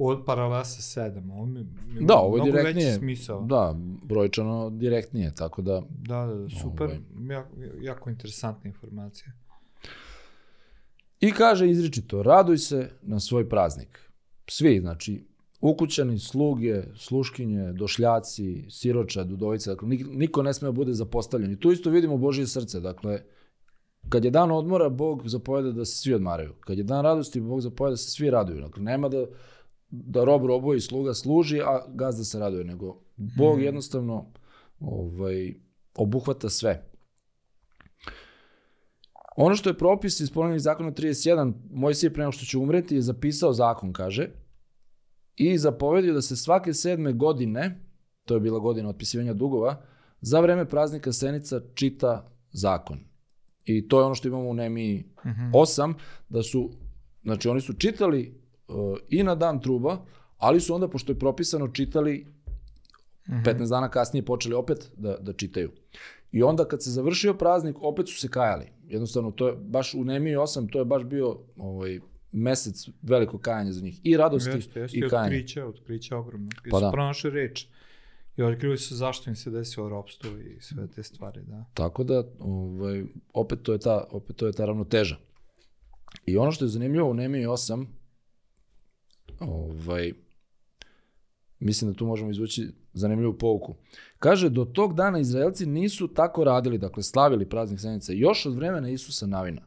od 0.00 0.24
paralela 0.24 0.64
sa 0.64 1.00
7. 1.00 1.32
Ovo 1.32 1.46
mi, 1.46 1.66
mi 1.88 2.06
Da, 2.06 2.14
ovo 2.16 2.36
je 2.36 2.44
direktnije. 2.44 2.94
smisao. 2.94 3.42
da, 3.42 3.74
brojčano 4.04 4.70
direktnije, 4.70 5.34
tako 5.34 5.62
da 5.62 5.82
Da, 5.90 6.26
da, 6.26 6.34
da, 6.34 6.48
super. 6.50 6.86
Ovaj. 6.86 6.98
Jako, 7.28 7.48
jako 7.80 8.10
interesantna 8.10 8.68
informacija. 8.68 9.32
I 11.20 11.32
kaže 11.32 11.70
izričito, 11.70 12.22
raduj 12.22 12.58
se 12.58 12.90
na 13.02 13.20
svoj 13.20 13.48
praznik. 13.48 14.10
Svi, 14.46 14.80
znači, 14.80 15.24
ukućani, 15.60 16.18
sluge, 16.18 16.82
sluškinje, 16.96 17.72
došljaci, 17.72 18.64
siroča, 18.70 19.24
dudovica, 19.24 19.70
dakle, 19.70 19.88
nik- 19.88 20.08
niko 20.10 20.42
ne 20.42 20.54
sme 20.54 20.68
da 20.68 20.72
bude 20.72 20.92
zapostavljen. 20.92 21.52
I 21.52 21.60
tu 21.60 21.72
isto 21.72 21.90
vidimo 21.90 22.16
Božje 22.16 22.46
srce, 22.46 22.80
dakle, 22.80 23.22
kad 24.08 24.24
je 24.24 24.30
dan 24.30 24.50
odmora, 24.50 24.88
Bog 24.88 25.22
zapoveda 25.24 25.72
da 25.72 25.84
se 25.84 25.96
svi 25.96 26.14
odmaraju. 26.14 26.54
Kad 26.60 26.78
je 26.78 26.84
dan 26.84 27.02
radosti, 27.02 27.40
Bog 27.40 27.60
zapoveda 27.60 27.92
da 27.92 27.96
se 27.96 28.10
svi 28.10 28.30
raduju. 28.30 28.60
Dakle, 28.60 28.82
nema 28.82 29.08
da, 29.08 29.26
da 29.90 30.24
rob 30.24 30.46
robuje 30.46 30.76
i 30.76 30.80
sluga 30.80 31.14
služi, 31.14 31.60
a 31.60 31.84
gazda 31.88 32.24
se 32.24 32.38
raduje, 32.38 32.64
nego 32.64 33.00
Bog 33.16 33.62
jednostavno 33.62 34.32
ovaj, 34.80 35.54
obuhvata 35.94 36.48
sve. 36.48 36.84
Ono 39.36 39.54
što 39.54 39.70
je 39.70 39.78
propis 39.78 40.20
iz 40.20 40.30
ponovnih 40.30 40.60
zakona 40.60 40.92
31, 40.92 41.52
Mojsije 41.70 42.12
pre 42.12 42.22
nego 42.22 42.32
što 42.32 42.44
će 42.44 42.58
umreti 42.58 42.94
je 42.94 43.02
zapisao 43.02 43.52
zakon, 43.52 43.92
kaže, 43.92 44.28
i 45.36 45.58
zapovedio 45.58 46.14
da 46.14 46.22
se 46.22 46.36
svake 46.36 46.74
sedme 46.74 47.12
godine, 47.12 47.80
to 48.24 48.34
je 48.34 48.40
bila 48.40 48.58
godina 48.58 48.88
otpisivanja 48.88 49.34
dugova, 49.34 49.82
za 50.20 50.40
vreme 50.40 50.68
praznika 50.68 51.12
Senica 51.12 51.60
čita 51.74 52.30
zakon. 52.50 52.98
I 53.64 53.88
to 53.88 54.00
je 54.00 54.04
ono 54.04 54.14
što 54.14 54.28
imamo 54.28 54.48
u 54.48 54.54
Nemiji 54.54 55.04
8, 55.52 55.94
da 56.28 56.42
su, 56.42 56.70
znači 57.22 57.48
oni 57.48 57.60
su 57.60 57.72
čitali 57.72 58.40
i 59.08 59.22
na 59.22 59.34
dan 59.34 59.60
truba, 59.60 59.98
ali 60.38 60.60
su 60.60 60.74
onda, 60.74 60.88
pošto 60.88 61.12
je 61.12 61.18
propisano, 61.18 61.68
čitali 61.68 62.26
15 63.28 63.68
dana 63.68 63.90
kasnije 63.90 64.24
počeli 64.24 64.54
opet 64.54 64.90
da, 64.96 65.16
da 65.20 65.32
čitaju. 65.32 65.70
I 66.32 66.42
onda 66.42 66.64
kad 66.64 66.82
se 66.82 66.90
završio 66.90 67.34
praznik, 67.34 67.76
opet 67.80 68.08
su 68.08 68.14
se 68.18 68.28
kajali. 68.28 68.66
Jednostavno, 68.88 69.30
to 69.30 69.48
je 69.48 69.56
baš 69.56 69.94
u 69.94 70.04
Nemiji 70.04 70.36
8, 70.36 70.72
to 70.72 70.78
je 70.78 70.84
baš 70.84 71.04
bio 71.04 71.38
ovaj, 71.56 72.00
mesec 72.32 72.88
veliko 73.02 73.38
kajanje 73.38 73.72
za 73.72 73.80
njih. 73.80 74.00
I 74.04 74.16
radosti 74.16 74.50
Jeste, 74.50 74.80
jeste, 74.80 74.98
i 74.98 75.08
kajanje. 75.08 75.26
otkrića, 75.26 75.66
otkrića 75.66 76.16
ogromno. 76.16 76.48
I 76.66 76.70
Pa 76.70 76.80
da. 76.80 76.90
pronašli 76.90 77.30
reč. 77.30 77.66
I 78.36 78.42
otkrili 78.42 78.78
su 78.78 78.96
zašto 78.96 79.30
im 79.30 79.36
se 79.36 79.50
desilo 79.50 79.88
ropstvo 79.88 80.30
i 80.30 80.60
sve 80.60 80.86
te 80.86 81.02
stvari, 81.02 81.40
da. 81.46 81.64
Tako 81.74 82.04
da, 82.04 82.24
ovaj, 82.38 83.04
opet, 83.32 83.62
to 83.62 83.72
je 83.72 83.78
ta, 83.78 84.04
opet 84.10 84.36
to 84.36 84.46
je 84.46 84.52
ta 84.52 84.64
ravnoteža. 84.64 85.16
I 86.26 86.36
ono 86.36 86.52
što 86.52 86.64
je 86.64 86.68
zanimljivo 86.68 87.10
u 87.10 87.14
Nemiji 87.14 87.46
8, 87.46 87.86
ovaj, 89.40 90.12
mislim 91.60 91.90
da 91.92 91.96
tu 91.96 92.06
možemo 92.06 92.30
izvući 92.30 92.68
zanimljivu 92.92 93.38
pouku. 93.38 93.74
Kaže, 94.18 94.48
do 94.48 94.64
tog 94.64 94.94
dana 94.94 95.18
Izraelci 95.18 95.66
nisu 95.66 96.08
tako 96.08 96.44
radili, 96.44 96.78
dakle, 96.78 97.02
slavili 97.02 97.48
praznik 97.48 97.80
Senica, 97.80 98.12
još 98.12 98.46
od 98.46 98.54
vremena 98.54 98.88
Isusa 98.88 99.26
Navina. 99.26 99.62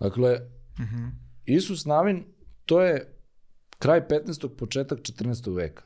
Dakle, 0.00 0.40
Mhm. 0.80 1.06
Isus 1.46 1.84
Navin, 1.84 2.24
to 2.66 2.82
je 2.82 3.14
kraj 3.78 4.08
15. 4.08 4.48
početak 4.48 4.98
14. 5.02 5.54
veka. 5.54 5.82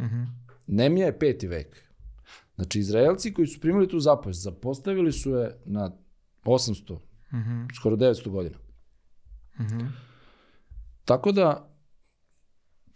Mhm. 0.00 0.22
Nemija 0.66 1.06
je 1.06 1.18
peti 1.18 1.46
vek. 1.48 1.76
Znači, 2.54 2.78
Izraelci 2.78 3.34
koji 3.34 3.46
su 3.46 3.60
primili 3.60 3.88
tu 3.88 4.00
zapovest, 4.00 4.42
zapostavili 4.42 5.12
su 5.12 5.30
je 5.30 5.58
na 5.64 5.90
800, 6.44 6.98
Mhm. 7.32 7.64
skoro 7.76 7.96
900 7.96 8.30
godina. 8.30 8.58
Mhm. 9.60 9.86
Tako 11.04 11.32
da, 11.32 11.68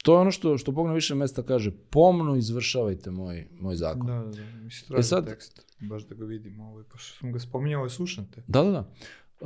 to 0.02 0.14
je 0.14 0.20
ono 0.20 0.30
što, 0.30 0.58
što 0.58 0.72
Bog 0.72 0.86
na 0.86 0.92
više 0.92 1.14
mesta 1.14 1.42
kaže, 1.42 1.70
pomno 1.90 2.36
izvršavajte 2.36 3.10
moj, 3.10 3.48
moj 3.52 3.76
zakon. 3.76 4.06
Da, 4.06 4.12
da, 4.14 4.24
da. 4.24 4.42
Mislim, 4.42 4.88
tražim 4.88 5.00
E 5.00 5.02
sad- 5.02 5.26
tekst, 5.26 5.66
baš 5.80 6.02
da 6.02 6.14
ga 6.14 6.24
vidim. 6.24 6.60
Ovaj, 6.60 6.84
pošto 6.84 7.18
sam 7.18 7.32
ga 7.32 7.38
spominjao, 7.38 7.88
slušam 7.88 8.30
te. 8.30 8.42
Da, 8.46 8.62
da, 8.62 8.70
da. 8.70 8.90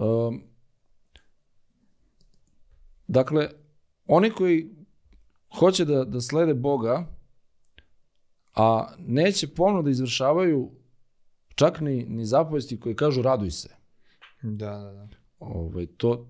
Um, 0.05 0.43
dakle, 3.07 3.49
oni 4.07 4.31
koji 4.31 4.71
hoće 5.59 5.85
da, 5.85 6.05
da 6.05 6.21
slede 6.21 6.55
Boga, 6.55 7.07
a 8.55 8.95
neće 8.99 9.49
pomno 9.49 9.83
da 9.83 9.91
izvršavaju 9.91 10.71
čak 11.55 11.81
ni, 11.81 12.05
ni 12.05 12.25
zapovesti 12.25 12.81
koji 12.81 12.97
kažu 12.97 13.23
raduj 13.23 13.51
se. 13.51 13.69
Da, 14.43 14.71
da, 14.71 14.93
da. 14.93 15.09
Ovaj, 15.39 15.87
to, 15.87 16.29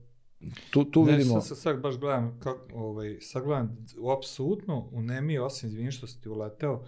tu, 0.70 0.84
tu 0.84 1.04
ne, 1.04 1.12
vidimo... 1.12 1.40
Sad, 1.40 1.48
sad, 1.48 1.58
sad 1.58 1.80
baš 1.80 1.98
gledam, 1.98 2.40
kako, 2.40 2.66
ovaj, 2.74 3.18
sad 3.20 3.44
gledam, 3.44 3.86
apsolutno 4.18 4.88
u 4.92 5.02
Nemiji, 5.02 5.38
osim, 5.38 5.68
izvini 5.68 5.92
što 5.92 6.06
si 6.06 6.20
ti 6.20 6.28
uleteo, 6.28 6.84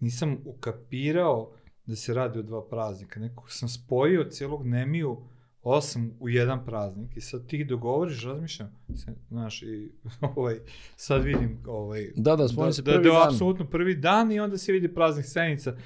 nisam 0.00 0.38
ukapirao 0.44 1.52
da 1.86 1.96
se 1.96 2.14
radi 2.14 2.38
o 2.38 2.42
dva 2.42 2.68
praznika. 2.68 3.20
Nekako 3.20 3.50
sam 3.50 3.68
spojio 3.68 4.24
cijelog 4.30 4.66
Nemiju 4.66 5.22
osam 5.62 6.16
u 6.20 6.28
jedan 6.28 6.64
praznik 6.64 7.16
i 7.16 7.20
sad 7.20 7.46
ti 7.46 7.64
dogovoriš, 7.64 8.24
razmišljam, 8.24 8.72
se, 8.96 9.14
znaš, 9.28 9.62
i 9.62 9.92
ovaj, 10.36 10.58
sad 10.96 11.24
vidim 11.24 11.58
ovaj, 11.66 12.12
Da, 12.16 12.36
da, 12.36 12.48
spomni 12.48 12.72
se 12.72 12.82
da, 12.82 12.92
prvi 12.92 13.04
da, 13.04 13.10
je 13.10 13.18
dan. 13.18 13.28
apsolutno 13.28 13.66
prvi 13.70 13.94
dan 13.94 14.32
i 14.32 14.40
onda 14.40 14.58
se 14.58 14.72
vidi 14.72 14.94
praznik 14.94 15.26
Senica 15.26 15.76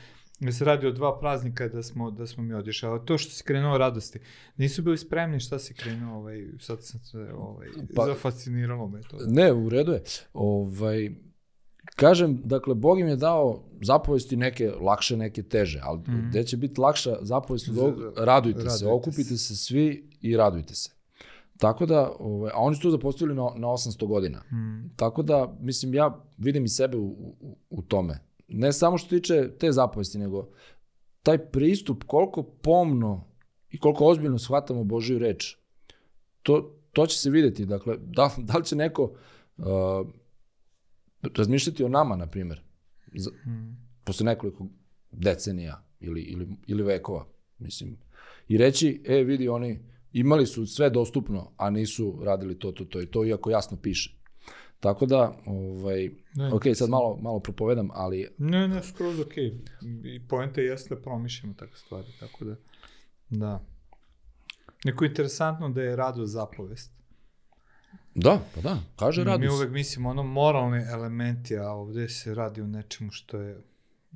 da 0.40 0.52
se 0.52 0.64
radi 0.64 0.86
o 0.86 0.92
dva 0.92 1.18
praznika 1.18 1.68
da 1.68 1.82
smo, 1.82 2.10
da 2.10 2.26
smo 2.26 2.42
mi 2.42 2.54
odišli. 2.54 2.88
Ali 2.88 3.00
to 3.04 3.18
što 3.18 3.32
si 3.32 3.44
krenuo 3.44 3.78
radosti, 3.78 4.18
nisu 4.56 4.82
bili 4.82 4.98
spremni 4.98 5.40
šta 5.40 5.58
si 5.58 5.74
krenuo, 5.74 6.16
ovaj, 6.16 6.46
sad 6.58 6.84
sam 6.84 7.00
se, 7.00 7.18
ovaj, 7.34 7.68
Pa- 7.96 8.06
zafasciniralo 8.06 8.88
me 8.88 9.00
to. 9.00 9.16
Ne, 9.20 9.52
u 9.52 9.68
redu 9.68 9.92
je. 9.92 10.02
Ovaj, 10.34 11.10
kažem, 11.96 12.40
dakle, 12.44 12.74
Bog 12.74 13.00
im 13.00 13.08
je 13.08 13.16
dao 13.16 13.62
zapovesti 13.82 14.36
neke 14.36 14.70
lakše, 14.70 15.16
neke 15.16 15.42
teže, 15.42 15.80
ali 15.82 15.98
Mhm. 16.00 16.28
gde 16.28 16.44
će 16.44 16.56
biti 16.56 16.80
lakša 16.80 17.16
zapovest 17.22 17.68
od 17.68 17.78
ovog, 17.78 17.94
za- 17.96 18.12
radujte, 18.16 18.60
se, 18.60 18.66
radujte 18.66 18.86
okupite 18.88 19.36
se. 19.36 19.56
svi 19.56 20.10
i 20.20 20.36
radujte 20.36 20.74
se. 20.74 20.90
Tako 21.58 21.86
da, 21.86 22.12
ovaj, 22.18 22.50
a 22.50 22.58
oni 22.58 22.76
su 22.76 22.82
to 22.82 22.90
zapostavili 22.90 23.36
na, 23.36 23.50
na 23.56 23.68
800 23.68 24.06
godina. 24.06 24.38
Mm. 24.42 24.90
Tako 24.96 25.22
da, 25.22 25.56
mislim, 25.60 25.94
ja 25.94 26.06
vidim 26.38 26.64
i 26.64 26.68
sebe 26.68 26.96
u, 26.96 27.06
u, 27.40 27.56
u 27.70 27.82
tome. 27.82 28.18
Ne 28.50 28.72
samo 28.72 28.98
što 28.98 29.08
tiče 29.08 29.50
te 29.58 29.72
zapovesti, 29.72 30.18
nego 30.18 30.48
taj 31.22 31.38
pristup 31.38 32.04
koliko 32.06 32.42
pomno 32.42 33.24
i 33.70 33.78
koliko 33.78 34.06
ozbiljno 34.06 34.38
shvatamo 34.38 34.84
Božju 34.84 35.18
reč, 35.18 35.56
to, 36.42 36.76
to 36.92 37.06
će 37.06 37.18
se 37.18 37.30
vidjeti. 37.30 37.66
Dakle, 37.66 37.96
da, 38.16 38.30
da 38.38 38.58
li 38.58 38.64
će 38.64 38.76
neko 38.76 39.02
uh, 39.02 39.66
razmišljati 41.36 41.84
o 41.84 41.88
nama, 41.88 42.16
na 42.16 42.26
primjer, 42.26 42.60
za, 43.14 43.30
Mm. 43.30 43.76
posle 44.04 44.24
nekoliko 44.24 44.66
decenija 45.12 45.84
ili, 46.00 46.20
ili, 46.20 46.48
ili 46.66 46.82
vekova, 46.82 47.26
mislim, 47.58 47.96
i 48.48 48.56
reći, 48.56 49.02
e, 49.04 49.14
vidi, 49.14 49.48
oni 49.48 49.80
imali 50.12 50.46
su 50.46 50.66
sve 50.66 50.90
dostupno, 50.90 51.52
a 51.56 51.70
nisu 51.70 52.18
radili 52.22 52.58
to, 52.58 52.72
to, 52.72 52.84
to 52.84 53.00
i 53.00 53.06
to, 53.06 53.24
iako 53.24 53.50
jasno 53.50 53.76
piše. 53.82 54.19
Tako 54.80 55.06
da, 55.06 55.36
ovaj, 55.46 56.10
Da, 56.34 56.54
ok, 56.54 56.62
sad 56.74 56.88
malo, 56.88 57.18
malo 57.22 57.40
propovedam, 57.40 57.88
ali 57.92 58.28
Ne, 58.38 58.68
ne, 58.68 58.82
skroz 58.82 59.20
ok. 59.20 59.36
I 60.04 60.20
poenta 60.28 60.60
jeste 60.60 60.94
da 60.94 61.00
promišljamo 61.00 61.54
takve 61.54 61.76
stvari, 61.76 62.06
tako 62.20 62.44
da, 62.44 62.56
da. 63.30 63.60
Neko 64.84 65.04
je 65.04 65.08
interesantno 65.08 65.68
da 65.68 65.82
je 65.82 65.96
rado 65.96 66.26
zapovest. 66.26 66.92
da, 68.14 68.40
pa 68.54 68.60
da, 68.60 68.78
kaže 68.96 69.20
Mi 69.20 69.26
radi 69.26 69.48
uvek 69.48 69.70
mislimo 69.70 70.08
ono 70.08 70.22
moralni 70.22 70.82
elementi, 70.92 71.58
a 71.58 71.70
ovde 71.70 72.08
se 72.08 72.34
radi 72.34 72.60
o 72.60 72.66
nečemu 72.66 73.10
što 73.10 73.40
je, 73.40 73.60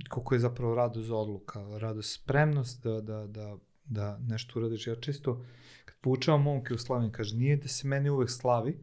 koliko 0.08 0.34
je 0.34 0.40
zapravo 0.40 0.74
radost 0.74 1.10
odluka, 1.10 1.78
radost 1.78 2.14
spremnost 2.14 2.82
da, 2.82 3.00
da, 3.00 3.26
da, 3.26 3.56
da 3.84 4.18
nešto 4.18 4.58
uradiš. 4.58 4.86
Ja 4.86 4.94
čisto, 4.96 5.44
kad 5.84 5.96
poučavam 6.00 6.42
momke 6.42 6.74
u 6.74 6.78
slavim, 6.78 7.12
kaže, 7.12 7.36
nije 7.36 7.56
da 7.56 7.68
se 7.68 7.88
meni 7.88 8.10
uvek 8.10 8.30
slavi, 8.30 8.78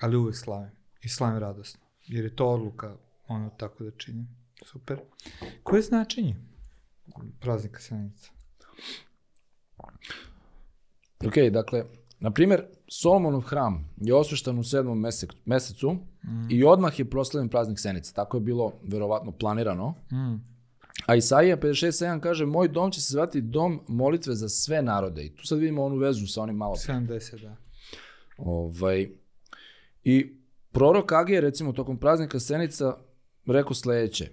ali 0.00 0.16
uvek 0.16 0.36
slavim. 0.36 0.70
I 1.06 1.08
slavim 1.08 1.38
radosno. 1.38 1.80
Jer 2.06 2.24
je 2.24 2.36
to 2.36 2.46
odluka, 2.46 2.96
ono, 3.28 3.50
tako 3.50 3.84
da 3.84 3.90
činim. 3.90 4.28
Super. 4.64 4.98
Koje 5.62 5.78
je 5.78 5.82
značenje 5.82 6.36
praznika 7.40 7.80
Senica? 7.80 8.30
Ok, 11.26 11.34
dakle, 11.52 11.84
na 12.20 12.30
primjer, 12.30 12.64
Solomonov 12.88 13.40
hram 13.40 13.90
je 13.96 14.14
osveštan 14.14 14.58
u 14.58 14.64
sedmom 14.64 15.00
mesec, 15.00 15.30
mesecu 15.44 15.96
Mm. 16.24 16.50
i 16.50 16.64
odmah 16.64 16.98
je 16.98 17.10
proslavljen 17.10 17.48
praznik 17.48 17.78
Senice. 17.80 18.12
Tako 18.14 18.36
je 18.36 18.40
bilo 18.40 18.72
verovatno 18.82 19.32
planirano. 19.32 19.94
Mm. 20.12 20.34
A 21.06 21.14
Isaija 21.14 21.56
56.7 21.56 22.20
kaže, 22.20 22.46
moj 22.46 22.68
dom 22.68 22.90
će 22.90 23.00
se 23.00 23.12
zvati 23.12 23.40
dom 23.40 23.80
molitve 23.88 24.34
za 24.34 24.48
sve 24.48 24.82
narode. 24.82 25.24
I 25.24 25.34
tu 25.34 25.46
sad 25.46 25.58
vidimo 25.58 25.84
onu 25.84 25.96
vezu 25.96 26.26
sa 26.26 26.42
onim 26.42 26.56
malo. 26.56 26.74
70, 26.74 27.42
da. 27.42 27.56
Ovaj, 28.38 29.08
I 30.04 30.36
prorok 30.76 31.12
Agije, 31.12 31.40
recimo, 31.40 31.72
tokom 31.72 31.96
praznika 31.96 32.40
Senica, 32.40 32.96
rekao 33.46 33.74
sledeće. 33.74 34.30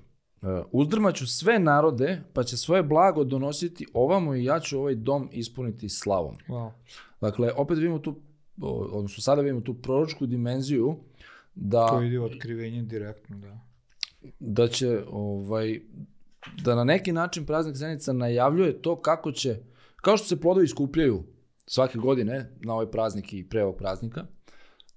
uzdrmaću 0.72 1.28
sve 1.28 1.60
narode, 1.60 2.22
pa 2.34 2.44
će 2.44 2.58
svoje 2.58 2.84
blago 2.84 3.24
donositi 3.24 3.86
ovamo 3.94 4.36
i 4.36 4.44
ja 4.44 4.60
ću 4.60 4.80
ovaj 4.80 4.96
dom 4.96 5.30
ispuniti 5.32 5.90
slavom. 5.90 6.36
Wow. 6.48 6.72
Dakle, 7.22 7.52
opet 7.56 7.78
vidimo 7.78 8.00
tu, 8.00 8.16
odnosno 8.62 9.22
sada 9.22 9.42
vidimo 9.42 9.62
tu 9.62 9.74
proročku 9.74 10.26
dimenziju 10.26 10.96
da, 11.56 11.88
To 11.88 12.02
ide 12.02 12.20
otkrivenje 12.20 12.82
direktno, 12.82 13.38
da. 13.38 13.60
da 14.40 14.68
će 14.68 15.04
ovaj, 15.12 15.80
da 16.64 16.76
na 16.76 16.84
neki 16.84 17.12
način 17.12 17.46
praznik 17.46 17.76
Zenica 17.76 18.14
najavljuje 18.14 18.82
to 18.82 19.02
kako 19.02 19.32
će, 19.32 19.60
kao 19.96 20.18
što 20.18 20.28
se 20.28 20.42
plodovi 20.42 20.68
skupljaju 20.68 21.24
svake 21.66 21.98
godine 21.98 22.50
na 22.62 22.74
ovaj 22.74 22.92
praznik 22.92 23.34
i 23.34 23.50
pre 23.50 23.64
ovog 23.64 23.78
praznika, 23.78 24.26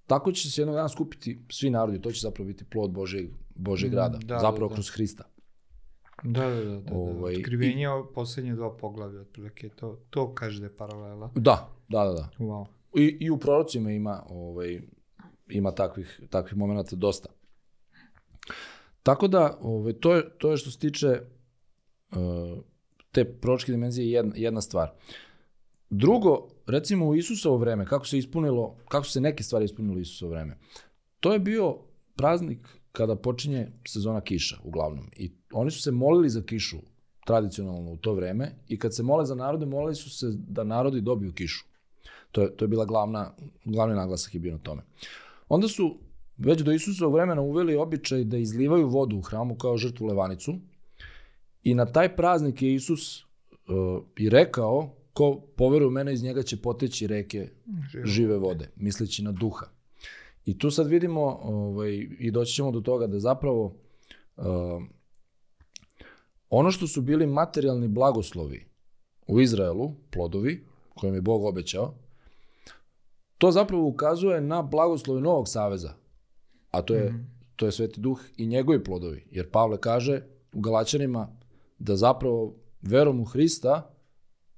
tako 0.07 0.33
će 0.33 0.51
se 0.51 0.61
jednog 0.61 0.77
dana 0.77 0.89
skupiti 0.89 1.39
svi 1.51 1.71
narodi, 1.71 2.03
to 2.03 2.11
će 2.11 2.21
zapravo 2.21 2.47
biti 2.47 2.65
plod 2.65 2.91
Božeg, 2.91 3.31
Božeg 3.55 3.93
Mm, 3.93 3.97
rada, 3.97 4.19
da, 4.19 4.39
zapravo 4.39 4.69
da, 4.69 4.69
da. 4.69 4.75
kroz 4.75 4.91
Hrista. 4.91 5.25
Da, 6.23 6.49
da, 6.49 6.55
da. 6.55 6.65
da, 6.65 6.81
da. 6.81 6.95
Ovaj, 6.95 7.37
Otkrivenje 7.37 7.89
o 7.89 8.13
posljednje 8.15 8.55
dva 8.55 8.77
poglavlja, 8.77 9.21
otprilike, 9.21 9.69
to, 9.69 9.99
to 10.11 10.35
kaže 10.35 10.61
da 10.61 10.67
je 10.67 10.77
paralela. 10.77 11.31
Da, 11.35 11.71
da, 11.89 12.05
da, 12.05 12.13
da. 12.13 12.29
Wow. 12.39 12.67
I, 12.95 13.17
i 13.21 13.31
u 13.31 13.39
prorocima 13.39 13.91
ima, 13.91 14.23
ovaj, 14.29 14.81
ima 15.49 15.71
takvih, 15.71 16.21
takvih 16.31 16.57
momenta 16.57 16.97
dosta. 16.97 17.29
Tako 19.03 19.29
da, 19.29 19.59
ovaj, 19.61 19.93
to, 19.93 20.15
je, 20.15 20.39
to 20.39 20.51
je 20.51 20.57
što 20.57 20.71
se 20.71 20.79
tiče 20.79 21.21
uh, 22.11 22.59
te 23.13 23.25
proročke 23.25 23.73
dimenzije 23.73 24.11
jedna, 24.11 24.33
jedna 24.37 24.61
stvar. 24.61 24.91
Drugo, 25.91 26.49
recimo 26.67 27.07
u 27.07 27.15
Isusovo 27.15 27.57
vreme, 27.57 27.87
kako 27.87 28.07
se 28.07 28.19
ispunilo, 28.19 28.77
kako 28.89 29.07
se 29.07 29.21
neke 29.21 29.43
stvari 29.43 29.65
ispunile 29.65 29.97
u 29.97 30.01
Isusovo 30.01 30.31
vreme. 30.31 30.59
To 31.21 31.33
je 31.33 31.39
bio 31.39 31.77
praznik 32.17 32.59
kada 32.93 33.17
počinje 33.17 33.69
sezona 33.89 34.21
kiša, 34.21 34.59
uglavnom. 34.65 35.11
I 35.17 35.33
oni 35.53 35.71
su 35.71 35.83
se 35.83 35.91
molili 35.91 36.29
za 36.29 36.43
kišu 36.43 36.77
tradicionalno 37.27 37.93
u 37.93 37.97
to 37.97 38.15
vreme 38.15 38.53
i 38.69 38.79
kad 38.79 38.95
se 38.95 39.03
mole 39.03 39.25
za 39.25 39.35
narode, 39.35 39.67
molili 39.67 39.95
su 39.95 40.11
se 40.11 40.27
da 40.49 40.65
narodi 40.65 41.01
dobiju 41.01 41.33
kišu. 41.33 41.65
To 42.33 42.43
je, 42.43 42.57
to 42.57 42.65
je 42.65 42.69
bila 42.69 42.85
glavna, 42.85 43.33
glavni 43.65 43.95
naglasak 43.95 44.35
je 44.35 44.41
bio 44.41 44.53
na 44.53 44.59
tome. 44.59 44.83
Onda 45.49 45.69
su 45.69 45.97
već 46.37 46.63
do 46.63 46.73
Isusovog 46.73 47.15
vremena 47.15 47.43
uveli 47.43 47.77
običaj 47.77 48.25
da 48.25 48.37
izlivaju 48.37 48.89
vodu 48.89 49.17
u 49.17 49.23
hramu 49.23 49.55
kao 49.55 49.77
žrtvu 49.77 50.07
levanicu 50.07 50.55
i 51.63 51.75
na 51.75 51.87
taj 51.87 52.17
praznik 52.17 52.63
je 52.63 52.75
Isus 52.75 53.23
uh, 53.23 53.27
i 54.17 54.29
rekao 54.29 54.95
ko 55.17 55.41
poveruje 55.57 55.89
u 55.89 55.91
mene 55.91 56.13
iz 56.13 56.23
njega 56.23 56.43
će 56.43 56.57
poteći 56.57 57.07
reke 57.07 57.49
Živo. 57.93 58.07
žive 58.07 58.37
vode, 58.37 58.69
misleći 58.77 59.23
na 59.23 59.33
duha. 59.33 59.67
I 60.45 60.59
tu 60.59 60.71
sad 60.71 60.87
vidimo 60.87 61.39
ovaj, 61.43 62.09
i 62.19 62.31
doći 62.31 62.53
ćemo 62.53 62.71
do 62.71 62.81
toga 62.81 63.07
da 63.07 63.21
zapravo 63.21 63.65
uh, 64.37 64.45
ono 66.51 66.71
što 66.71 66.87
su 66.87 67.03
bili 67.03 67.27
materijalni 67.27 67.89
blagoslovi 67.89 68.67
u 69.27 69.41
Izraelu, 69.41 69.93
plodovi, 70.11 70.65
kojim 70.95 71.15
je 71.15 71.21
Bog 71.21 71.45
obećao, 71.45 71.95
to 73.39 73.51
zapravo 73.51 73.89
ukazuje 73.89 74.41
na 74.41 74.63
blagoslove 74.63 75.21
Novog 75.21 75.49
Saveza, 75.49 75.95
a 76.71 76.83
to 76.83 76.95
je, 76.95 77.25
to 77.57 77.67
je 77.67 77.73
Sveti 77.73 78.01
Duh 78.01 78.21
i 78.37 78.47
njegovi 78.47 78.85
plodovi. 78.85 79.27
Jer 79.31 79.51
Pavle 79.51 79.81
kaže 79.81 80.23
u 80.53 80.61
Galačanima 80.61 81.29
da 81.79 81.97
zapravo 81.97 82.55
verom 82.83 83.21
u 83.21 83.25
Hrista 83.25 83.96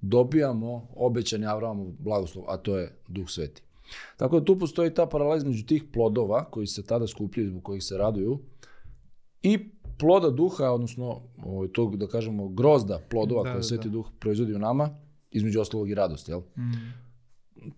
dobijamo 0.00 0.88
obećani 0.96 1.46
Avramov 1.46 1.86
blagoslov, 1.98 2.44
a 2.48 2.56
to 2.56 2.76
je 2.76 2.96
Duh 3.08 3.28
Sveti. 3.28 3.62
Tako 4.16 4.38
da 4.38 4.44
tu 4.44 4.58
postoji 4.58 4.94
ta 4.94 5.06
paralela 5.06 5.36
između 5.36 5.66
tih 5.66 5.84
plodova 5.92 6.44
koji 6.50 6.66
se 6.66 6.86
tada 6.86 7.06
skupljaju, 7.06 7.50
zbog 7.50 7.62
kojih 7.62 7.84
se 7.84 7.98
raduju, 7.98 8.38
i 9.42 9.58
ploda 9.98 10.30
duha, 10.30 10.70
odnosno 10.70 11.20
ovaj, 11.44 11.68
tog, 11.68 11.96
da 11.96 12.06
kažemo, 12.06 12.48
grozda 12.48 13.00
plodova 13.10 13.42
Da, 13.42 13.50
koje 13.50 13.58
da, 13.58 13.62
Sveti 13.62 13.88
da. 13.88 13.92
Duh 13.92 14.06
proizvodi 14.20 14.54
u 14.54 14.58
nama, 14.58 14.90
između 15.30 15.60
ostalog 15.60 15.90
i 15.90 15.94
radost, 15.94 16.28
jel? 16.28 16.40
Mm. 16.40 17.08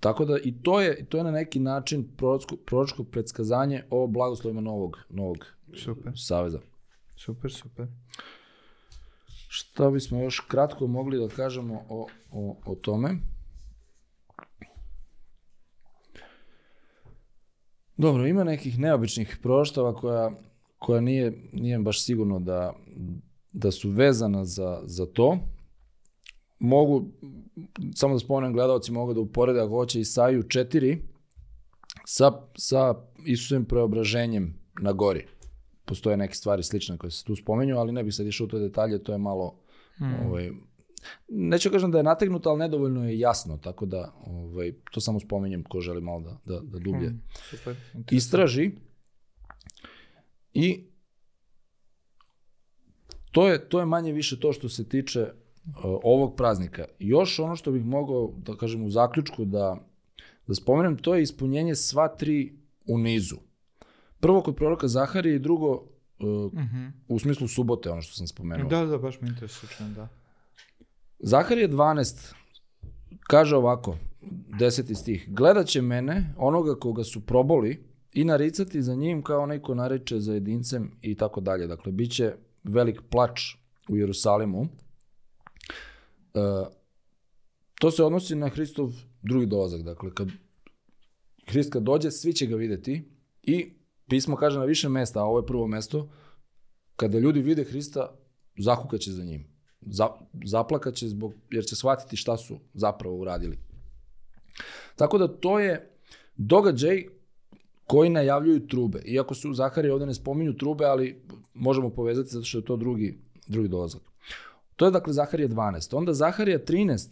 Tako 0.01 0.25
da 0.25 0.39
i 0.45 0.55
to 0.63 0.81
je, 0.81 1.05
to 1.05 1.19
je 1.19 1.25
na 1.25 1.31
neki 1.31 1.61
način 1.61 2.09
proročko, 2.17 2.57
proročko 2.57 3.05
predskazanje 3.05 3.83
o 3.91 4.07
blagoslovima 4.07 4.61
novog, 4.61 4.99
novog 5.11 5.47
Super, 5.85 6.13
saveza. 6.17 6.61
super, 7.17 7.53
super. 7.53 7.87
Šta 9.53 9.91
bismo 9.91 10.23
još 10.23 10.41
kratko 10.41 10.87
mogli 10.87 11.19
da 11.19 11.29
kažemo 11.29 11.85
o, 11.89 12.07
o, 12.33 12.57
o 12.67 12.75
tome? 12.75 13.17
Dobro, 17.97 18.27
ima 18.27 18.45
nekih 18.45 18.79
neobičnih 18.79 19.39
proroštava 19.43 19.95
koja, 19.95 20.31
koja 20.79 21.01
nije, 21.01 21.49
nije 21.53 21.79
baš 21.79 22.05
sigurno 22.05 22.41
da, 22.41 22.73
da 23.53 23.71
su 23.71 23.91
vezana 23.91 24.45
za, 24.45 24.81
za 24.85 25.07
to. 25.07 25.39
Mogu, 26.59 27.09
samo 27.95 28.15
da 28.15 28.19
spomenem, 28.19 28.53
gledalci 28.53 28.93
mogu 28.93 29.15
da 29.15 29.21
uporede 29.21 29.61
ako 29.61 29.75
hoće 29.75 30.01
Isaju 30.01 30.43
4 30.43 30.99
sa, 32.05 32.33
sa 32.57 32.95
Isusovim 33.27 33.65
preobraženjem 33.65 34.55
na 34.81 34.93
gori. 34.93 35.27
Postoje 35.91 36.17
neke 36.17 36.35
stvari 36.35 36.63
slične 36.63 36.99
koje 36.99 37.11
se 37.11 37.25
tu 37.25 37.37
spomenju, 37.37 37.77
ali 37.79 37.93
ne 37.93 38.05
bih 38.05 38.15
sad 38.15 38.27
išao 38.27 38.45
u 38.45 38.49
te 38.49 38.59
detalje, 38.59 39.03
to 39.03 39.13
je 39.13 39.19
malo 39.19 39.57
Mm. 40.01 40.27
Ovaj, 40.27 40.51
neću 41.29 41.71
kažem 41.71 41.91
da 41.91 41.99
je 41.99 42.05
nategnuto, 42.05 42.51
ali 42.51 42.59
nedovoljno 42.59 43.09
je 43.09 43.19
jasno, 43.19 43.57
tako 43.57 43.87
da 43.87 44.13
ovaj, 44.27 44.73
to 44.91 45.01
samo 45.01 45.21
spominjem 45.21 45.65
ko 45.65 45.81
želi 45.81 46.01
malo 46.01 46.21
da, 46.21 46.39
da, 46.45 46.61
da 46.61 46.79
dublje 46.79 47.11
Mm, 47.11 47.23
Super. 47.51 47.77
istraži. 48.11 48.71
I 50.55 50.85
to 53.33 53.49
je, 53.49 53.69
to 53.69 53.81
je 53.81 53.87
manje 53.87 54.13
više 54.13 54.41
to 54.41 54.53
što 54.53 54.69
se 54.69 54.89
tiče 54.89 55.21
uh, 55.23 55.31
ovog 56.03 56.37
praznika. 56.37 56.85
Još 56.99 57.39
ono 57.39 57.57
što 57.57 57.73
bih 57.73 57.85
mogao, 57.85 58.35
da 58.37 58.57
kažem 58.57 58.85
u 58.85 58.91
zaključku, 58.91 59.45
da, 59.45 59.77
da 60.47 60.55
spomenem, 60.55 60.97
to 60.97 61.15
je 61.15 61.23
ispunjenje 61.23 61.75
sva 61.75 62.09
tri 62.09 62.59
u 62.87 62.99
nizu. 62.99 63.37
Prvo 64.21 64.43
kod 64.43 64.57
proroka 64.57 64.89
Zaharije 64.89 65.37
i 65.37 65.39
drugo 65.39 65.71
uh, 66.19 66.53
Mhm. 66.55 66.87
u 67.09 67.19
smislu 67.19 67.49
subote, 67.49 67.91
ono 67.91 68.03
što 68.03 68.15
sam 68.15 68.27
spomenuo. 68.27 68.69
Da, 68.69 68.85
da, 68.87 68.99
baš 68.99 69.21
me 69.21 69.29
interesuje, 69.29 69.71
čujem, 69.77 69.95
da. 69.95 70.09
Zaharije 71.19 71.69
12 71.69 72.33
kaže 73.23 73.57
ovako, 73.57 73.97
deseti 74.59 74.95
stih, 74.95 75.29
gledat 75.29 75.67
će 75.67 75.83
mene, 75.83 76.35
onoga 76.37 76.75
koga 76.75 77.05
su 77.05 77.21
proboli, 77.21 77.85
i 78.13 78.25
naricati 78.25 78.83
za 78.83 78.95
njim 78.95 79.23
kao 79.23 79.43
onaj 79.43 79.59
ko 79.59 79.75
nareče 79.75 80.21
za 80.21 80.35
jedincem 80.35 80.91
i 81.03 81.15
tako 81.15 81.41
dalje. 81.41 81.67
Dakle, 81.67 81.93
bit 81.93 82.13
će 82.13 82.35
velik 82.65 83.01
plač 83.11 83.41
u 83.89 83.97
Jerusalimu. 83.97 84.69
E, 86.35 86.41
to 87.81 87.91
se 87.91 88.05
odnosi 88.05 88.35
na 88.35 88.49
Hristov 88.49 88.91
drugi 89.23 89.47
dolazak. 89.47 89.83
Dakle, 89.83 90.15
kad 90.15 90.29
Hrist 91.47 91.73
kad 91.73 91.83
dođe, 91.83 92.11
svi 92.11 92.33
će 92.33 92.47
ga 92.47 92.57
videti 92.57 93.05
i 93.43 93.73
pismo 94.11 94.37
kaže 94.37 94.59
na 94.59 94.65
više 94.65 94.89
mesta, 94.89 95.21
a 95.21 95.25
ovo 95.25 95.39
je 95.39 95.47
prvo 95.47 95.67
mesto, 95.67 96.09
kada 96.97 97.19
ljudi 97.19 97.41
vide 97.41 97.65
Hrista, 97.65 98.11
zakukaće 98.59 99.13
za 99.13 99.25
njim. 99.25 99.47
Za, 99.81 100.09
zaplakaće 100.45 101.09
zbog, 101.09 101.35
jer 101.51 101.65
će 101.65 101.77
shvatiti 101.77 102.17
šta 102.17 102.37
su 102.37 102.59
zapravo 102.75 103.17
uradili. 103.17 103.59
Tako 104.97 105.19
da 105.19 105.29
to 105.29 105.59
je 105.59 105.91
događaj 106.37 107.05
koji 107.87 108.11
najavljuju 108.11 108.67
trube. 108.67 109.03
Iako 109.05 109.35
se 109.35 109.49
u 109.49 109.55
Zaharije 109.55 109.93
ovde 109.93 110.07
ne 110.07 110.15
spominju 110.15 110.57
trube, 110.57 110.85
ali 110.85 111.23
možemo 111.55 111.91
povezati 111.91 112.31
zato 112.31 112.45
što 112.45 112.59
je 112.59 112.65
to 112.65 112.77
drugi, 112.77 113.19
drugi 113.47 113.69
dolazak. 113.69 114.03
To 114.77 114.85
je 114.85 114.91
dakle 114.91 115.13
Zaharije 115.13 115.49
12. 115.49 115.97
Onda 115.97 116.13
Zaharija 116.15 116.59
13 116.59 117.11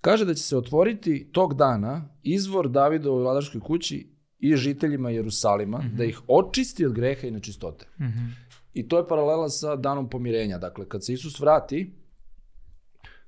kaže 0.00 0.24
da 0.24 0.34
će 0.34 0.42
se 0.42 0.56
otvoriti 0.56 1.28
tog 1.32 1.54
dana 1.54 2.08
izvor 2.22 2.68
Davidove 2.68 3.22
vladarskoj 3.22 3.60
kući 3.60 4.17
i 4.38 4.56
žiteljima 4.56 5.10
Jerusalima, 5.10 5.84
da 5.96 6.04
ih 6.04 6.20
očisti 6.28 6.86
od 6.86 6.92
greha 6.92 7.26
i 7.26 7.30
nečistote. 7.30 7.86
Mhm. 8.00 8.26
I 8.74 8.88
to 8.88 8.98
je 8.98 9.08
paralela 9.08 9.48
sa 9.48 9.76
danom 9.76 10.10
pomirenja. 10.10 10.58
Dakle, 10.58 10.88
kad 10.88 11.04
se 11.04 11.12
Isus 11.12 11.40
vrati, 11.40 11.92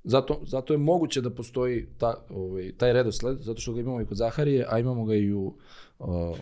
zato, 0.05 0.41
zato 0.47 0.75
je 0.75 0.79
moguće 0.79 1.21
da 1.21 1.31
postoji 1.31 1.87
ta, 1.99 2.15
ovaj, 2.31 2.73
taj 2.77 2.93
redosled, 2.93 3.39
zato 3.41 3.61
što 3.61 3.73
ga 3.73 3.81
imamo 3.81 4.01
i 4.01 4.07
kod 4.07 4.17
Zaharije, 4.17 4.67
a 4.69 4.79
imamo 4.79 5.05
ga 5.05 5.15
i 5.15 5.33
u, 5.33 5.55
uh, 5.99 6.39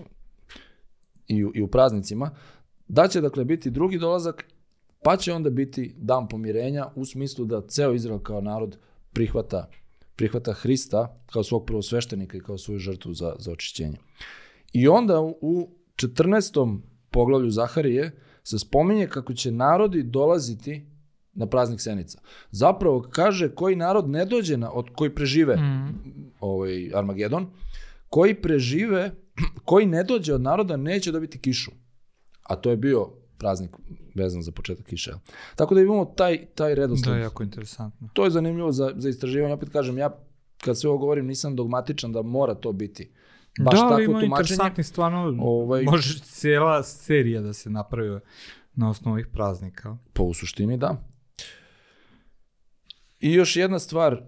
i 1.26 1.44
u, 1.44 1.52
i 1.54 1.62
u 1.62 1.68
praznicima, 1.68 2.30
da 2.88 3.08
će 3.08 3.20
dakle 3.20 3.44
biti 3.44 3.70
drugi 3.70 3.98
dolazak, 3.98 4.44
pa 5.02 5.16
će 5.16 5.32
onda 5.32 5.50
biti 5.50 5.94
dan 5.96 6.28
pomirenja 6.28 6.86
u 6.94 7.04
smislu 7.04 7.44
da 7.44 7.66
ceo 7.66 7.94
Izrael 7.94 8.18
kao 8.18 8.40
narod 8.40 8.78
prihvata, 9.12 9.70
prihvata 10.16 10.52
Hrista 10.52 11.20
kao 11.32 11.44
svog 11.44 11.66
prvosveštenika 11.66 12.36
i 12.36 12.40
kao 12.40 12.58
svoju 12.58 12.78
žrtvu 12.78 13.14
za, 13.14 13.36
za 13.38 13.52
očišćenje. 13.52 13.98
I 14.72 14.88
onda 14.88 15.20
u- 15.20 15.38
u 15.40 15.68
14. 15.96 16.78
poglavlju 17.10 17.50
Zaharije 17.50 18.10
se 18.42 18.58
spominje 18.58 19.06
kako 19.06 19.34
će 19.34 19.50
narodi 19.50 20.02
dolaziti 20.02 20.86
na 21.32 21.46
praznik 21.46 21.80
Senica. 21.80 22.20
Zapravo 22.50 23.00
kaže 23.02 23.48
koji 23.48 23.76
narod 23.76 24.08
ne 24.08 24.24
dođe 24.24 24.56
na, 24.56 24.72
od 24.72 24.86
koji 24.90 25.10
prežive 25.10 25.56
Mhm. 25.56 25.86
ovaj 26.40 26.90
Armagedon, 26.94 27.46
koji 28.08 28.34
prežive, 28.34 29.10
koji 29.64 29.86
ne 29.86 30.04
dođe 30.04 30.34
od 30.34 30.40
naroda 30.40 30.76
neće 30.76 31.12
dobiti 31.12 31.38
kišu. 31.40 31.70
A 32.42 32.56
to 32.56 32.70
je 32.70 32.76
bio 32.76 33.08
praznik 33.38 33.70
vezan 34.14 34.42
za 34.42 34.52
početak 34.52 34.86
kiše. 34.86 35.12
Tako 35.56 35.74
da 35.74 35.80
imamo 35.80 36.04
taj, 36.06 36.46
taj 36.46 36.74
redosled. 36.74 37.14
Da, 37.14 37.20
jako 37.20 37.42
interesantno. 37.42 38.08
To 38.12 38.24
je 38.24 38.30
zanimljivo 38.30 38.72
za, 38.72 38.92
za 38.96 39.08
istraživanje. 39.08 39.54
Opet 39.54 39.68
kažem, 39.68 39.98
ja 39.98 40.18
kad 40.58 40.78
sve 40.78 40.90
ovo 40.90 40.98
govorim 40.98 41.26
nisam 41.26 41.56
dogmatičan 41.56 42.12
da 42.12 42.22
mora 42.22 42.54
to 42.54 42.72
biti. 42.72 43.10
Baš 43.58 43.80
da, 43.80 43.86
ali 43.86 44.04
ima 44.04 44.22
interesantni 44.24 44.84
stvarno, 44.84 45.36
ovaj, 45.40 45.82
može 45.82 46.20
cijela 46.20 46.82
serija 46.82 47.40
da 47.40 47.52
se 47.52 47.70
napravi 47.70 48.20
na 48.74 48.90
osnovu 48.90 49.12
ovih 49.12 49.26
praznika. 49.26 49.96
Pa 50.12 50.22
u 50.22 50.34
suštini 50.34 50.76
da. 50.76 50.96
I 53.20 53.32
još 53.32 53.56
jedna 53.56 53.78
stvar 53.78 54.14
uh, 54.14 54.20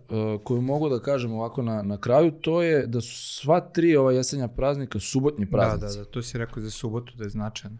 koju 0.44 0.60
mogu 0.60 0.88
da 0.88 1.00
kažem 1.00 1.32
ovako 1.32 1.62
na, 1.62 1.82
na 1.82 2.00
kraju, 2.00 2.30
to 2.30 2.62
je 2.62 2.86
da 2.86 3.00
su 3.00 3.40
sva 3.40 3.60
tri 3.60 3.96
ova 3.96 4.12
jesenja 4.12 4.48
praznika 4.48 5.00
subotnji 5.00 5.50
praznici. 5.50 5.96
Da, 5.96 6.00
da, 6.00 6.04
da, 6.04 6.10
to 6.10 6.22
si 6.22 6.38
rekao 6.38 6.62
za 6.62 6.70
subotu 6.70 7.12
da 7.16 7.24
je 7.24 7.30
značajno. 7.30 7.78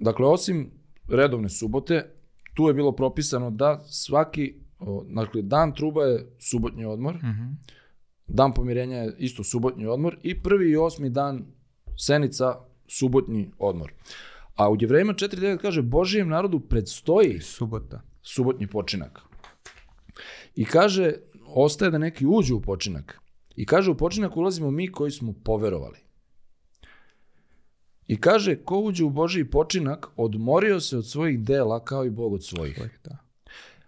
Dakle, 0.00 0.26
osim 0.26 0.70
redovne 1.08 1.48
subote, 1.48 2.10
tu 2.54 2.68
je 2.68 2.74
bilo 2.74 2.92
propisano 2.92 3.50
da 3.50 3.80
svaki, 3.86 4.54
o, 4.78 5.04
dakle, 5.08 5.42
dan 5.42 5.74
truba 5.74 6.04
je 6.04 6.26
subotnji 6.38 6.84
odmor, 6.84 7.14
uh 7.14 7.22
mhm. 7.22 7.30
-huh. 7.30 7.54
Dan 8.32 8.54
pomirenja 8.54 8.96
je 8.96 9.14
isto 9.18 9.44
subotnji 9.44 9.86
odmor 9.86 10.16
i 10.22 10.42
prvi 10.42 10.70
i 10.70 10.76
osmi 10.76 11.10
dan 11.10 11.44
senica 11.96 12.54
subotnji 12.88 13.50
odmor. 13.58 13.92
A 14.54 14.70
u 14.70 14.76
Jevrejima 14.80 15.14
4.9 15.14 15.58
kaže 15.58 15.82
Božijem 15.82 16.28
narodu 16.28 16.60
predstoji 16.60 17.40
subota. 17.40 18.02
subotnji 18.22 18.66
počinak. 18.66 19.20
I 20.56 20.64
kaže, 20.64 21.12
ostaje 21.46 21.90
da 21.90 21.98
neki 21.98 22.26
uđu 22.26 22.56
u 22.56 22.60
počinak. 22.60 23.20
I 23.56 23.66
kaže, 23.66 23.90
u 23.90 23.96
počinak 23.96 24.36
ulazimo 24.36 24.70
mi 24.70 24.92
koji 24.92 25.10
smo 25.10 25.34
poverovali. 25.44 25.98
I 28.06 28.20
kaže, 28.20 28.56
ko 28.56 28.78
uđe 28.78 29.04
u 29.04 29.10
Božiji 29.10 29.50
počinak, 29.50 30.06
odmorio 30.16 30.80
se 30.80 30.96
od 30.98 31.06
svojih 31.06 31.40
dela 31.40 31.84
kao 31.84 32.04
i 32.04 32.10
Bog 32.10 32.32
od 32.32 32.44
svojih. 32.44 32.98
Da. 33.04 33.16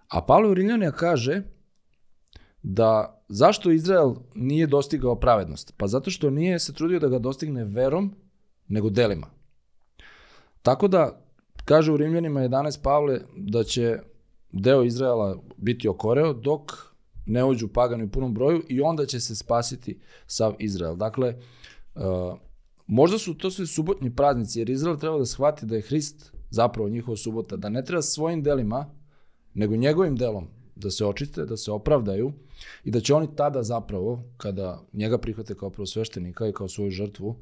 A 0.09 0.26
Pavle 0.26 0.55
Riljanija 0.55 0.92
kaže 0.92 1.42
da 2.62 3.14
zašto 3.29 3.70
Izrael 3.70 4.14
nije 4.35 4.66
dostigao 4.66 5.16
pravednost? 5.16 5.75
Pa 5.77 5.87
zato 5.87 6.11
što 6.11 6.31
nije 6.31 6.59
se 6.59 6.72
trudio 6.72 6.99
da 6.99 7.09
ga 7.09 7.18
dostigne 7.18 7.64
verom, 7.64 8.14
nego 8.68 8.91
delima. 8.91 9.27
Tako 10.62 10.89
da, 10.89 11.20
kaže 11.64 11.93
u 11.93 11.97
Rimljanima 11.97 12.41
11 12.41 12.83
Pavle 12.83 13.20
da 13.37 13.64
će 13.64 13.99
deo 14.53 14.85
Izraela 14.85 15.37
biti 15.57 15.89
okoreo 15.89 16.33
dok 16.33 16.72
ne 17.27 17.45
uđu 17.45 17.68
pagani 17.68 18.05
u 18.05 18.11
punom 18.11 18.35
broju 18.35 18.62
i 18.68 18.81
onda 18.81 19.07
će 19.07 19.20
se 19.20 19.37
spasiti 19.37 20.01
sav 20.27 20.55
Izrael. 20.59 20.97
Dakle, 20.97 21.35
uh, 21.95 22.03
možda 22.87 23.18
su 23.18 23.35
to 23.35 23.51
sve 23.51 23.66
subotni 23.66 24.16
praznici, 24.16 24.59
jer 24.59 24.70
Izrael 24.70 24.99
treba 24.99 25.18
da 25.18 25.27
shvati 25.27 25.66
da 25.66 25.77
je 25.77 25.83
Hrist 25.83 26.33
zapravo 26.51 26.89
njihova 26.89 27.16
subota, 27.16 27.57
da 27.57 27.68
ne 27.68 27.85
treba 27.85 28.03
svojim 28.03 28.43
delima, 28.43 28.91
nego 29.55 29.77
njegovim 29.77 30.16
delom 30.16 30.49
da 30.77 30.91
se 30.91 31.07
očiste, 31.07 31.45
da 31.45 31.57
se 31.57 31.72
opravdaju 31.72 32.33
i 32.85 32.91
da 32.91 33.01
će 33.01 33.15
oni 33.15 33.29
tada 33.37 33.62
zapravo, 33.62 34.25
kada 34.37 34.83
njega 34.93 35.19
prihvate 35.19 35.55
kao 35.55 35.71
prvosveštenika 35.71 36.49
i 36.49 36.53
kao 36.53 36.69
svoju 36.69 36.91
žrtvu, 36.91 37.37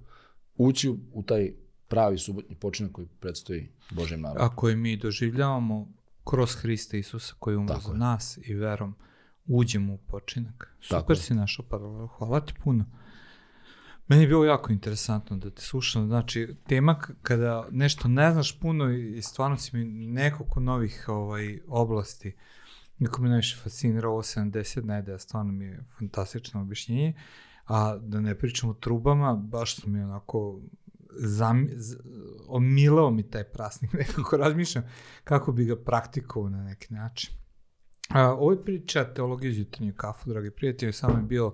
ući 0.57 0.95
u 1.12 1.23
taj 1.23 1.53
pravi 1.89 2.18
subotni 2.18 2.57
počinak 2.57 2.93
koji 2.93 3.07
predstoji 3.20 3.68
Božem 3.91 4.20
narodu. 4.20 4.45
A 4.45 4.57
koji 4.57 4.77
mi 4.77 4.97
doživljavamo 4.97 5.89
kroz 6.25 6.55
Hrista 6.55 6.97
Isusa 6.97 7.35
koji 7.39 7.57
umre 7.57 7.77
za 7.87 7.93
nas 7.93 8.39
i 8.43 8.55
verom 8.55 8.95
uđemo 9.47 9.95
u 9.95 9.99
počinak. 9.99 10.77
Super 10.81 11.01
Tako 11.01 11.14
si 11.14 11.35
našao 11.35 11.64
paralelu. 11.68 12.07
Hvala 12.07 12.41
ti 12.41 12.55
puno. 12.64 12.85
Meni 14.09 14.23
je 14.23 14.29
bilo 14.29 14.45
jako 14.45 14.73
interesantno 14.73 15.37
da 15.37 15.51
te 15.51 15.62
slušam. 15.62 16.07
Znači, 16.07 16.55
tema 16.66 17.01
kada 17.23 17.68
nešto 17.70 18.09
ne 18.09 18.33
znaš 18.33 18.61
puno 18.61 18.91
i 18.91 19.23
stvarno 19.23 19.57
si 19.57 19.77
mi 19.77 20.07
nekoliko 20.07 20.61
novih 20.61 21.05
ovaj, 21.09 21.61
oblasti. 21.68 22.37
Niko 23.03 23.22
me 23.22 23.28
najviše 23.28 23.57
fascinira 23.62 24.09
ovo 24.09 24.22
70 24.22 24.84
nedelja, 24.84 25.18
stvarno 25.18 25.53
mi 25.53 25.64
je 25.64 25.84
fantastično 25.98 26.61
objašnjenje. 26.61 27.14
A 27.66 27.96
da 27.96 28.20
ne 28.20 28.38
pričam 28.38 28.70
o 28.70 28.74
trubama, 28.74 29.34
baš 29.34 29.76
su 29.76 29.90
mi 29.90 30.00
onako 30.00 30.61
zam, 31.11 31.66
z, 31.76 31.96
omilao 32.48 33.11
mi 33.11 33.30
taj 33.30 33.44
prasnik, 33.44 33.92
nekako 34.03 34.36
razmišljam 34.36 34.84
kako 35.24 35.53
bi 35.53 35.64
ga 35.64 35.76
praktikovao 35.76 36.50
na 36.50 36.62
neki 36.64 36.94
način. 36.94 37.34
A, 38.09 38.32
ovo 38.32 38.53
je 38.53 38.64
priča 38.64 39.05
teologije 39.14 39.50
iz 39.50 39.59
jutarnju 39.59 39.92
kafu, 39.96 40.28
dragi 40.28 40.50
prijatelji, 40.50 40.92
samo 40.92 41.18
je 41.18 41.22
bio 41.22 41.53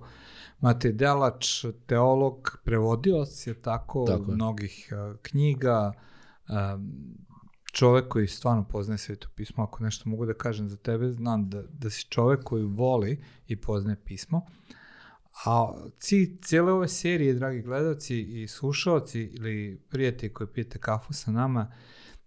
Matej 0.59 0.91
Delač, 0.91 1.65
teolog, 1.85 2.59
prevodilac 2.63 3.47
je 3.47 3.61
tako, 3.61 4.05
tako 4.07 4.31
je. 4.31 4.35
mnogih 4.35 4.89
a, 4.91 5.15
knjiga, 5.21 5.93
a, 6.47 6.79
čovek 7.71 8.07
koji 8.07 8.27
stvarno 8.27 8.63
poznaje 8.63 8.97
sveto 8.97 9.27
pismo, 9.35 9.63
ako 9.63 9.83
nešto 9.83 10.09
mogu 10.09 10.25
da 10.25 10.33
kažem 10.33 10.69
za 10.69 10.77
tebe, 10.77 11.11
znam 11.11 11.49
da, 11.49 11.61
da 11.61 11.89
si 11.89 12.05
čovek 12.09 12.43
koji 12.43 12.63
voli 12.63 13.23
i 13.47 13.55
poznaje 13.55 13.97
pismo, 14.05 14.45
A 15.45 15.73
cilj 15.99 16.37
cijele 16.41 16.71
ove 16.71 16.87
serije, 16.87 17.33
dragi 17.33 17.61
gledalci 17.61 18.21
i 18.21 18.47
slušalci 18.47 19.21
ili 19.21 19.81
prijatelji 19.89 20.33
koji 20.33 20.47
pijete 20.47 20.79
kafu 20.79 21.13
sa 21.13 21.31
nama, 21.31 21.71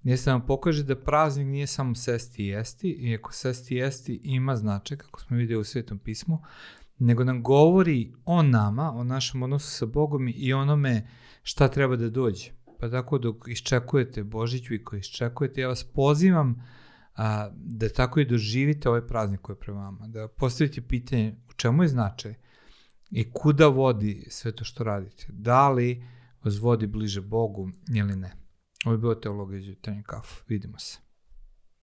jeste 0.02 0.30
da 0.30 0.34
vam 0.34 0.46
pokaže 0.46 0.82
da 0.82 0.96
praznik 0.96 1.46
nije 1.46 1.66
samo 1.66 1.94
sesti 1.94 2.44
i 2.44 2.46
jesti, 2.46 2.90
iako 2.90 3.32
sesti 3.32 3.74
i 3.74 3.78
jesti 3.78 4.20
ima 4.24 4.56
značaj, 4.56 4.96
kako 4.96 5.20
smo 5.20 5.36
vidjeli 5.36 5.60
u 5.60 5.64
Svetom 5.64 5.98
pismu, 5.98 6.42
nego 6.98 7.24
nam 7.24 7.42
govori 7.42 8.12
o 8.24 8.42
nama, 8.42 8.92
o 8.92 9.04
našem 9.04 9.42
odnosu 9.42 9.70
sa 9.70 9.86
Bogom 9.86 10.28
i 10.34 10.52
onome 10.52 11.08
šta 11.42 11.68
treba 11.68 11.96
da 11.96 12.10
dođe. 12.10 12.50
Pa 12.82 12.88
tako 12.90 13.18
dok 13.18 13.44
iščekujete 13.48 14.24
Božiću 14.24 14.74
i 14.74 14.84
koji 14.84 15.00
iščekujete, 15.00 15.60
ja 15.60 15.68
vas 15.68 15.84
pozivam 15.84 16.56
a, 17.14 17.50
da 17.54 17.88
tako 17.88 18.20
i 18.20 18.24
doživite 18.24 18.88
ovaj 18.88 19.06
praznik 19.06 19.40
koji 19.40 19.54
je 19.54 19.60
pre 19.60 19.72
vama, 19.72 20.06
da 20.06 20.28
postavite 20.28 20.82
pitanje 20.82 21.36
u 21.48 21.52
čemu 21.52 21.82
je 21.82 21.88
značaj, 21.88 22.34
i 23.10 23.30
kuda 23.32 23.66
vodi 23.66 24.26
sve 24.30 24.52
to 24.52 24.64
što 24.64 24.84
radite. 24.84 25.26
Da 25.28 25.68
li 25.70 26.04
vas 26.44 26.58
vodi 26.58 26.86
bliže 26.86 27.20
Bogu 27.20 27.70
ili 27.94 28.16
ne. 28.16 28.32
Ovo 28.84 28.94
je 28.94 28.98
bilo 28.98 29.52
iz 29.54 29.66
jutarnje 29.66 30.02
kafu. 30.02 30.44
Vidimo 30.48 30.78
se. 30.78 30.98